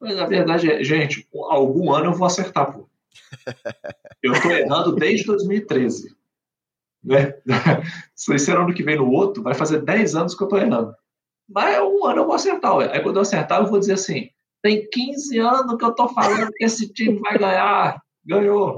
[0.00, 2.88] Mas a verdade é, gente, algum ano eu vou acertar, pô.
[4.22, 6.16] Eu tô errando desde 2013
[7.06, 7.34] né?
[8.14, 10.94] Se esse ano que vem no outro, vai fazer 10 anos que eu estou errando.
[11.48, 12.76] Mas um ano eu vou acertar.
[12.76, 12.90] Ué.
[12.92, 14.28] Aí quando eu acertar, eu vou dizer assim:
[14.60, 18.02] tem 15 anos que eu estou falando que esse time vai ganhar.
[18.24, 18.76] Ganhou.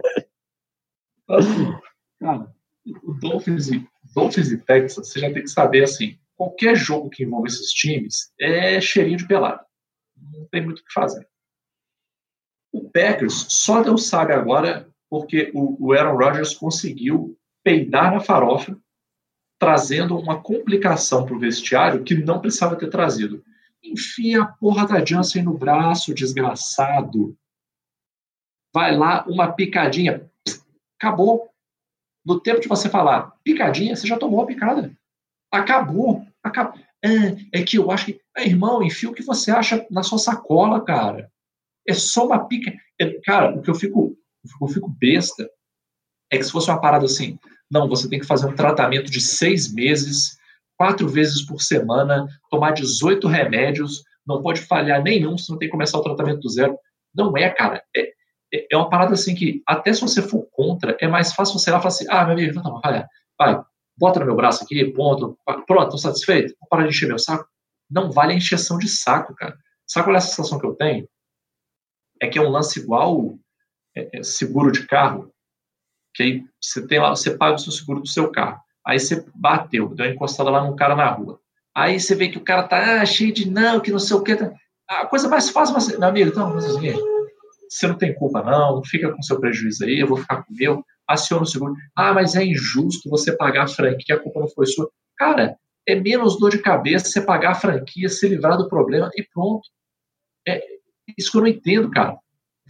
[1.26, 1.72] Assim,
[2.20, 2.54] cara,
[3.02, 7.24] o Dolphins e, Dolphins e Texas, você já tem que saber assim: qualquer jogo que
[7.24, 9.64] envolva esses times é cheirinho de pelado.
[10.16, 11.26] Não tem muito o que fazer.
[12.72, 18.78] O Packers só Deus sabe agora porque o Aaron Rodgers conseguiu peidar na farofa,
[19.58, 23.42] trazendo uma complicação para o vestiário que não precisava ter trazido.
[23.82, 27.36] Enfia a porra da Jansen no braço, desgraçado.
[28.74, 30.30] Vai lá, uma picadinha.
[30.98, 31.48] acabou.
[32.28, 34.94] No tempo de você falar picadinha, você já tomou a picada.
[35.50, 36.26] Acabou.
[36.42, 36.78] acabou.
[37.02, 38.20] É, é que eu acho que.
[38.36, 41.32] É, irmão, enfia o que você acha na sua sacola, cara.
[41.88, 42.70] É só uma pica.
[43.00, 44.14] É, cara, o que eu fico,
[44.60, 45.48] eu fico besta
[46.30, 47.38] é que se fosse uma parada assim,
[47.70, 50.36] não, você tem que fazer um tratamento de seis meses,
[50.76, 55.72] quatro vezes por semana, tomar 18 remédios, não pode falhar nenhum, você não tem que
[55.72, 56.78] começar o tratamento do zero.
[57.14, 57.82] Não é, cara.
[57.96, 58.12] É,
[58.52, 61.70] é, é uma parada assim que, até se você for contra, é mais fácil você
[61.70, 63.04] lá falar assim, ah, meu amigo, não, vai,
[63.38, 63.62] vai,
[63.96, 67.46] bota no meu braço aqui, ponto, pronto, tô satisfeito, vou parar de encher meu saco.
[67.90, 69.56] Não vale a encheção de saco, cara.
[69.86, 71.08] Sabe qual é a sensação que eu tenho?
[72.20, 73.38] É que é um lance igual
[73.96, 75.32] é, é seguro de carro.
[76.14, 78.60] Que aí você tem lá, você paga o seu seguro do seu carro.
[78.86, 81.40] Aí você bateu, deu uma encostada lá num cara na rua.
[81.74, 84.22] Aí você vê que o cara tá ah, cheio de não, que não sei o
[84.22, 84.36] que.
[84.36, 84.52] Tá...
[84.88, 86.92] A coisa mais fácil, mas, meu amigo, então, mas assim,
[87.68, 90.56] você não tem culpa, não, fica com seu prejuízo aí, eu vou ficar com o
[90.56, 91.74] meu, aciona o seguro.
[91.96, 94.90] Ah, mas é injusto você pagar a franquia, a culpa não foi sua.
[95.16, 99.22] Cara, é menos dor de cabeça você pagar a franquia, se livrar do problema e
[99.22, 99.68] pronto.
[100.46, 100.62] É
[101.16, 102.16] isso que eu não entendo, cara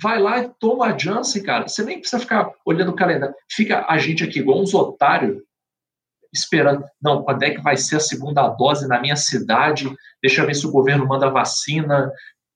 [0.00, 1.66] vai lá e toma a Janssen, cara.
[1.66, 3.34] Você nem precisa ficar olhando o calendário.
[3.50, 5.42] Fica a gente aqui igual uns otários
[6.32, 6.84] esperando.
[7.02, 9.92] Não, quando é que vai ser a segunda dose na minha cidade?
[10.22, 12.12] Deixa eu ver se o governo manda vacina.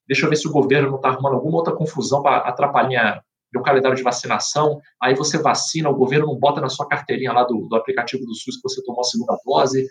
[0.07, 3.23] Deixa eu ver se o governo não está arrumando alguma outra confusão para atrapalhar
[3.53, 4.81] meu calendário de vacinação.
[5.01, 8.33] Aí você vacina, o governo não bota na sua carteirinha lá do, do aplicativo do
[8.33, 9.87] SUS que você tomou a segunda dose.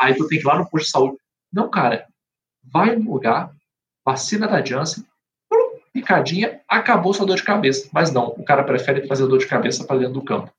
[0.00, 1.16] Aí tu tem que ir lá no posto de saúde.
[1.52, 2.06] Não, cara.
[2.72, 3.52] Vai no lugar,
[4.04, 5.04] vacina da Janssen,
[5.96, 7.88] picadinha, acabou sua dor de cabeça.
[7.92, 10.52] Mas não, o cara prefere trazer dor de cabeça para dentro do campo.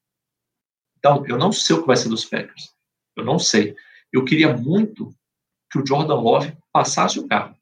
[0.97, 2.73] Então, eu não sei o que vai ser dos Packers.
[3.15, 3.75] Eu não sei.
[4.11, 5.09] Eu queria muito
[5.71, 7.55] que o Jordan Love passasse o carro.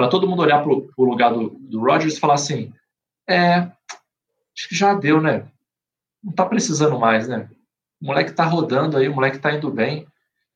[0.00, 2.72] Para todo mundo olhar para o lugar do, do e falar assim:
[3.28, 5.46] é, acho que já deu, né?
[6.24, 7.50] Não tá precisando mais, né?
[8.00, 10.06] O moleque tá rodando aí, o moleque tá indo bem.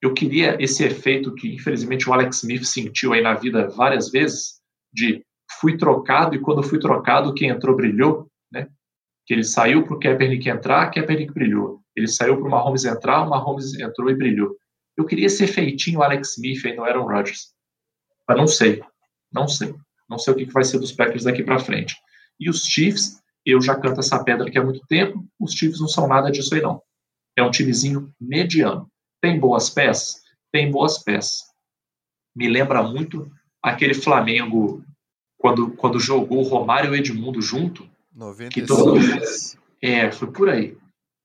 [0.00, 4.62] Eu queria esse efeito que, infelizmente, o Alex Smith sentiu aí na vida várias vezes,
[4.90, 5.22] de
[5.60, 8.68] fui trocado e quando fui trocado, quem entrou brilhou, né?
[9.26, 11.82] Que ele saiu para o Kaepernick entrar, Kaepernick brilhou.
[11.94, 14.56] Ele saiu para o Mahomes entrar, o Mahomes entrou e brilhou.
[14.96, 17.52] Eu queria ser feitinho Alex Smith aí no Aaron Rodgers.
[18.26, 18.82] Mas não sei.
[19.34, 19.74] Não sei.
[20.08, 21.96] Não sei o que vai ser dos Packers daqui para frente.
[22.38, 25.88] E os Chiefs, eu já canto essa pedra aqui há muito tempo, os Chiefs não
[25.88, 26.80] são nada disso aí não.
[27.36, 28.88] É um timezinho mediano.
[29.20, 30.22] Tem boas peças?
[30.52, 31.42] Tem boas peças.
[32.36, 33.30] Me lembra muito
[33.62, 34.84] aquele Flamengo
[35.38, 37.88] quando, quando jogou o Romário e o Edmundo junto.
[38.14, 38.52] 96.
[38.52, 38.98] Que todo...
[39.82, 40.76] É, foi por aí.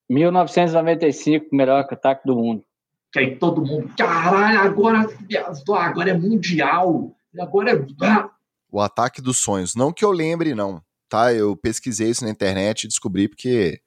[0.09, 2.63] 1995, melhor ataque do mundo.
[3.11, 5.07] Que aí todo mundo, caralho, agora,
[5.77, 7.15] agora é mundial.
[7.37, 7.85] Agora é.
[8.01, 8.29] Ah.
[8.71, 9.75] O ataque dos sonhos.
[9.75, 10.81] Não que eu lembre, não.
[11.07, 11.33] Tá?
[11.33, 13.81] Eu pesquisei isso na internet e descobri porque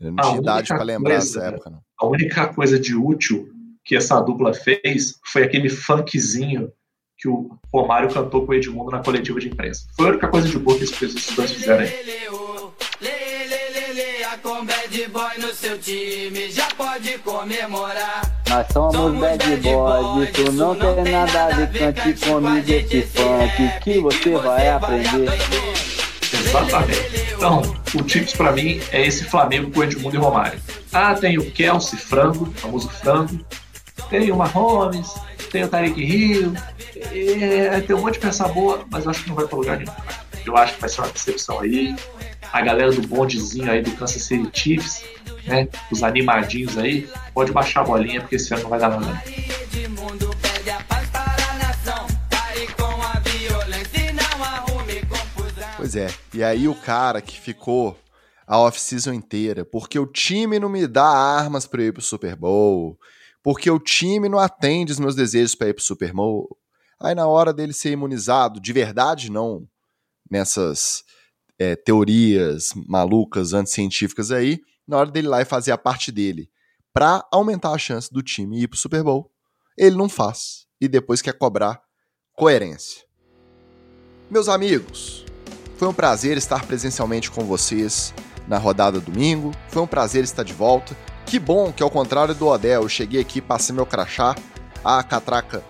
[0.00, 1.70] eu não a tinha idade para lembrar coisa, dessa época.
[1.70, 1.82] Não.
[1.98, 3.48] A única coisa de útil
[3.84, 6.70] que essa dupla fez foi aquele funkzinho
[7.16, 9.86] que o Romário cantou com o Edmundo na coletiva de imprensa.
[9.96, 11.90] Foi a única coisa de boa que esses dois fizeram aí.
[18.48, 24.00] Nós somos bad boys, tu não tem nada a ver, cante comigo esse funk que
[24.00, 25.28] você vai aprender.
[26.32, 27.32] Exatamente.
[27.32, 27.62] Então,
[27.94, 30.60] o Tips para mim é esse Flamengo com Edmundo e Romário.
[30.92, 33.38] Ah, tem o Kelsey Frango, famoso Frango.
[34.10, 35.14] Tem o Mahomes,
[35.52, 36.54] tem o Tarek Rio,
[36.96, 39.76] é, tem um monte de peça boa, mas eu acho que não vai para lugar
[39.76, 39.92] nenhum.
[40.46, 41.94] Eu acho que vai ser uma decepção aí.
[42.52, 45.04] A galera do bondezinho aí do Kansas City Chiefs,
[45.46, 45.68] né?
[45.90, 49.22] Os animadinhos aí, pode baixar a bolinha, porque esse ano não vai dar nada.
[55.76, 57.96] Pois é, e aí o cara que ficou
[58.46, 62.98] a off-season inteira, porque o time não me dá armas para ir pro Super Bowl,
[63.42, 66.58] porque o time não atende os meus desejos para ir pro Super Bowl.
[67.00, 69.68] Aí na hora dele ser imunizado, de verdade não
[70.30, 71.04] nessas
[71.58, 76.48] é, teorias malucas, anticientíficas aí, na hora dele lá e fazer a parte dele
[76.92, 79.30] para aumentar a chance do time ir pro Super Bowl,
[79.76, 80.66] ele não faz.
[80.80, 81.80] E depois quer cobrar
[82.34, 83.04] coerência.
[84.30, 85.24] Meus amigos,
[85.76, 88.12] foi um prazer estar presencialmente com vocês
[88.48, 89.52] na rodada domingo.
[89.68, 90.96] Foi um prazer estar de volta.
[91.24, 94.34] Que bom que, ao contrário do Odell, eu cheguei aqui, passei meu crachá,
[94.84, 95.62] a catraca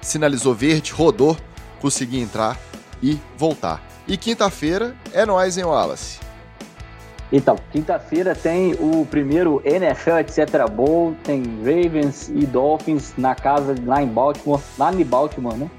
[0.00, 1.36] sinalizou verde, rodou,
[1.80, 2.58] consegui entrar
[3.02, 3.89] e voltar.
[4.10, 6.18] E quinta-feira é nós, hein, Wallace?
[7.32, 10.68] Então, quinta-feira tem o primeiro NFL etc.
[10.68, 15.70] Bowl, tem Ravens e Dolphins na casa lá em Baltimore, lá em Baltimore, né?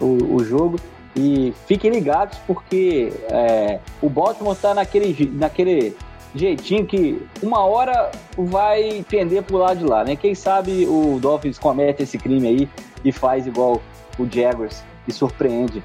[0.00, 0.78] O, o jogo.
[1.16, 5.96] E fiquem ligados porque é, o Baltimore está naquele, naquele
[6.36, 10.14] jeitinho que uma hora vai pender pro lado de lá, né?
[10.14, 12.68] Quem sabe o Dolphins comete esse crime aí
[13.04, 13.82] e faz igual
[14.16, 15.82] o Jaguars e surpreende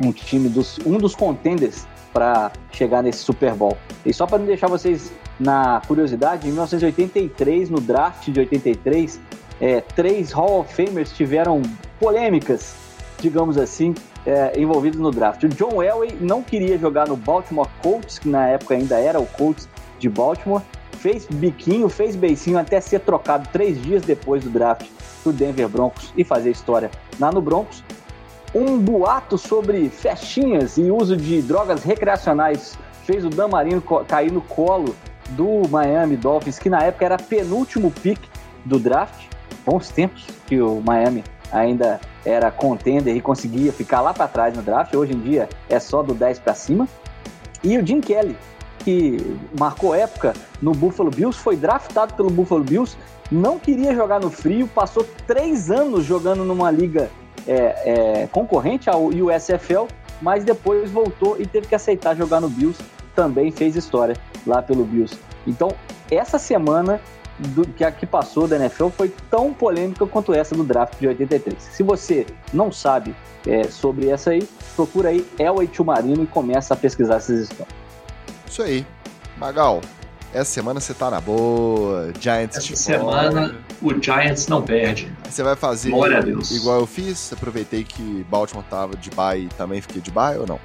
[0.00, 3.76] um time dos um dos contenders para chegar nesse Super Bowl.
[4.04, 9.20] E só para não deixar vocês na curiosidade, em 1983, no draft de 83,
[9.60, 11.62] é, três Hall of Famers tiveram
[11.98, 12.74] polêmicas,
[13.20, 13.94] digamos assim,
[14.26, 15.44] é, envolvidos no draft.
[15.44, 19.26] O John Elway não queria jogar no Baltimore Colts, que na época ainda era o
[19.26, 19.68] Colts
[19.98, 20.62] de Baltimore,
[20.92, 24.86] fez biquinho, fez beicinho até ser trocado três dias depois do draft
[25.24, 27.82] do Denver Broncos e fazer história lá no Broncos.
[28.52, 34.40] Um boato sobre festinhas e uso de drogas recreacionais fez o Dan Marino cair no
[34.40, 34.94] colo
[35.30, 38.20] do Miami Dolphins, que na época era penúltimo pick
[38.64, 39.26] do draft.
[39.64, 41.22] Bons tempos que o Miami
[41.52, 44.94] ainda era contender e conseguia ficar lá para trás no draft.
[44.94, 46.88] Hoje em dia é só do 10 para cima.
[47.62, 48.36] E o Jim Kelly,
[48.80, 52.96] que marcou época no Buffalo Bills, foi draftado pelo Buffalo Bills,
[53.30, 57.10] não queria jogar no frio, passou três anos jogando numa liga
[57.46, 59.86] é, é, concorrente ao USFL,
[60.20, 62.80] mas depois voltou e teve que aceitar jogar no Bills,
[63.14, 65.18] também fez história lá pelo Bills.
[65.46, 65.74] Então,
[66.10, 67.00] essa semana
[67.38, 71.08] do, que a que passou da NFL foi tão polêmica quanto essa do draft de
[71.08, 71.62] 83.
[71.62, 73.14] Se você não sabe
[73.46, 74.46] é, sobre essa aí,
[74.76, 77.74] procura aí Elway Marino e começa a pesquisar essas histórias.
[78.46, 78.86] Isso aí.
[79.38, 79.80] Magal,
[80.32, 85.10] essa semana você tá na boa, Giants Essa semana o Giants não perde.
[85.28, 87.32] Você vai fazer igual eu fiz?
[87.32, 90.60] Aproveitei que Baltimore tava de bye e também fiquei de bye ou não?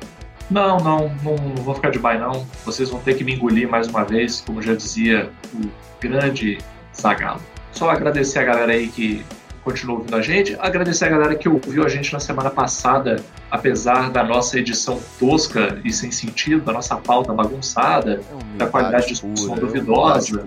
[0.50, 2.46] Não, não, não, não vou ficar de bye não.
[2.64, 5.70] Vocês vão ter que me engolir mais uma vez, como já dizia o
[6.00, 6.60] grande
[6.96, 7.42] Zagalo.
[7.72, 9.26] Só agradecer a galera aí que
[9.66, 13.16] continuou ouvindo a gente, agradecer a galera que ouviu a gente na semana passada,
[13.50, 19.08] apesar da nossa edição tosca e sem sentido, da nossa pauta bagunçada, é da qualidade
[19.08, 20.46] de discussão é duvidosa.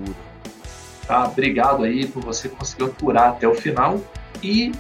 [1.05, 1.27] Tá?
[1.27, 4.01] Obrigado aí por você conseguir aturar até o final
[4.41, 4.71] e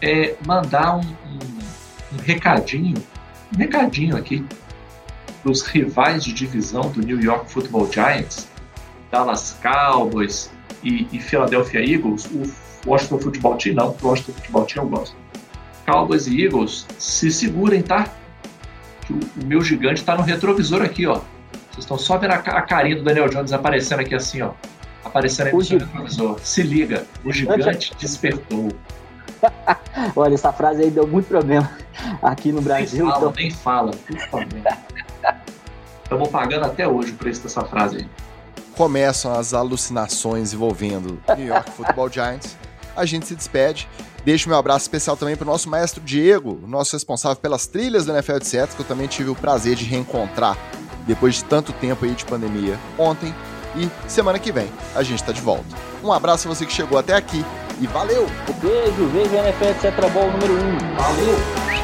[0.00, 2.96] é, mandar um, um, um recadinho,
[3.54, 4.42] um recadinho aqui
[5.42, 8.48] para os rivais de divisão do New York Football Giants,
[9.10, 10.50] Dallas Cowboys,
[10.82, 12.42] e, e Philadelphia Eagles, o
[12.86, 15.16] Washington Football Team não, o Washington Football Team eu gosto.
[15.86, 18.08] Cowboys e Eagles, se segurem, tá?
[19.06, 21.20] Que o, o meu gigante está no retrovisor aqui, ó.
[21.70, 24.52] Vocês estão só vendo a, a carinha do Daniel Jones aparecendo aqui assim, ó.
[25.04, 26.38] Aparecendo aí no seu retrovisor.
[26.40, 28.68] Se liga, o gigante despertou.
[30.14, 31.70] Olha, essa frase aí deu muito problema
[32.22, 33.04] aqui no Brasil.
[33.04, 33.42] Nem fala, então...
[33.42, 34.48] nem fala, por favor.
[36.04, 38.08] Estamos pagando até hoje o preço dessa frase aí.
[38.76, 42.56] começam as alucinações envolvendo New York Football Giants,
[42.96, 43.88] a gente se despede.
[44.24, 48.12] Deixo meu abraço especial também para o nosso maestro Diego, nosso responsável pelas trilhas do
[48.12, 50.56] NFL Setos, que eu também tive o prazer de reencontrar
[51.06, 53.34] depois de tanto tempo aí de pandemia ontem.
[53.74, 55.64] E semana que vem a gente está de volta.
[56.04, 57.44] Um abraço a você que chegou até aqui
[57.80, 58.26] e valeu!
[58.48, 60.12] Um beijo, veja NFL etc.
[60.12, 60.56] Ball número 1.
[60.56, 60.96] Um.
[60.96, 61.81] Valeu!